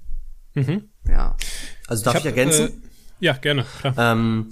Mhm. 0.54 0.90
Ja. 1.08 1.36
Also 1.88 2.04
darf 2.04 2.16
ich, 2.16 2.20
hab, 2.20 2.32
ich 2.32 2.38
ergänzen? 2.38 2.68
Äh, 2.68 3.26
ja, 3.26 3.34
gerne. 3.34 3.66
Ähm, 3.98 4.50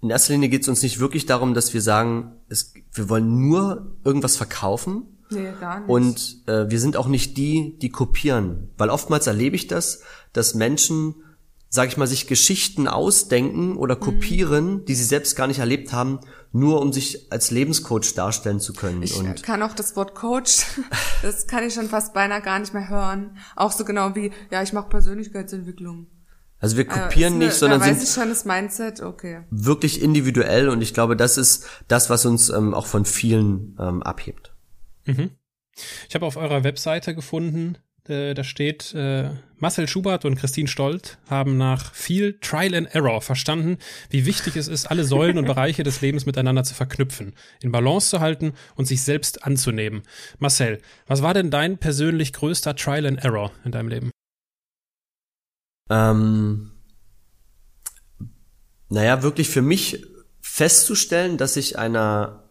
in 0.00 0.10
erster 0.10 0.32
Linie 0.32 0.48
geht 0.48 0.62
es 0.62 0.68
uns 0.68 0.82
nicht 0.82 0.98
wirklich 0.98 1.26
darum, 1.26 1.54
dass 1.54 1.72
wir 1.74 1.80
sagen, 1.80 2.32
es, 2.48 2.74
wir 2.92 3.08
wollen 3.08 3.48
nur 3.48 3.96
irgendwas 4.04 4.36
verkaufen. 4.36 5.04
Nee, 5.30 5.52
gar 5.60 5.80
nicht. 5.80 5.88
Und 5.88 6.48
äh, 6.48 6.68
wir 6.70 6.80
sind 6.80 6.96
auch 6.96 7.08
nicht 7.08 7.36
die, 7.36 7.78
die 7.78 7.90
kopieren. 7.90 8.70
Weil 8.76 8.90
oftmals 8.90 9.26
erlebe 9.26 9.56
ich 9.56 9.68
das, 9.68 10.02
dass 10.32 10.54
Menschen 10.54 11.14
sag 11.74 11.88
ich 11.88 11.96
mal, 11.96 12.06
sich 12.06 12.26
Geschichten 12.26 12.86
ausdenken 12.86 13.78
oder 13.78 13.96
mhm. 13.96 14.00
kopieren, 14.00 14.74
mhm. 14.74 14.84
die 14.84 14.94
sie 14.94 15.04
selbst 15.04 15.36
gar 15.36 15.46
nicht 15.46 15.58
erlebt 15.58 15.94
haben, 15.94 16.20
nur 16.52 16.82
um 16.82 16.92
sich 16.92 17.32
als 17.32 17.50
Lebenscoach 17.50 18.14
darstellen 18.14 18.60
zu 18.60 18.74
können. 18.74 19.02
Ich 19.02 19.16
und 19.16 19.42
kann 19.42 19.62
auch 19.62 19.72
das 19.72 19.96
Wort 19.96 20.14
Coach, 20.14 20.66
das 21.22 21.46
kann 21.46 21.66
ich 21.66 21.72
schon 21.72 21.88
fast 21.88 22.12
beinahe 22.12 22.42
gar 22.42 22.58
nicht 22.58 22.74
mehr 22.74 22.90
hören. 22.90 23.38
Auch 23.56 23.72
so 23.72 23.86
genau 23.86 24.14
wie, 24.14 24.32
ja, 24.50 24.62
ich 24.62 24.74
mache 24.74 24.90
Persönlichkeitsentwicklung. 24.90 26.08
Also 26.58 26.76
wir 26.76 26.84
kopieren 26.84 27.40
äh, 27.40 27.46
nicht, 27.46 27.54
sondern 27.54 27.80
da 27.80 27.86
weiß 27.86 27.96
sind 27.96 28.06
ich 28.06 28.14
schon 28.14 28.28
das 28.28 28.44
Mindset, 28.44 29.00
okay. 29.00 29.44
wirklich 29.50 30.02
individuell 30.02 30.68
und 30.68 30.82
ich 30.82 30.92
glaube, 30.92 31.16
das 31.16 31.38
ist 31.38 31.66
das, 31.88 32.10
was 32.10 32.26
uns 32.26 32.50
ähm, 32.50 32.74
auch 32.74 32.86
von 32.86 33.06
vielen 33.06 33.78
ähm, 33.80 34.02
abhebt. 34.02 34.54
Mhm. 35.06 35.30
Ich 36.06 36.14
habe 36.14 36.26
auf 36.26 36.36
eurer 36.36 36.64
Webseite 36.64 37.14
gefunden, 37.14 37.78
äh, 38.08 38.34
da 38.34 38.42
steht, 38.44 38.94
äh, 38.94 39.30
Marcel 39.58 39.88
Schubert 39.88 40.24
und 40.24 40.34
Christine 40.34 40.68
Stolt 40.68 41.18
haben 41.28 41.56
nach 41.56 41.94
viel 41.94 42.38
Trial 42.40 42.74
and 42.74 42.92
Error 42.94 43.20
verstanden, 43.20 43.78
wie 44.10 44.26
wichtig 44.26 44.56
es 44.56 44.66
ist, 44.66 44.86
alle 44.86 45.04
Säulen 45.04 45.38
und 45.38 45.44
Bereiche 45.46 45.84
des 45.84 46.00
Lebens 46.00 46.26
miteinander 46.26 46.64
zu 46.64 46.74
verknüpfen, 46.74 47.34
in 47.60 47.70
Balance 47.70 48.10
zu 48.10 48.20
halten 48.20 48.54
und 48.74 48.86
sich 48.86 49.02
selbst 49.02 49.44
anzunehmen. 49.44 50.02
Marcel, 50.38 50.80
was 51.06 51.22
war 51.22 51.32
denn 51.32 51.50
dein 51.50 51.78
persönlich 51.78 52.32
größter 52.32 52.74
Trial 52.74 53.06
and 53.06 53.24
Error 53.24 53.52
in 53.64 53.72
deinem 53.72 53.88
Leben? 53.88 54.10
Ähm, 55.90 56.72
naja, 58.88 59.22
wirklich 59.22 59.48
für 59.48 59.62
mich 59.62 60.04
festzustellen, 60.40 61.38
dass 61.38 61.56
ich 61.56 61.78
einer, 61.78 62.50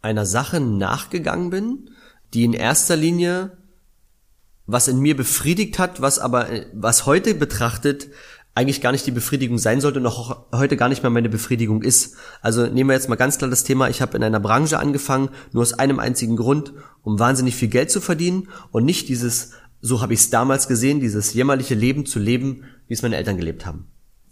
einer 0.00 0.24
Sache 0.24 0.58
nachgegangen 0.60 1.50
bin, 1.50 1.90
die 2.32 2.44
in 2.44 2.54
erster 2.54 2.96
Linie 2.96 3.58
was 4.72 4.88
in 4.88 5.00
mir 5.00 5.16
befriedigt 5.16 5.78
hat, 5.78 6.00
was 6.00 6.18
aber, 6.18 6.48
was 6.72 7.06
heute 7.06 7.34
betrachtet, 7.34 8.08
eigentlich 8.54 8.80
gar 8.80 8.92
nicht 8.92 9.06
die 9.06 9.12
Befriedigung 9.12 9.58
sein 9.58 9.80
sollte 9.80 10.00
und 10.00 10.06
auch 10.06 10.44
heute 10.52 10.76
gar 10.76 10.88
nicht 10.88 11.02
mehr 11.02 11.10
meine 11.10 11.28
Befriedigung 11.28 11.82
ist. 11.82 12.16
Also 12.42 12.66
nehmen 12.66 12.90
wir 12.90 12.94
jetzt 12.94 13.08
mal 13.08 13.16
ganz 13.16 13.38
klar 13.38 13.48
das 13.48 13.64
Thema, 13.64 13.88
ich 13.88 14.02
habe 14.02 14.16
in 14.16 14.24
einer 14.24 14.40
Branche 14.40 14.78
angefangen, 14.78 15.30
nur 15.52 15.62
aus 15.62 15.72
einem 15.72 15.98
einzigen 15.98 16.36
Grund, 16.36 16.72
um 17.02 17.18
wahnsinnig 17.18 17.54
viel 17.54 17.68
Geld 17.68 17.90
zu 17.90 18.00
verdienen 18.00 18.48
und 18.72 18.84
nicht 18.84 19.08
dieses, 19.08 19.52
so 19.80 20.00
habe 20.02 20.14
ich 20.14 20.20
es 20.20 20.30
damals 20.30 20.68
gesehen, 20.68 21.00
dieses 21.00 21.32
jämmerliche 21.32 21.74
Leben 21.74 22.06
zu 22.06 22.18
leben, 22.18 22.64
wie 22.88 22.94
es 22.94 23.02
meine 23.02 23.16
Eltern 23.16 23.36
gelebt 23.36 23.66
haben. 23.66 23.86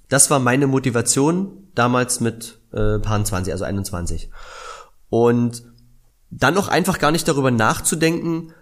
Das 0.09 0.31
war 0.31 0.41
meine 0.41 0.67
Motivation 0.67 1.69
damals 1.75 2.21
mit 2.21 2.59
äh, 2.73 2.99
Paaren 2.99 3.25
20, 3.25 3.53
also 3.53 3.65
21. 3.65 4.31
Und 5.11 5.63
dann 6.31 6.55
noch 6.55 6.69
einfach 6.69 6.99
gar 6.99 7.13
nicht 7.13 7.29
darüber 7.29 7.51
nachzudenken, 7.51 8.53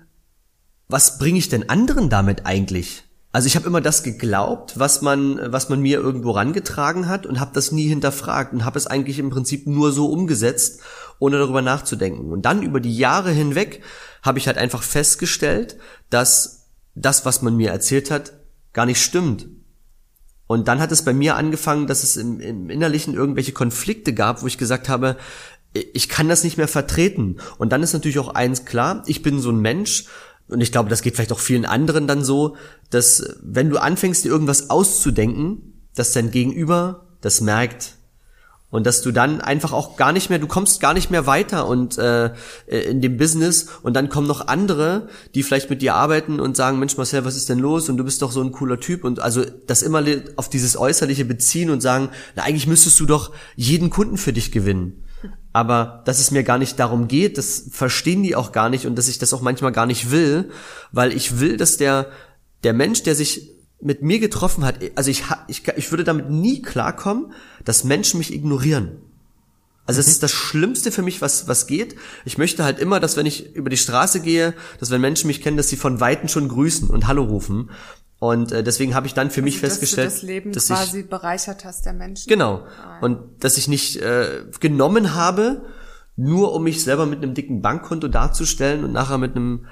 was 0.88 1.18
bringe 1.18 1.38
ich 1.38 1.48
denn 1.48 1.68
anderen 1.68 2.08
damit 2.08 2.46
eigentlich? 2.46 3.04
Also 3.32 3.48
ich 3.48 3.56
habe 3.56 3.66
immer 3.66 3.82
das 3.82 4.02
geglaubt, 4.02 4.78
was 4.78 5.02
man, 5.02 5.52
was 5.52 5.68
man 5.68 5.80
mir 5.80 5.98
irgendwo 5.98 6.30
rangetragen 6.30 7.06
hat 7.06 7.26
und 7.26 7.38
habe 7.38 7.50
das 7.52 7.70
nie 7.70 7.86
hinterfragt 7.86 8.54
und 8.54 8.64
habe 8.64 8.78
es 8.78 8.86
eigentlich 8.86 9.18
im 9.18 9.28
Prinzip 9.28 9.66
nur 9.66 9.92
so 9.92 10.06
umgesetzt, 10.06 10.80
ohne 11.18 11.38
darüber 11.38 11.60
nachzudenken. 11.60 12.32
Und 12.32 12.42
dann 12.46 12.62
über 12.62 12.80
die 12.80 12.96
Jahre 12.96 13.30
hinweg 13.30 13.82
habe 14.22 14.38
ich 14.38 14.46
halt 14.46 14.56
einfach 14.56 14.82
festgestellt, 14.82 15.76
dass 16.08 16.70
das, 16.94 17.26
was 17.26 17.42
man 17.42 17.56
mir 17.56 17.70
erzählt 17.70 18.10
hat, 18.10 18.32
gar 18.72 18.86
nicht 18.86 19.02
stimmt. 19.02 19.48
Und 20.46 20.68
dann 20.68 20.80
hat 20.80 20.92
es 20.92 21.04
bei 21.04 21.12
mir 21.12 21.36
angefangen, 21.36 21.86
dass 21.86 22.04
es 22.04 22.16
im, 22.16 22.40
im 22.40 22.70
Innerlichen 22.70 23.12
irgendwelche 23.12 23.52
Konflikte 23.52 24.14
gab, 24.14 24.42
wo 24.42 24.46
ich 24.46 24.56
gesagt 24.56 24.88
habe, 24.88 25.16
ich 25.74 26.08
kann 26.08 26.28
das 26.28 26.44
nicht 26.44 26.56
mehr 26.56 26.68
vertreten. 26.68 27.36
Und 27.58 27.72
dann 27.72 27.82
ist 27.82 27.92
natürlich 27.92 28.18
auch 28.18 28.34
eins 28.34 28.64
klar, 28.64 29.02
ich 29.06 29.22
bin 29.22 29.40
so 29.40 29.50
ein 29.50 29.60
Mensch, 29.60 30.06
und 30.48 30.60
ich 30.60 30.72
glaube, 30.72 30.88
das 30.88 31.02
geht 31.02 31.16
vielleicht 31.16 31.32
auch 31.32 31.40
vielen 31.40 31.64
anderen 31.64 32.06
dann 32.06 32.24
so, 32.24 32.56
dass 32.90 33.36
wenn 33.42 33.70
du 33.70 33.78
anfängst, 33.78 34.24
dir 34.24 34.28
irgendwas 34.28 34.70
auszudenken, 34.70 35.88
dass 35.94 36.12
dein 36.12 36.30
Gegenüber 36.30 37.06
das 37.20 37.40
merkt. 37.40 37.94
Und 38.68 38.84
dass 38.84 39.00
du 39.00 39.12
dann 39.12 39.40
einfach 39.40 39.72
auch 39.72 39.96
gar 39.96 40.12
nicht 40.12 40.28
mehr, 40.28 40.40
du 40.40 40.48
kommst 40.48 40.80
gar 40.80 40.92
nicht 40.92 41.10
mehr 41.10 41.26
weiter 41.26 41.66
und 41.68 41.98
äh, 41.98 42.32
in 42.66 43.00
dem 43.00 43.16
Business 43.16 43.68
und 43.82 43.94
dann 43.94 44.08
kommen 44.08 44.26
noch 44.26 44.48
andere, 44.48 45.08
die 45.34 45.44
vielleicht 45.44 45.70
mit 45.70 45.82
dir 45.82 45.94
arbeiten 45.94 46.40
und 46.40 46.56
sagen, 46.56 46.78
Mensch 46.78 46.96
Marcel, 46.96 47.24
was 47.24 47.36
ist 47.36 47.48
denn 47.48 47.60
los? 47.60 47.88
Und 47.88 47.96
du 47.96 48.04
bist 48.04 48.22
doch 48.22 48.32
so 48.32 48.42
ein 48.42 48.50
cooler 48.52 48.78
Typ 48.80 49.04
und 49.04 49.20
also 49.20 49.44
das 49.66 49.82
immer 49.82 50.04
auf 50.34 50.50
dieses 50.50 50.76
Äußerliche 50.76 51.24
beziehen 51.24 51.70
und 51.70 51.80
sagen, 51.80 52.10
na 52.34 52.42
eigentlich 52.42 52.66
müsstest 52.66 52.98
du 52.98 53.06
doch 53.06 53.32
jeden 53.54 53.88
Kunden 53.88 54.18
für 54.18 54.32
dich 54.32 54.50
gewinnen 54.50 55.05
aber 55.56 56.02
dass 56.04 56.18
es 56.18 56.32
mir 56.32 56.42
gar 56.42 56.58
nicht 56.58 56.78
darum 56.78 57.08
geht, 57.08 57.38
das 57.38 57.64
verstehen 57.70 58.22
die 58.22 58.36
auch 58.36 58.52
gar 58.52 58.68
nicht 58.68 58.86
und 58.86 58.94
dass 58.94 59.08
ich 59.08 59.16
das 59.16 59.32
auch 59.32 59.40
manchmal 59.40 59.72
gar 59.72 59.86
nicht 59.86 60.10
will, 60.10 60.50
weil 60.92 61.16
ich 61.16 61.40
will, 61.40 61.56
dass 61.56 61.78
der, 61.78 62.10
der 62.62 62.74
Mensch, 62.74 63.04
der 63.04 63.14
sich 63.14 63.52
mit 63.80 64.02
mir 64.02 64.18
getroffen 64.18 64.66
hat, 64.66 64.74
also 64.96 65.10
ich, 65.10 65.24
ich, 65.48 65.66
ich 65.74 65.90
würde 65.90 66.04
damit 66.04 66.28
nie 66.28 66.60
klarkommen, 66.60 67.32
dass 67.64 67.84
Menschen 67.84 68.18
mich 68.18 68.34
ignorieren. 68.34 68.98
Also 69.86 69.98
es 69.98 70.08
mhm. 70.08 70.12
ist 70.12 70.22
das 70.24 70.32
Schlimmste 70.32 70.92
für 70.92 71.00
mich, 71.00 71.22
was, 71.22 71.48
was 71.48 71.66
geht. 71.66 71.96
Ich 72.26 72.36
möchte 72.36 72.62
halt 72.62 72.78
immer, 72.78 73.00
dass 73.00 73.16
wenn 73.16 73.24
ich 73.24 73.54
über 73.54 73.70
die 73.70 73.78
Straße 73.78 74.20
gehe, 74.20 74.52
dass 74.78 74.90
wenn 74.90 75.00
Menschen 75.00 75.26
mich 75.26 75.40
kennen, 75.40 75.56
dass 75.56 75.70
sie 75.70 75.76
von 75.76 76.00
Weitem 76.00 76.28
schon 76.28 76.48
grüßen 76.48 76.90
und 76.90 77.06
Hallo 77.06 77.24
rufen. 77.24 77.70
Und 78.18 78.50
äh, 78.50 78.62
deswegen 78.62 78.94
habe 78.94 79.06
ich 79.06 79.14
dann 79.14 79.30
für 79.30 79.40
also, 79.40 79.44
mich 79.44 79.58
festgestellt, 79.60 80.06
dass 80.06 80.14
du 80.14 80.20
das 80.20 80.28
Leben 80.28 80.52
dass 80.52 80.66
quasi 80.68 81.00
ich, 81.00 81.08
bereichert 81.08 81.64
hast 81.64 81.84
der 81.84 81.92
Menschen. 81.92 82.28
Genau. 82.28 82.66
Ah, 82.82 82.98
Und 83.00 83.44
dass 83.44 83.58
ich 83.58 83.68
nicht 83.68 83.96
äh, 83.96 84.44
genommen 84.60 85.14
habe, 85.14 85.62
nur 86.16 86.54
um 86.54 86.64
mich 86.64 86.82
selber 86.82 87.04
mit 87.04 87.22
einem 87.22 87.34
dicken 87.34 87.60
Bankkonto 87.60 88.08
darzustellen 88.08 88.84
und 88.84 88.92
nachher 88.92 89.18
mit 89.18 89.36
einem 89.36 89.66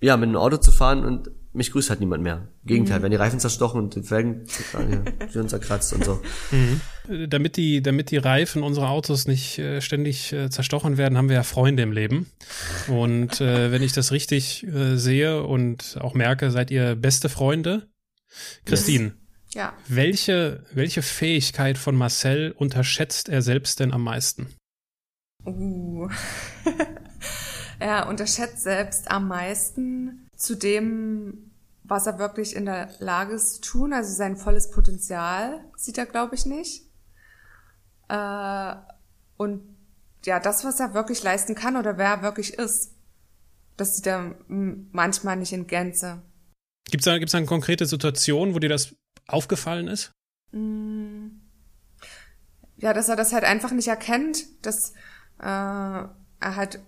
ja 0.00 0.16
mit 0.16 0.28
einem 0.28 0.36
Auto 0.36 0.56
zu 0.56 0.72
fahren 0.72 1.04
und 1.04 1.30
mich 1.52 1.72
grüßt 1.72 1.88
halt 1.88 2.00
niemand 2.00 2.22
mehr. 2.22 2.48
Im 2.62 2.66
Gegenteil, 2.66 2.98
mhm. 2.98 3.04
wenn 3.04 3.10
die 3.12 3.16
Reifen 3.16 3.40
zerstochen 3.40 3.80
und 3.80 3.94
die 3.94 4.02
Felgen 4.02 4.44
zerkratzt 4.46 5.92
und 5.94 6.04
so. 6.04 6.20
Mhm. 6.50 6.80
Damit 7.28 7.56
die, 7.56 7.82
damit 7.82 8.10
die 8.10 8.16
Reifen 8.16 8.62
unserer 8.62 8.90
Autos 8.90 9.26
nicht 9.26 9.58
äh, 9.58 9.80
ständig 9.80 10.32
äh, 10.32 10.50
zerstochen 10.50 10.96
werden, 10.96 11.16
haben 11.16 11.28
wir 11.28 11.36
ja 11.36 11.42
Freunde 11.42 11.82
im 11.82 11.92
Leben. 11.92 12.30
Und 12.88 13.40
äh, 13.40 13.70
wenn 13.70 13.82
ich 13.82 13.92
das 13.92 14.12
richtig 14.12 14.66
äh, 14.66 14.96
sehe 14.96 15.42
und 15.42 15.98
auch 16.00 16.14
merke, 16.14 16.50
seid 16.50 16.70
ihr 16.70 16.94
beste 16.96 17.28
Freunde. 17.28 17.88
Christine. 18.64 19.04
Yes. 19.04 19.14
Ja. 19.54 19.72
Welche, 19.88 20.64
welche 20.72 21.00
Fähigkeit 21.00 21.78
von 21.78 21.96
Marcel 21.96 22.52
unterschätzt 22.52 23.28
er 23.28 23.40
selbst 23.40 23.80
denn 23.80 23.92
am 23.92 24.02
meisten? 24.02 24.54
Uh. 25.46 26.08
er 27.78 28.08
unterschätzt 28.08 28.62
selbst 28.62 29.10
am 29.10 29.28
meisten 29.28 30.28
zu 30.36 30.56
dem, 30.56 31.52
was 31.84 32.06
er 32.06 32.18
wirklich 32.18 32.54
in 32.54 32.66
der 32.66 32.90
Lage 32.98 33.34
ist 33.34 33.54
zu 33.54 33.60
tun. 33.60 33.92
Also 33.92 34.12
sein 34.14 34.36
volles 34.36 34.70
Potenzial 34.70 35.64
sieht 35.76 35.98
er, 35.98 36.06
glaube 36.06 36.34
ich, 36.34 36.46
nicht. 36.46 36.85
Äh, 38.08 38.74
und 39.36 39.62
ja, 40.24 40.40
das, 40.40 40.64
was 40.64 40.80
er 40.80 40.94
wirklich 40.94 41.22
leisten 41.22 41.54
kann 41.54 41.76
oder 41.76 41.98
wer 41.98 42.08
er 42.08 42.22
wirklich 42.22 42.54
ist, 42.54 42.94
das 43.76 43.96
sieht 43.96 44.06
er 44.06 44.34
manchmal 44.48 45.36
nicht 45.36 45.52
in 45.52 45.66
Gänze. 45.66 46.22
Gibt 46.90 47.02
es 47.02 47.04
da, 47.04 47.18
gibt's 47.18 47.32
da 47.32 47.38
eine 47.38 47.46
konkrete 47.46 47.86
Situation, 47.86 48.54
wo 48.54 48.58
dir 48.58 48.68
das 48.68 48.94
aufgefallen 49.26 49.88
ist? 49.88 50.12
Mm. 50.52 51.26
Ja, 52.78 52.92
dass 52.92 53.08
er 53.08 53.16
das 53.16 53.32
halt 53.32 53.44
einfach 53.44 53.72
nicht 53.72 53.88
erkennt, 53.88 54.44
dass 54.64 54.92
äh, 55.38 55.44
er 55.44 56.10
halt 56.40 56.80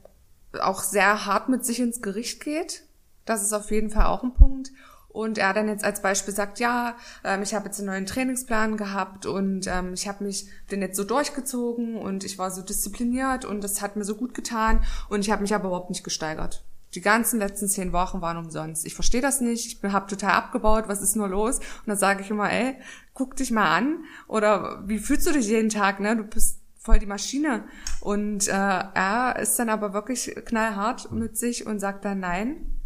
auch 0.60 0.82
sehr 0.82 1.26
hart 1.26 1.48
mit 1.48 1.64
sich 1.64 1.80
ins 1.80 2.02
Gericht 2.02 2.42
geht 2.42 2.88
das 3.28 3.42
ist 3.42 3.52
auf 3.52 3.70
jeden 3.70 3.90
Fall 3.90 4.06
auch 4.06 4.22
ein 4.22 4.32
Punkt. 4.32 4.70
Und 5.18 5.36
er 5.36 5.52
dann 5.52 5.66
jetzt 5.66 5.82
als 5.82 6.00
Beispiel 6.00 6.32
sagt, 6.32 6.60
ja, 6.60 6.94
ähm, 7.24 7.42
ich 7.42 7.52
habe 7.52 7.64
jetzt 7.64 7.80
einen 7.80 7.88
neuen 7.88 8.06
Trainingsplan 8.06 8.76
gehabt 8.76 9.26
und 9.26 9.66
ähm, 9.66 9.92
ich 9.92 10.06
habe 10.06 10.22
mich 10.22 10.46
den 10.70 10.80
jetzt 10.80 10.96
so 10.96 11.02
durchgezogen 11.02 11.96
und 11.96 12.22
ich 12.22 12.38
war 12.38 12.52
so 12.52 12.62
diszipliniert 12.62 13.44
und 13.44 13.64
das 13.64 13.82
hat 13.82 13.96
mir 13.96 14.04
so 14.04 14.14
gut 14.14 14.32
getan 14.32 14.84
und 15.08 15.18
ich 15.18 15.32
habe 15.32 15.42
mich 15.42 15.52
aber 15.52 15.66
überhaupt 15.66 15.90
nicht 15.90 16.04
gesteigert. 16.04 16.62
Die 16.94 17.00
ganzen 17.00 17.40
letzten 17.40 17.66
zehn 17.66 17.92
Wochen 17.92 18.20
waren 18.20 18.36
umsonst. 18.36 18.86
Ich 18.86 18.94
verstehe 18.94 19.20
das 19.20 19.40
nicht, 19.40 19.82
ich 19.82 19.92
habe 19.92 20.06
total 20.06 20.34
abgebaut, 20.34 20.84
was 20.86 21.02
ist 21.02 21.16
nur 21.16 21.26
los? 21.26 21.58
Und 21.58 21.88
dann 21.88 21.98
sage 21.98 22.22
ich 22.22 22.30
immer, 22.30 22.52
ey, 22.52 22.76
guck 23.12 23.34
dich 23.34 23.50
mal 23.50 23.76
an 23.76 24.04
oder 24.28 24.84
wie 24.86 25.00
fühlst 25.00 25.26
du 25.26 25.32
dich 25.32 25.48
jeden 25.48 25.70
Tag, 25.70 25.98
ne? 25.98 26.16
Du 26.16 26.22
bist 26.22 26.60
voll 26.76 27.00
die 27.00 27.06
Maschine. 27.06 27.64
Und 27.98 28.46
äh, 28.46 28.52
er 28.52 29.36
ist 29.40 29.58
dann 29.58 29.68
aber 29.68 29.92
wirklich 29.94 30.32
knallhart 30.44 31.10
mit 31.10 31.36
sich 31.36 31.66
und 31.66 31.80
sagt 31.80 32.04
dann, 32.04 32.20
nein, 32.20 32.77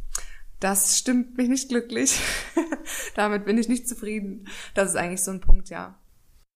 das 0.63 0.99
stimmt 0.99 1.37
mich 1.37 1.49
nicht 1.49 1.69
glücklich. 1.69 2.21
Damit 3.17 3.45
bin 3.45 3.59
ich 3.59 3.69
nicht 3.69 3.89
zufrieden. 3.89 4.49
Das 4.75 4.91
ist 4.91 4.97
eigentlich 4.97 5.23
so 5.23 5.33
ein 5.33 5.41
Punkt, 5.41 5.71
ja. 5.71 5.99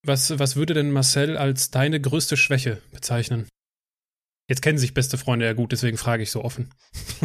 Was, 0.04 0.38
was 0.38 0.54
würde 0.54 0.74
denn 0.74 0.92
Marcel 0.92 1.36
als 1.36 1.70
deine 1.70 2.00
größte 2.00 2.36
Schwäche 2.36 2.80
bezeichnen? 2.92 3.48
Jetzt 4.48 4.62
kennen 4.62 4.78
sich 4.78 4.94
beste 4.94 5.18
Freunde 5.18 5.44
ja 5.44 5.54
gut, 5.54 5.72
deswegen 5.72 5.96
frage 5.96 6.22
ich 6.22 6.30
so 6.30 6.44
offen. 6.44 6.70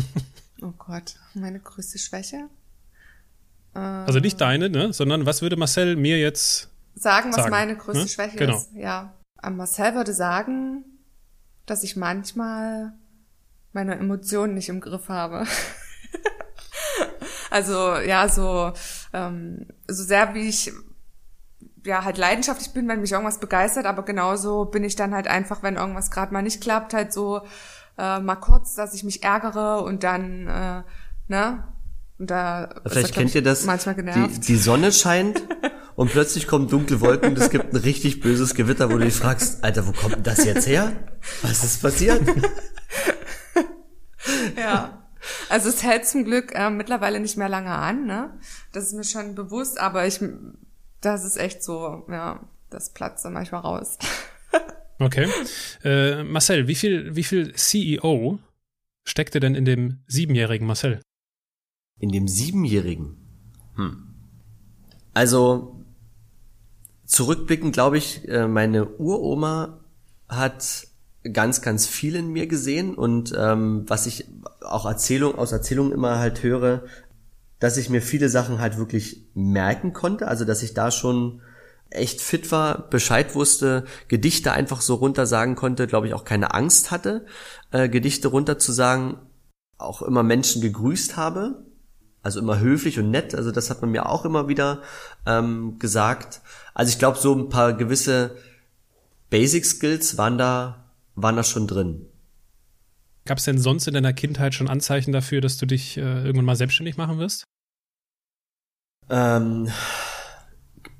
oh 0.62 0.74
Gott, 0.80 1.18
meine 1.36 1.60
größte 1.60 2.00
Schwäche? 2.00 2.50
also 3.74 4.20
nicht 4.20 4.42
deine, 4.42 4.70
ne? 4.70 4.92
sondern 4.92 5.26
was 5.26 5.42
würde 5.42 5.56
Marcel 5.56 5.96
mir 5.96 6.20
jetzt 6.20 6.70
sagen, 6.94 7.30
was 7.30 7.38
sagen, 7.38 7.52
meine 7.52 7.78
größte 7.78 8.04
ne? 8.04 8.10
Schwäche 8.10 8.36
genau. 8.36 8.58
ist? 8.58 8.70
Ja, 8.74 9.14
Marcel 9.50 9.96
würde 9.96 10.14
sagen, 10.14 10.84
dass 11.66 11.84
ich 11.84 11.96
manchmal 11.96 12.92
meine 13.72 13.96
Emotionen 13.96 14.56
nicht 14.56 14.68
im 14.68 14.82
Griff 14.82 15.08
habe. 15.08 15.46
Also 17.52 17.98
ja, 17.98 18.28
so, 18.30 18.72
ähm, 19.14 19.68
so 19.88 20.04
sehr 20.04 20.34
wie 20.34 20.50
ich 20.50 20.72
ja 21.86 22.04
halt 22.06 22.18
leidenschaftlich 22.18 22.74
bin, 22.74 22.88
wenn 22.88 23.02
mich 23.02 23.12
irgendwas 23.12 23.40
begeistert, 23.40 23.86
aber 23.86 24.04
genauso 24.04 24.66
bin 24.66 24.86
ich 24.86 24.96
dann 24.96 25.14
halt 25.14 25.28
einfach, 25.28 25.62
wenn 25.62 25.76
irgendwas 25.76 26.10
gerade 26.12 26.34
mal 26.34 26.42
nicht 26.42 26.62
klappt, 26.62 26.94
halt 26.94 27.12
so 27.12 27.42
äh, 27.98 28.20
mal 28.20 28.38
kurz, 28.38 28.76
dass 28.76 28.94
ich 28.94 29.04
mich 29.04 29.24
ärgere 29.24 29.84
und 29.84 30.04
dann, 30.04 30.48
äh, 30.48 30.84
ne? 31.28 31.68
Und 32.18 32.32
da 32.32 32.70
Vielleicht 32.88 33.14
kennt 33.14 33.36
ihr 33.36 33.44
das, 33.44 33.66
manchmal 33.66 33.96
genervt. 33.96 34.38
Die, 34.38 34.40
die 34.40 34.56
Sonne 34.56 34.94
scheint 34.94 35.42
und 35.96 36.10
plötzlich 36.12 36.48
kommen 36.48 36.70
dunkle 36.70 37.02
Wolken 37.02 37.32
und 37.32 37.38
es 37.38 37.50
gibt 37.50 37.74
ein 37.74 37.78
richtig 37.78 38.22
böses 38.22 38.56
Gewitter, 38.56 38.90
wo 38.90 38.98
du 38.98 39.04
dich 39.04 39.16
fragst, 39.16 39.62
Alter, 39.64 39.86
wo 39.88 39.92
kommt 39.92 40.16
denn 40.16 40.24
das 40.24 40.46
jetzt 40.46 40.68
her? 40.68 40.94
Was 41.42 41.66
ist 41.66 41.82
passiert? 41.82 42.22
ja. 44.58 45.01
Also 45.50 45.70
es 45.70 45.84
hält 45.84 46.08
zum 46.08 46.24
Glück 46.24 46.54
äh, 46.56 46.70
mittlerweile 46.70 47.20
nicht 47.20 47.38
mehr 47.38 47.50
lange 47.50 47.72
an, 47.72 48.06
ne? 48.06 48.40
Das 48.74 48.86
ist 48.86 48.94
mir 48.94 49.04
schon 49.04 49.36
bewusst, 49.36 49.80
aber 49.80 50.08
ich, 50.08 50.20
das 51.02 51.26
ist 51.26 51.38
echt 51.38 51.64
so, 51.64 52.06
ja, 52.10 52.42
das 52.70 52.94
platzt 52.94 53.26
dann 53.26 53.34
manchmal 53.34 53.62
raus. 53.62 53.98
okay. 55.00 55.30
Äh, 55.84 56.24
Marcel, 56.24 56.68
wie 56.68 56.76
viel, 56.76 57.16
wie 57.16 57.24
viel 57.24 57.54
CEO 57.54 58.40
steckte 59.04 59.40
denn 59.40 59.56
in 59.56 59.66
dem 59.66 60.04
siebenjährigen 60.08 60.68
Marcel? 60.68 61.02
In 62.00 62.12
dem 62.12 62.28
siebenjährigen? 62.28 63.18
Hm. 63.76 64.08
Also, 65.14 65.84
zurückblickend 67.06 67.74
glaube 67.74 67.98
ich, 67.98 68.28
äh, 68.28 68.48
meine 68.48 68.88
Uroma 68.98 69.84
hat 70.28 70.88
ganz, 71.24 71.62
ganz 71.62 71.88
viel 71.88 72.16
in 72.16 72.32
mir 72.32 72.48
gesehen. 72.48 72.96
Und 72.96 73.34
ähm, 73.38 73.84
was 73.88 74.06
ich 74.06 74.28
auch 74.62 74.86
Erzählung, 74.86 75.36
aus 75.36 75.52
Erzählungen 75.52 75.92
immer 75.92 76.20
halt 76.20 76.44
höre, 76.44 76.84
dass 77.60 77.78
ich 77.78 77.90
mir 77.90 78.02
viele 78.02 78.30
Sachen 78.30 78.60
halt 78.60 78.78
wirklich 78.78 79.28
merken 79.34 79.94
konnte, 79.94 80.28
also 80.28 80.46
dass 80.46 80.64
ich 80.64 80.74
da 80.74 80.90
schon 80.90 81.42
echt 81.92 82.22
fit 82.22 82.52
war, 82.52 82.90
Bescheid 82.90 83.36
wusste, 83.36 83.86
Gedichte 84.08 84.52
einfach 84.54 84.82
so 84.82 84.96
runter 84.96 85.28
sagen 85.28 85.56
konnte, 85.56 85.88
glaube 85.88 86.08
ich 86.08 86.14
auch 86.14 86.24
keine 86.24 86.54
Angst 86.54 86.90
hatte, 86.90 87.26
äh, 87.72 87.90
Gedichte 87.90 88.30
runter 88.30 88.58
zu 88.58 88.72
sagen, 88.72 89.20
auch 89.78 90.02
immer 90.02 90.24
Menschen 90.24 90.62
gegrüßt 90.62 91.18
habe, 91.18 91.66
also 92.24 92.40
immer 92.40 92.60
höflich 92.60 92.98
und 92.98 93.12
nett, 93.12 93.36
also 93.36 93.52
das 93.52 93.70
hat 93.70 93.82
man 93.82 93.92
mir 93.92 94.08
auch 94.08 94.26
immer 94.26 94.48
wieder 94.48 94.82
ähm, 95.26 95.78
gesagt. 95.80 96.42
Also 96.74 96.90
ich 96.90 97.00
glaube, 97.00 97.18
so 97.18 97.36
ein 97.36 97.50
paar 97.50 97.74
gewisse 97.74 98.38
Basic 99.30 99.66
Skills 99.66 100.18
waren 100.18 100.38
da, 100.38 100.81
waren 101.22 101.36
da 101.36 101.44
schon 101.44 101.68
drin. 101.68 102.08
Gab 103.26 103.38
es 103.38 103.46
denn 103.46 103.60
sonst 103.60 103.88
in 103.88 103.94
deiner 103.94 104.14
Kindheit 104.14 104.56
schon 104.56 104.68
Anzeichen 104.68 105.12
dafür, 105.12 105.42
dass 105.42 105.58
du 105.58 105.66
dich 105.66 105.98
äh, 105.98 106.02
irgendwann 106.02 106.46
mal 106.46 106.56
selbstständig 106.56 106.98
machen 106.98 107.20
wirst? 107.20 107.44
Ähm, 109.10 109.70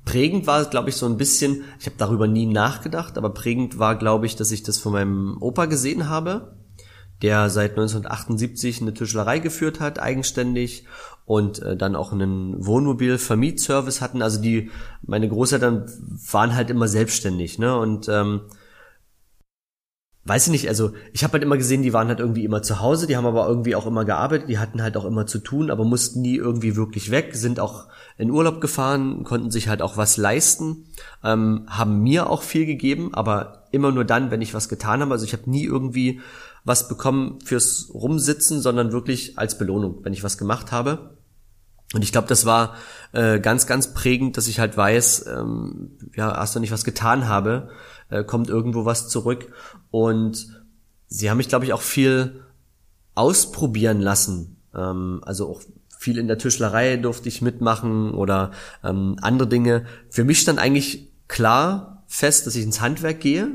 prägend 0.04 0.46
war, 0.46 0.64
glaube 0.66 0.90
ich, 0.90 0.96
so 0.96 1.06
ein 1.06 1.16
bisschen, 1.16 1.64
ich 1.80 1.86
habe 1.86 1.96
darüber 1.98 2.28
nie 2.28 2.46
nachgedacht, 2.46 3.18
aber 3.18 3.30
prägend 3.34 3.78
war, 3.78 3.96
glaube 3.96 4.26
ich, 4.26 4.36
dass 4.36 4.52
ich 4.52 4.62
das 4.62 4.78
von 4.78 4.92
meinem 4.92 5.38
Opa 5.40 5.66
gesehen 5.66 6.08
habe, 6.08 6.56
der 7.22 7.50
seit 7.50 7.70
1978 7.72 8.82
eine 8.82 8.94
Tischlerei 8.94 9.38
geführt 9.38 9.80
hat, 9.80 9.98
eigenständig 9.98 10.86
und 11.24 11.60
äh, 11.60 11.76
dann 11.76 11.96
auch 11.96 12.12
einen 12.12 12.64
Wohnmobil-Vermietservice 12.64 14.00
hatten. 14.00 14.22
Also 14.22 14.40
die, 14.40 14.70
meine 15.02 15.28
Großeltern 15.28 15.86
waren 16.30 16.54
halt 16.54 16.70
immer 16.70 16.88
selbstständig, 16.88 17.58
ne? 17.58 17.76
Und 17.76 18.08
ähm, 18.08 18.42
weiß 20.24 20.46
ich 20.46 20.52
nicht, 20.52 20.68
also 20.68 20.92
ich 21.12 21.24
habe 21.24 21.32
halt 21.32 21.42
immer 21.42 21.56
gesehen, 21.56 21.82
die 21.82 21.92
waren 21.92 22.08
halt 22.08 22.20
irgendwie 22.20 22.44
immer 22.44 22.62
zu 22.62 22.80
Hause, 22.80 23.06
die 23.06 23.16
haben 23.16 23.26
aber 23.26 23.48
irgendwie 23.48 23.74
auch 23.74 23.86
immer 23.86 24.04
gearbeitet, 24.04 24.48
die 24.48 24.58
hatten 24.58 24.82
halt 24.82 24.96
auch 24.96 25.04
immer 25.04 25.26
zu 25.26 25.40
tun, 25.40 25.70
aber 25.70 25.84
mussten 25.84 26.22
nie 26.22 26.36
irgendwie 26.36 26.76
wirklich 26.76 27.10
weg, 27.10 27.30
sind 27.34 27.58
auch 27.58 27.88
in 28.18 28.30
Urlaub 28.30 28.60
gefahren, 28.60 29.24
konnten 29.24 29.50
sich 29.50 29.68
halt 29.68 29.82
auch 29.82 29.96
was 29.96 30.16
leisten, 30.16 30.86
ähm, 31.24 31.66
haben 31.66 32.02
mir 32.02 32.30
auch 32.30 32.42
viel 32.42 32.66
gegeben, 32.66 33.12
aber 33.14 33.64
immer 33.72 33.90
nur 33.90 34.04
dann, 34.04 34.30
wenn 34.30 34.42
ich 34.42 34.54
was 34.54 34.68
getan 34.68 35.00
habe. 35.00 35.12
Also 35.12 35.24
ich 35.24 35.32
habe 35.32 35.50
nie 35.50 35.64
irgendwie 35.64 36.20
was 36.64 36.88
bekommen 36.88 37.40
fürs 37.44 37.90
Rumsitzen, 37.92 38.60
sondern 38.60 38.92
wirklich 38.92 39.38
als 39.38 39.58
Belohnung, 39.58 40.04
wenn 40.04 40.12
ich 40.12 40.22
was 40.22 40.38
gemacht 40.38 40.70
habe. 40.70 41.16
Und 41.94 42.02
ich 42.02 42.12
glaube, 42.12 42.28
das 42.28 42.46
war 42.46 42.76
äh, 43.12 43.38
ganz, 43.40 43.66
ganz 43.66 43.94
prägend, 43.94 44.36
dass 44.36 44.48
ich 44.48 44.58
halt 44.58 44.76
weiß, 44.76 45.26
ähm, 45.26 45.98
ja, 46.14 46.34
erst 46.34 46.54
wenn 46.54 46.62
ich 46.62 46.72
was 46.72 46.84
getan 46.84 47.28
habe, 47.28 47.70
äh, 48.08 48.24
kommt 48.24 48.48
irgendwo 48.48 48.84
was 48.84 49.08
zurück. 49.08 49.52
Und 49.90 50.62
sie 51.06 51.30
haben 51.30 51.36
mich, 51.36 51.48
glaube 51.48 51.64
ich, 51.64 51.72
auch 51.72 51.82
viel 51.82 52.44
ausprobieren 53.14 54.00
lassen. 54.00 54.56
Ähm, 54.74 55.20
also 55.24 55.50
auch 55.50 55.62
viel 55.98 56.18
in 56.18 56.28
der 56.28 56.38
Tischlerei 56.38 56.96
durfte 56.96 57.28
ich 57.28 57.42
mitmachen 57.42 58.12
oder 58.12 58.52
ähm, 58.82 59.16
andere 59.20 59.48
Dinge. 59.48 59.86
Für 60.10 60.24
mich 60.24 60.40
stand 60.40 60.58
eigentlich 60.58 61.12
klar 61.28 62.04
fest, 62.06 62.46
dass 62.46 62.56
ich 62.56 62.64
ins 62.64 62.80
Handwerk 62.80 63.20
gehe, 63.20 63.48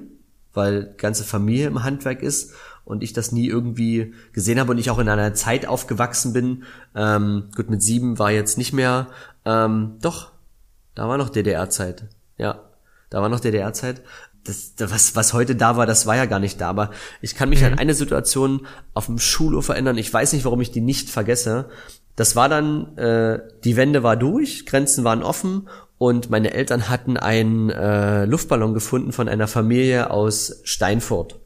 weil 0.54 0.94
ganze 0.98 1.24
Familie 1.24 1.68
im 1.68 1.84
Handwerk 1.84 2.24
ist 2.24 2.54
und 2.88 3.04
ich 3.04 3.14
das 3.14 3.32
nie 3.32 3.48
irgendwie 3.48 4.14
gesehen 4.32 4.60
habe 4.60 4.72
und 4.72 4.78
ich 4.78 4.90
auch 4.90 5.00
in 5.00 5.10
einer 5.10 5.34
Zeit 5.34 5.68
aufgewachsen 5.68 6.34
bin. 6.34 6.64
Ähm, 6.96 7.50
gut, 7.56 7.70
mit 7.70 7.84
sieben 7.84 8.18
war 8.18 8.32
jetzt 8.32 8.58
nicht 8.58 8.72
mehr. 8.72 9.08
Ähm, 9.46 9.98
doch, 10.02 10.32
da 10.96 11.08
war 11.08 11.18
noch 11.18 11.30
DDR-Zeit. 11.30 12.06
Ja, 12.38 12.62
da 13.10 13.22
war 13.22 13.30
noch 13.30 13.42
DDR-Zeit. 13.42 14.02
Das, 14.46 14.74
was, 14.80 15.18
was 15.18 15.34
heute 15.34 15.58
da 15.58 15.76
war, 15.76 15.86
das 15.86 16.06
war 16.06 16.16
ja 16.16 16.26
gar 16.26 16.40
nicht 16.40 16.62
da. 16.62 16.70
Aber 16.70 16.92
ich 17.22 17.36
kann 17.36 17.50
mich 17.50 17.60
mhm. 17.60 17.68
an 17.68 17.80
eine 17.80 17.94
Situation 17.94 18.66
auf 18.94 19.08
dem 19.08 19.20
Schulhof 19.20 19.68
erinnern. 19.68 19.98
Ich 19.98 20.14
weiß 20.14 20.32
nicht, 20.32 20.46
warum 20.46 20.62
ich 20.62 20.72
die 20.72 20.82
nicht 20.82 21.10
vergesse. 21.10 21.66
Das 22.16 22.38
war 22.38 22.48
dann, 22.48 22.98
äh, 22.98 23.42
die 23.66 23.76
Wende 23.76 24.02
war 24.02 24.16
durch, 24.16 24.66
Grenzen 24.66 25.04
waren 25.04 25.24
offen 25.24 25.68
und 25.98 26.30
meine 26.30 26.54
Eltern 26.54 26.90
hatten 26.90 27.18
einen 27.18 27.70
äh, 27.70 28.26
Luftballon 28.26 28.74
gefunden 28.74 29.12
von 29.12 29.28
einer 29.28 29.48
Familie 29.48 30.10
aus 30.10 30.62
Steinfurt. 30.64 31.40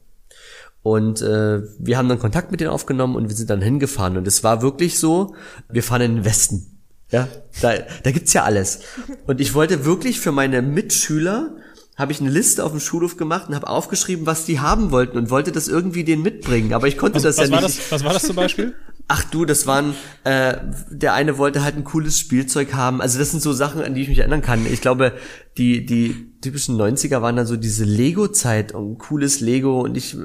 Und 0.84 1.21
äh, 1.21 1.61
wir 1.79 1.97
haben 1.97 2.09
dann 2.09 2.19
Kontakt 2.19 2.51
mit 2.51 2.59
denen 2.59 2.71
aufgenommen 2.71 3.15
und 3.15 3.29
wir 3.29 3.36
sind 3.36 3.49
dann 3.49 3.61
hingefahren. 3.61 4.17
Und 4.17 4.27
es 4.27 4.43
war 4.43 4.61
wirklich 4.61 4.97
so, 4.97 5.36
wir 5.69 5.84
fahren 5.84 6.01
in 6.01 6.15
den 6.15 6.25
Westen. 6.25 6.79
Ja, 7.11 7.27
da, 7.61 7.73
da 8.03 8.11
gibt's 8.11 8.34
ja 8.34 8.43
alles. 8.43 8.79
Und 9.27 9.41
ich 9.41 9.53
wollte 9.53 9.86
wirklich 9.86 10.19
für 10.19 10.32
meine 10.32 10.61
Mitschüler 10.61 11.55
habe 11.97 12.13
ich 12.13 12.21
eine 12.21 12.29
Liste 12.29 12.63
auf 12.63 12.71
dem 12.71 12.79
Schulhof 12.79 13.17
gemacht 13.17 13.49
und 13.49 13.55
habe 13.55 13.67
aufgeschrieben, 13.67 14.25
was 14.25 14.45
die 14.45 14.59
haben 14.59 14.91
wollten 14.91 15.17
und 15.17 15.29
wollte 15.29 15.51
das 15.51 15.67
irgendwie 15.67 16.03
denen 16.03 16.23
mitbringen. 16.23 16.73
Aber 16.73 16.88
ich 16.88 16.97
konnte 16.97 17.17
was, 17.17 17.23
das 17.23 17.38
was 17.38 17.49
ja 17.49 17.55
war 17.55 17.61
nicht. 17.61 17.79
Das, 17.79 17.91
was 17.91 18.03
war 18.03 18.13
das 18.13 18.23
zum 18.23 18.36
Beispiel? 18.36 18.73
Ach 19.14 19.26
du, 19.26 19.43
das 19.43 19.68
waren, 19.68 19.93
äh, 20.24 20.55
der 20.89 21.14
eine 21.14 21.38
wollte 21.38 21.64
halt 21.66 21.76
ein 21.76 21.84
cooles 21.84 22.18
Spielzeug 22.18 22.74
haben. 22.74 23.01
Also 23.01 23.20
das 23.20 23.32
sind 23.32 23.41
so 23.41 23.51
Sachen, 23.51 23.84
an 23.84 23.93
die 23.93 24.03
ich 24.03 24.07
mich 24.07 24.20
erinnern 24.20 24.41
kann. 24.41 24.66
Ich 24.66 24.80
glaube, 24.80 25.12
die, 25.57 25.86
die 25.86 26.39
typischen 26.39 26.78
90er 26.78 27.22
waren 27.22 27.36
dann 27.36 27.45
so 27.45 27.57
diese 27.57 27.84
Lego-Zeit 27.84 28.74
und 28.74 28.99
cooles 28.99 29.41
Lego 29.41 29.82
und 29.82 29.97
ich, 29.97 30.16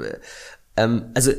ähm, 0.76 1.06
also 1.14 1.32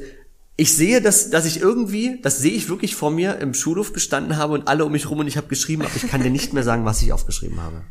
ich 0.57 0.75
sehe, 0.75 1.01
dass, 1.01 1.29
dass 1.29 1.45
ich 1.45 1.61
irgendwie, 1.61 2.19
das 2.21 2.39
sehe 2.39 2.51
ich 2.51 2.67
wirklich 2.67 2.97
vor 2.97 3.11
mir 3.11 3.37
im 3.39 3.53
Schulhof 3.53 3.93
gestanden 3.93 4.35
habe 4.35 4.53
und 4.53 4.67
alle 4.67 4.83
um 4.83 4.91
mich 4.91 5.09
rum 5.09 5.19
und 5.19 5.27
ich 5.27 5.37
habe 5.37 5.47
geschrieben, 5.47 5.83
aber 5.83 5.95
ich 5.95 6.05
kann 6.05 6.21
dir 6.21 6.31
nicht 6.31 6.51
mehr 6.51 6.63
sagen, 6.63 6.83
was 6.83 7.01
ich 7.01 7.13
aufgeschrieben 7.13 7.61
habe. 7.61 7.85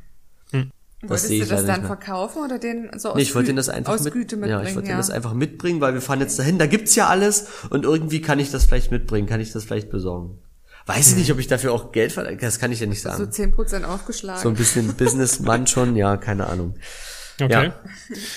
Wolltest 1.09 1.30
du 1.30 1.44
das 1.44 1.66
dann 1.66 1.84
verkaufen 1.84 2.42
oder 2.42 2.59
den 2.59 2.90
so 2.96 3.11
aus, 3.11 3.16
nee, 3.16 3.22
ich 3.22 3.34
wollte 3.34 3.48
den 3.48 3.57
das 3.57 3.68
einfach 3.68 3.98
mit, 4.00 4.14
mitbringen? 4.14 4.48
Ja, 4.48 4.62
ich 4.62 4.74
wollte 4.74 4.90
ja. 4.90 4.96
das 4.96 5.11
einfach 5.11 5.34
mitbringen, 5.34 5.80
weil 5.80 5.94
wir 5.94 6.00
fahren 6.00 6.20
jetzt 6.20 6.38
dahin, 6.38 6.59
da 6.59 6.66
gibt's 6.66 6.94
ja 6.94 7.09
alles 7.09 7.46
und 7.70 7.84
irgendwie 7.84 8.20
kann 8.20 8.38
ich 8.38 8.50
das 8.50 8.64
vielleicht 8.64 8.90
mitbringen, 8.90 9.26
kann 9.26 9.40
ich 9.40 9.52
das 9.52 9.64
vielleicht 9.64 9.90
besorgen. 9.90 10.38
Weiß 10.86 11.11
ich 11.11 11.16
nicht, 11.16 11.32
ob 11.32 11.40
ich 11.40 11.48
dafür 11.48 11.72
auch 11.72 11.90
Geld 11.90 12.12
verlange, 12.12 12.36
das 12.36 12.61
kann 12.61 12.70
ich 12.70 12.80
ja 12.80 12.86
nicht 12.86 13.02
sagen. 13.02 13.18
So 13.18 13.26
zehn 13.26 13.52
Prozent 13.52 13.84
aufgeschlagen. 13.84 14.40
So 14.40 14.48
ein 14.48 14.54
bisschen 14.54 14.94
Businessmann 14.96 15.66
schon, 15.66 15.96
ja, 15.96 16.16
keine 16.16 16.46
Ahnung. 16.46 16.74
Okay. 17.40 17.66
Ja. 17.66 17.74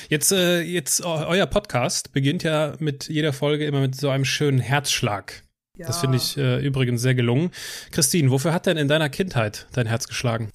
Jetzt, 0.10 0.32
äh, 0.32 0.62
jetzt 0.62 1.06
euer 1.06 1.46
Podcast 1.46 2.12
beginnt 2.12 2.44
ja 2.44 2.74
mit 2.80 3.08
jeder 3.08 3.34
Folge 3.34 3.66
immer 3.66 3.80
mit 3.80 3.96
so 3.96 4.10
einem 4.10 4.26
schönen 4.26 4.60
Herzschlag. 4.60 5.44
Ja. 5.78 5.88
Das 5.88 6.00
finde 6.02 6.18
ich 6.18 6.38
äh, 6.38 6.60
übrigens 6.66 7.02
sehr 7.02 7.16
gelungen. 7.16 7.52
Christine, 7.92 8.30
wofür 8.32 8.52
hat 8.52 8.66
denn 8.66 8.76
in 8.76 8.90
deiner 8.90 9.10
Kindheit 9.10 9.68
dein 9.72 9.88
Herz 9.88 10.08
geschlagen? 10.08 10.50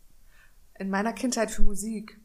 In 0.79 0.91
meiner 0.91 1.13
Kindheit 1.13 1.51
für 1.51 1.63
Musik. 1.63 2.21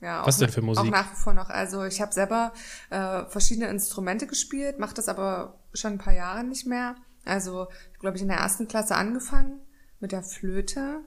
Ja, 0.00 0.26
Was 0.26 0.38
denn 0.38 0.50
für 0.50 0.62
Musik? 0.62 0.84
Auch 0.84 0.90
nach 0.90 1.12
wie 1.12 1.16
vor 1.16 1.32
noch. 1.32 1.48
Also 1.48 1.84
ich 1.84 2.00
habe 2.00 2.12
selber 2.12 2.52
äh, 2.90 3.24
verschiedene 3.26 3.68
Instrumente 3.68 4.26
gespielt, 4.26 4.78
mache 4.78 4.94
das 4.94 5.08
aber 5.08 5.58
schon 5.72 5.94
ein 5.94 5.98
paar 5.98 6.12
Jahre 6.12 6.44
nicht 6.44 6.66
mehr. 6.66 6.96
Also, 7.24 7.66
glaube 7.98 8.16
ich, 8.16 8.22
in 8.22 8.28
der 8.28 8.38
ersten 8.38 8.68
Klasse 8.68 8.94
angefangen 8.94 9.60
mit 10.00 10.12
der 10.12 10.22
Flöte 10.22 11.00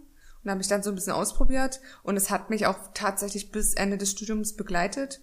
und 0.43 0.49
habe 0.49 0.57
mich 0.57 0.67
dann 0.67 0.83
so 0.83 0.89
ein 0.89 0.95
bisschen 0.95 1.13
ausprobiert. 1.13 1.79
Und 2.03 2.17
es 2.17 2.29
hat 2.29 2.49
mich 2.49 2.65
auch 2.65 2.77
tatsächlich 2.93 3.51
bis 3.51 3.73
Ende 3.73 3.97
des 3.97 4.11
Studiums 4.11 4.55
begleitet, 4.55 5.21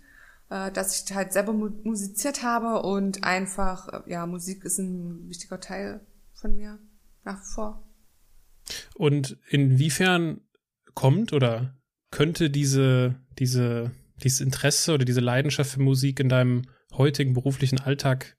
äh, 0.48 0.70
dass 0.70 1.02
ich 1.02 1.14
halt 1.14 1.32
selber 1.32 1.52
mu 1.52 1.70
musiziert 1.84 2.42
habe 2.42 2.82
und 2.82 3.24
einfach, 3.24 3.88
äh, 3.88 4.10
ja, 4.10 4.26
Musik 4.26 4.64
ist 4.64 4.78
ein 4.78 5.28
wichtiger 5.28 5.60
Teil 5.60 6.00
von 6.34 6.54
mir 6.54 6.78
nach 7.24 7.40
wie 7.40 7.54
vor. 7.54 7.82
Und 8.94 9.38
inwiefern 9.48 10.40
kommt 10.96 11.32
oder 11.32 11.76
könnte 12.10 12.50
diese, 12.50 13.14
diese, 13.38 13.92
dieses 14.16 14.40
Interesse 14.40 14.94
oder 14.94 15.04
diese 15.04 15.20
Leidenschaft 15.20 15.70
für 15.70 15.80
Musik 15.80 16.18
in 16.18 16.28
deinem 16.28 16.62
heutigen 16.94 17.34
beruflichen 17.34 17.78
Alltag 17.78 18.36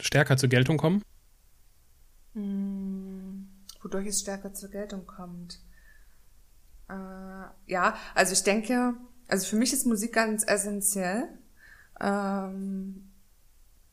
stärker 0.00 0.38
zur 0.38 0.48
Geltung 0.48 0.78
kommen? 0.78 1.02
Hm, 2.32 3.48
wodurch 3.82 4.06
es 4.06 4.20
stärker 4.20 4.54
zur 4.54 4.70
Geltung 4.70 5.06
kommt. 5.06 5.60
Äh, 6.88 6.94
ja, 7.66 7.96
also 8.14 8.32
ich 8.32 8.44
denke, 8.44 8.94
also 9.28 9.46
für 9.46 9.56
mich 9.56 9.72
ist 9.72 9.84
Musik 9.84 10.12
ganz 10.12 10.44
essentiell, 10.46 11.28
ähm, 12.00 13.10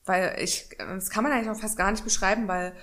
weil 0.06 0.38
ich, 0.42 0.70
das 0.78 1.10
kann 1.10 1.24
man 1.24 1.34
eigentlich 1.34 1.50
auch 1.50 1.60
fast 1.60 1.78
gar 1.78 1.92
nicht 1.92 2.04
beschreiben, 2.04 2.48
weil, 2.48 2.74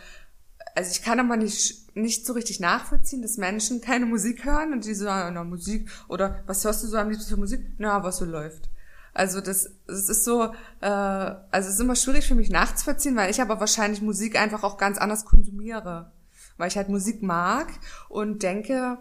also 0.77 0.91
ich 0.91 1.03
kann 1.03 1.18
aber 1.18 1.37
nicht, 1.37 1.97
nicht 1.97 2.27
so 2.27 2.35
richtig 2.35 2.61
nachvollziehen, 2.61 3.22
dass 3.22 3.39
Menschen 3.39 3.81
keine 3.81 4.05
Musik 4.05 4.45
hören 4.45 4.74
und 4.74 4.85
die 4.85 4.95
so, 4.95 5.07
na 5.07 5.43
Musik, 5.43 5.89
oder 6.07 6.43
was 6.47 6.62
hörst 6.64 6.85
du 6.85 6.87
so 6.87 6.99
am 6.99 7.09
liebsten 7.09 7.31
für 7.31 7.41
Musik? 7.41 7.62
Na, 7.79 8.05
was 8.05 8.18
so 8.18 8.27
läuft. 8.27 8.68
Also 9.14 9.41
das, 9.41 9.70
das 9.87 10.11
ist 10.11 10.24
so, 10.24 10.53
äh, 10.83 10.87
also 10.87 11.68
es 11.68 11.74
ist 11.77 11.81
immer 11.81 11.97
schwierig 11.97 12.27
für 12.27 12.35
mich 12.35 12.51
nachzuvollziehen, 12.51 13.16
weil 13.16 13.31
ich 13.31 13.41
aber 13.41 13.59
wahrscheinlich 13.59 14.03
Musik 14.03 14.39
einfach 14.39 14.62
auch 14.64 14.77
ganz 14.77 14.99
anders 14.99 15.24
konsumiere. 15.24 16.12
Weil 16.59 16.68
ich 16.68 16.77
halt 16.77 16.91
Musik 16.91 17.22
mag 17.22 17.68
und 18.11 18.43
denke, 18.43 18.99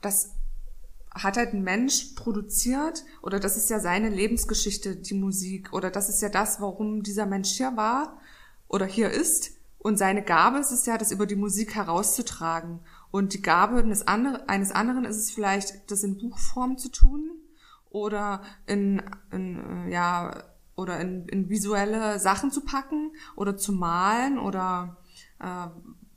das 0.00 0.30
hat 1.10 1.36
halt 1.36 1.52
ein 1.52 1.62
Mensch 1.62 2.14
produziert 2.16 3.04
oder 3.20 3.38
das 3.38 3.58
ist 3.58 3.68
ja 3.68 3.80
seine 3.80 4.08
Lebensgeschichte, 4.08 4.96
die 4.96 5.14
Musik 5.14 5.74
oder 5.74 5.90
das 5.90 6.08
ist 6.08 6.22
ja 6.22 6.30
das, 6.30 6.62
warum 6.62 7.02
dieser 7.02 7.26
Mensch 7.26 7.50
hier 7.50 7.76
war 7.76 8.16
oder 8.68 8.86
hier 8.86 9.10
ist 9.10 9.55
und 9.86 9.98
seine 9.98 10.24
Gabe 10.24 10.58
ist 10.58 10.72
es 10.72 10.84
ja, 10.84 10.98
das 10.98 11.12
über 11.12 11.26
die 11.26 11.36
Musik 11.36 11.76
herauszutragen 11.76 12.80
und 13.12 13.34
die 13.34 13.40
Gabe 13.40 13.76
eines, 13.76 14.08
andere, 14.08 14.48
eines 14.48 14.72
anderen 14.72 15.04
ist 15.04 15.16
es 15.16 15.30
vielleicht, 15.30 15.88
das 15.92 16.02
in 16.02 16.18
Buchform 16.18 16.76
zu 16.76 16.88
tun 16.88 17.30
oder 17.88 18.42
in, 18.66 19.00
in 19.30 19.88
ja 19.88 20.42
oder 20.74 20.98
in, 20.98 21.28
in 21.28 21.50
visuelle 21.50 22.18
Sachen 22.18 22.50
zu 22.50 22.64
packen 22.64 23.12
oder 23.36 23.56
zu 23.56 23.70
malen 23.70 24.40
oder 24.40 24.96
äh, 25.38 25.68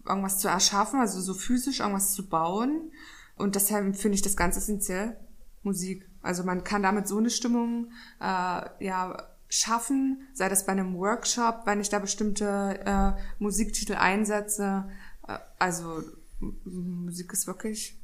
irgendwas 0.04 0.40
zu 0.40 0.48
erschaffen, 0.48 1.00
also 1.00 1.22
so 1.22 1.36
physisch 1.36 1.82
irgendwas 1.82 2.14
zu 2.14 2.28
bauen. 2.28 2.92
Und 3.36 3.54
deshalb 3.54 3.96
finde 3.98 4.16
ich 4.16 4.24
das 4.24 4.36
ganz 4.36 4.58
essentiell, 4.58 5.16
Musik. 5.62 6.10
Also 6.24 6.44
man 6.44 6.64
kann 6.64 6.82
damit 6.82 7.08
so 7.08 7.20
eine 7.20 7.30
Stimmung 7.30 7.92
äh, 8.20 8.84
ja 8.84 9.30
schaffen, 9.50 10.28
sei 10.34 10.48
das 10.48 10.66
bei 10.66 10.72
einem 10.72 10.96
Workshop, 10.96 11.64
wenn 11.66 11.82
ich 11.82 11.90
da 11.90 12.00
bestimmte 12.00 12.80
äh, 12.86 13.22
Musiktitel 13.40 13.94
einsetze. 13.94 14.88
Äh, 15.28 15.38
also 15.58 16.04
Musik 16.40 17.34
ist 17.34 17.48
wirklich 17.48 18.00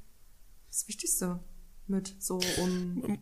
das 0.68 0.88
Wichtigste 0.88 1.40
mit 1.88 2.16
so 2.20 2.40
um 2.58 3.20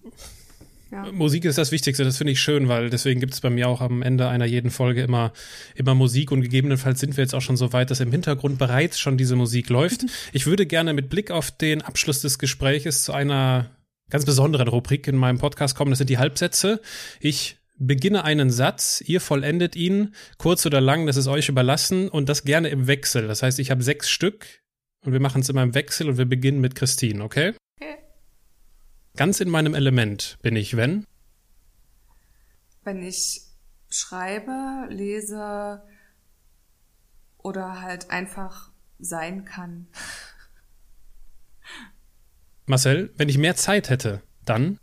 ja. 0.93 1.11
Musik 1.11 1.45
ist 1.45 1.57
das 1.57 1.71
Wichtigste, 1.71 2.03
das 2.03 2.17
finde 2.17 2.34
ich 2.34 2.39
schön, 2.39 2.67
weil 2.67 2.91
deswegen 2.91 3.19
gibt 3.19 3.34
es 3.34 3.41
bei 3.41 3.49
mir 3.49 3.67
auch 3.67 3.82
am 3.82 4.03
Ende 4.03 4.28
einer 4.28 4.45
jeden 4.45 4.69
Folge 4.69 5.01
immer, 5.01 5.34
immer 5.74 5.95
Musik 5.95 6.32
und 6.32 6.41
gegebenenfalls 6.41 6.99
sind 6.99 7.17
wir 7.17 7.24
jetzt 7.24 7.34
auch 7.34 7.41
schon 7.41 7.57
so 7.57 7.74
weit, 7.74 7.89
dass 7.89 7.99
im 7.99 8.11
Hintergrund 8.11 8.59
bereits 8.59 8.99
schon 8.99 9.17
diese 9.17 9.36
Musik 9.36 9.69
läuft. 9.69 10.05
Ich 10.34 10.45
würde 10.45 10.65
gerne 10.65 10.93
mit 10.93 11.09
Blick 11.09 11.32
auf 11.32 11.51
den 11.51 11.82
Abschluss 11.82 12.21
des 12.21 12.38
Gespräches 12.38 13.03
zu 13.03 13.13
einer 13.13 13.71
ganz 14.09 14.26
besonderen 14.26 14.67
Rubrik 14.67 15.07
in 15.07 15.15
meinem 15.15 15.38
Podcast 15.39 15.76
kommen. 15.76 15.91
Das 15.91 15.97
sind 15.97 16.09
die 16.09 16.17
Halbsätze. 16.17 16.82
Ich 17.19 17.57
beginne 17.88 18.23
einen 18.23 18.49
Satz, 18.49 19.01
ihr 19.05 19.21
vollendet 19.21 19.75
ihn, 19.75 20.15
kurz 20.38 20.65
oder 20.65 20.81
lang, 20.81 21.05
das 21.05 21.17
ist 21.17 21.27
euch 21.27 21.49
überlassen 21.49 22.09
und 22.09 22.29
das 22.29 22.43
gerne 22.43 22.69
im 22.69 22.88
Wechsel. 22.88 23.27
Das 23.27 23.43
heißt, 23.43 23.59
ich 23.59 23.71
habe 23.71 23.84
sechs 23.84 24.09
Stück 24.09 24.61
und 25.05 25.13
wir 25.13 25.19
machen 25.19 25.41
es 25.41 25.49
immer 25.49 25.63
im 25.63 25.75
Wechsel 25.75 26.09
und 26.09 26.17
wir 26.17 26.25
beginnen 26.25 26.61
mit 26.61 26.75
Christine, 26.75 27.23
okay? 27.23 27.53
Okay. 27.79 27.97
Ganz 29.15 29.39
in 29.39 29.49
meinem 29.49 29.75
Element 29.75 30.38
bin 30.41 30.55
ich, 30.55 30.75
wenn? 30.75 31.05
Wenn 32.84 33.01
ich 33.01 33.41
schreibe, 33.89 34.88
lese 34.89 35.84
oder 37.38 37.81
halt 37.81 38.09
einfach 38.09 38.71
sein 38.99 39.45
kann. 39.45 39.88
Marcel, 42.65 43.13
wenn 43.17 43.29
ich 43.29 43.38
mehr 43.38 43.55
Zeit 43.55 43.89
hätte, 43.89 44.21
dann? 44.45 44.79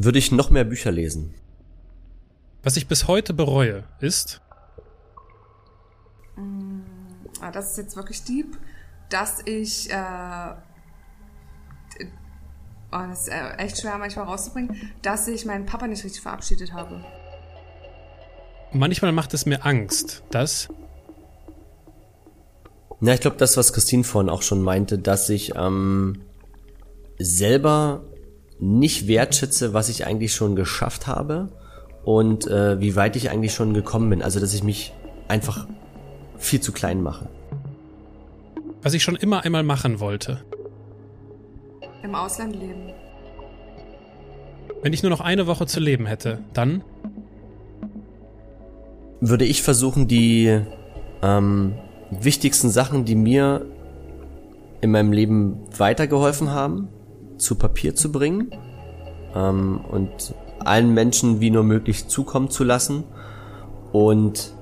Würde 0.00 0.20
ich 0.20 0.30
noch 0.30 0.48
mehr 0.50 0.62
Bücher 0.62 0.92
lesen. 0.92 1.34
Was 2.62 2.76
ich 2.76 2.86
bis 2.86 3.08
heute 3.08 3.34
bereue, 3.34 3.82
ist? 3.98 4.40
Mm, 6.36 6.82
ah, 7.40 7.50
das 7.50 7.72
ist 7.72 7.78
jetzt 7.78 7.96
wirklich 7.96 8.22
deep, 8.22 8.56
dass 9.08 9.42
ich 9.44 9.90
äh, 9.90 10.54
oh, 12.92 12.98
das 13.08 13.22
ist 13.22 13.28
äh, 13.28 13.56
echt 13.56 13.80
schwer 13.80 13.98
manchmal 13.98 14.26
rauszubringen, 14.26 14.92
dass 15.02 15.26
ich 15.26 15.44
meinen 15.44 15.66
Papa 15.66 15.88
nicht 15.88 16.04
richtig 16.04 16.22
verabschiedet 16.22 16.72
habe. 16.72 17.04
Manchmal 18.72 19.10
macht 19.10 19.34
es 19.34 19.46
mir 19.46 19.66
Angst, 19.66 20.22
dass. 20.30 20.68
Na, 23.00 23.14
ich 23.14 23.20
glaube, 23.20 23.36
das, 23.36 23.56
was 23.56 23.72
Christine 23.72 24.04
vorhin 24.04 24.30
auch 24.30 24.42
schon 24.42 24.62
meinte, 24.62 24.96
dass 24.96 25.28
ich 25.28 25.56
ähm, 25.56 26.22
selber 27.18 28.04
nicht 28.60 29.06
wertschätze, 29.06 29.74
was 29.74 29.88
ich 29.88 30.06
eigentlich 30.06 30.34
schon 30.34 30.56
geschafft 30.56 31.06
habe 31.06 31.48
und 32.04 32.46
äh, 32.46 32.80
wie 32.80 32.96
weit 32.96 33.16
ich 33.16 33.30
eigentlich 33.30 33.54
schon 33.54 33.74
gekommen 33.74 34.10
bin. 34.10 34.22
Also, 34.22 34.40
dass 34.40 34.54
ich 34.54 34.62
mich 34.62 34.92
einfach 35.28 35.66
viel 36.36 36.60
zu 36.60 36.72
klein 36.72 37.02
mache. 37.02 37.28
Was 38.82 38.94
ich 38.94 39.02
schon 39.02 39.16
immer 39.16 39.44
einmal 39.44 39.62
machen 39.62 40.00
wollte. 40.00 40.42
Im 42.02 42.14
Ausland 42.14 42.54
leben. 42.54 42.92
Wenn 44.82 44.92
ich 44.92 45.02
nur 45.02 45.10
noch 45.10 45.20
eine 45.20 45.46
Woche 45.46 45.66
zu 45.66 45.80
leben 45.80 46.06
hätte, 46.06 46.38
dann? 46.52 46.84
Würde 49.20 49.44
ich 49.44 49.62
versuchen, 49.62 50.06
die 50.06 50.60
ähm, 51.22 51.74
wichtigsten 52.10 52.70
Sachen, 52.70 53.04
die 53.04 53.16
mir 53.16 53.66
in 54.80 54.92
meinem 54.92 55.12
Leben 55.12 55.58
weitergeholfen 55.76 56.52
haben, 56.52 56.88
zu 57.38 57.54
Papier 57.54 57.94
zu 57.94 58.12
bringen 58.12 58.50
ähm, 59.34 59.80
und 59.88 60.34
allen 60.60 60.92
Menschen 60.92 61.40
wie 61.40 61.50
nur 61.50 61.64
möglich 61.64 62.08
zukommen 62.08 62.50
zu 62.50 62.64
lassen. 62.64 63.04
Und 63.92 64.52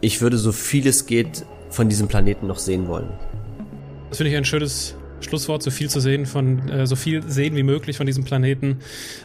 ich 0.00 0.20
würde 0.20 0.38
so 0.38 0.52
viel 0.52 0.86
es 0.86 1.06
geht 1.06 1.44
von 1.70 1.88
diesem 1.88 2.08
Planeten 2.08 2.46
noch 2.46 2.58
sehen 2.58 2.88
wollen. 2.88 3.08
Das 4.08 4.18
finde 4.18 4.30
ich 4.30 4.36
ein 4.36 4.44
schönes 4.44 4.96
Schlusswort, 5.20 5.62
so 5.62 5.70
viel 5.70 5.88
zu 5.88 6.00
sehen 6.00 6.26
von, 6.26 6.68
äh, 6.68 6.86
so 6.86 6.96
viel 6.96 7.22
sehen 7.28 7.56
wie 7.56 7.62
möglich 7.62 7.96
von 7.96 8.06
diesem 8.06 8.24
Planeten. 8.24 8.78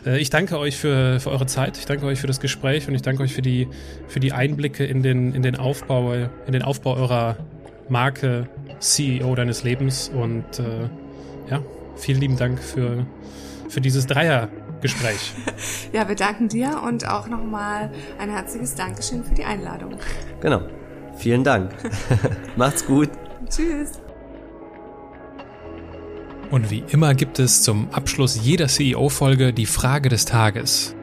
Äh, 0.06 0.20
ich 0.20 0.30
danke 0.30 0.58
euch 0.58 0.78
für, 0.78 1.20
für 1.20 1.30
eure 1.32 1.46
Zeit, 1.46 1.78
ich 1.78 1.86
danke 1.86 2.06
euch 2.06 2.20
für 2.20 2.28
das 2.28 2.40
Gespräch 2.40 2.88
und 2.88 2.96
ich 2.96 3.02
danke 3.02 3.24
euch 3.24 3.34
für 3.34 3.42
die, 3.42 3.68
für 4.08 4.20
die 4.20 4.32
Einblicke 4.32 4.86
in 4.86 5.04
den, 5.04 5.34
in 5.34 5.42
den 5.42 5.56
Aufbau, 5.56 6.14
in 6.14 6.54
den 6.54 6.62
Aufbau 6.62 6.96
eurer 6.96 7.38
Marke 7.90 8.48
CEO 8.80 9.36
deines 9.36 9.64
Lebens 9.64 10.10
und 10.14 10.60
äh, 10.60 10.90
ja, 11.50 11.62
vielen 11.96 12.20
lieben 12.20 12.38
Dank 12.38 12.60
für, 12.60 13.06
für 13.70 13.82
dieses 13.82 14.06
Dreiergespräch. 14.08 15.34
ja, 15.94 16.08
wir 16.08 16.16
danken 16.16 16.50
dir 16.50 16.82
und 16.86 17.08
auch 17.08 17.28
nochmal 17.28 17.92
ein 18.20 18.30
herzliches 18.30 18.76
Dankeschön 18.76 19.24
für 19.24 19.34
die 19.34 19.44
Einladung. 19.44 19.98
Genau. 20.40 20.62
Vielen 21.18 21.44
Dank. 21.44 21.72
Macht's 22.56 22.86
gut. 22.86 23.10
Tschüss. 23.50 24.00
Und 26.50 26.70
wie 26.70 26.84
immer 26.90 27.14
gibt 27.14 27.40
es 27.40 27.64
zum 27.64 27.90
Abschluss 27.92 28.40
jeder 28.42 28.68
CEO-Folge 28.68 29.54
die 29.54 29.66
Frage 29.66 30.10
des 30.10 30.26
Tages. 30.26 30.96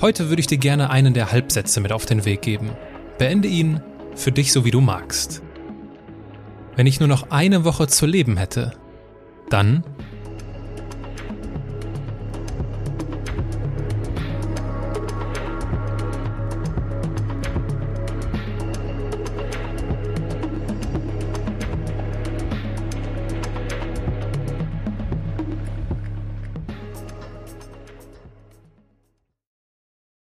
Heute 0.00 0.30
würde 0.30 0.40
ich 0.40 0.48
dir 0.48 0.58
gerne 0.58 0.90
einen 0.90 1.14
der 1.14 1.30
Halbsätze 1.30 1.80
mit 1.80 1.92
auf 1.92 2.06
den 2.06 2.24
Weg 2.24 2.42
geben. 2.42 2.70
Beende 3.18 3.46
ihn 3.46 3.80
für 4.16 4.32
dich 4.32 4.52
so 4.52 4.64
wie 4.64 4.72
du 4.72 4.80
magst. 4.80 5.42
Wenn 6.74 6.86
ich 6.86 6.98
nur 6.98 7.08
noch 7.08 7.30
eine 7.30 7.64
Woche 7.64 7.86
zu 7.86 8.06
leben 8.06 8.36
hätte, 8.36 8.72
dann 9.52 9.84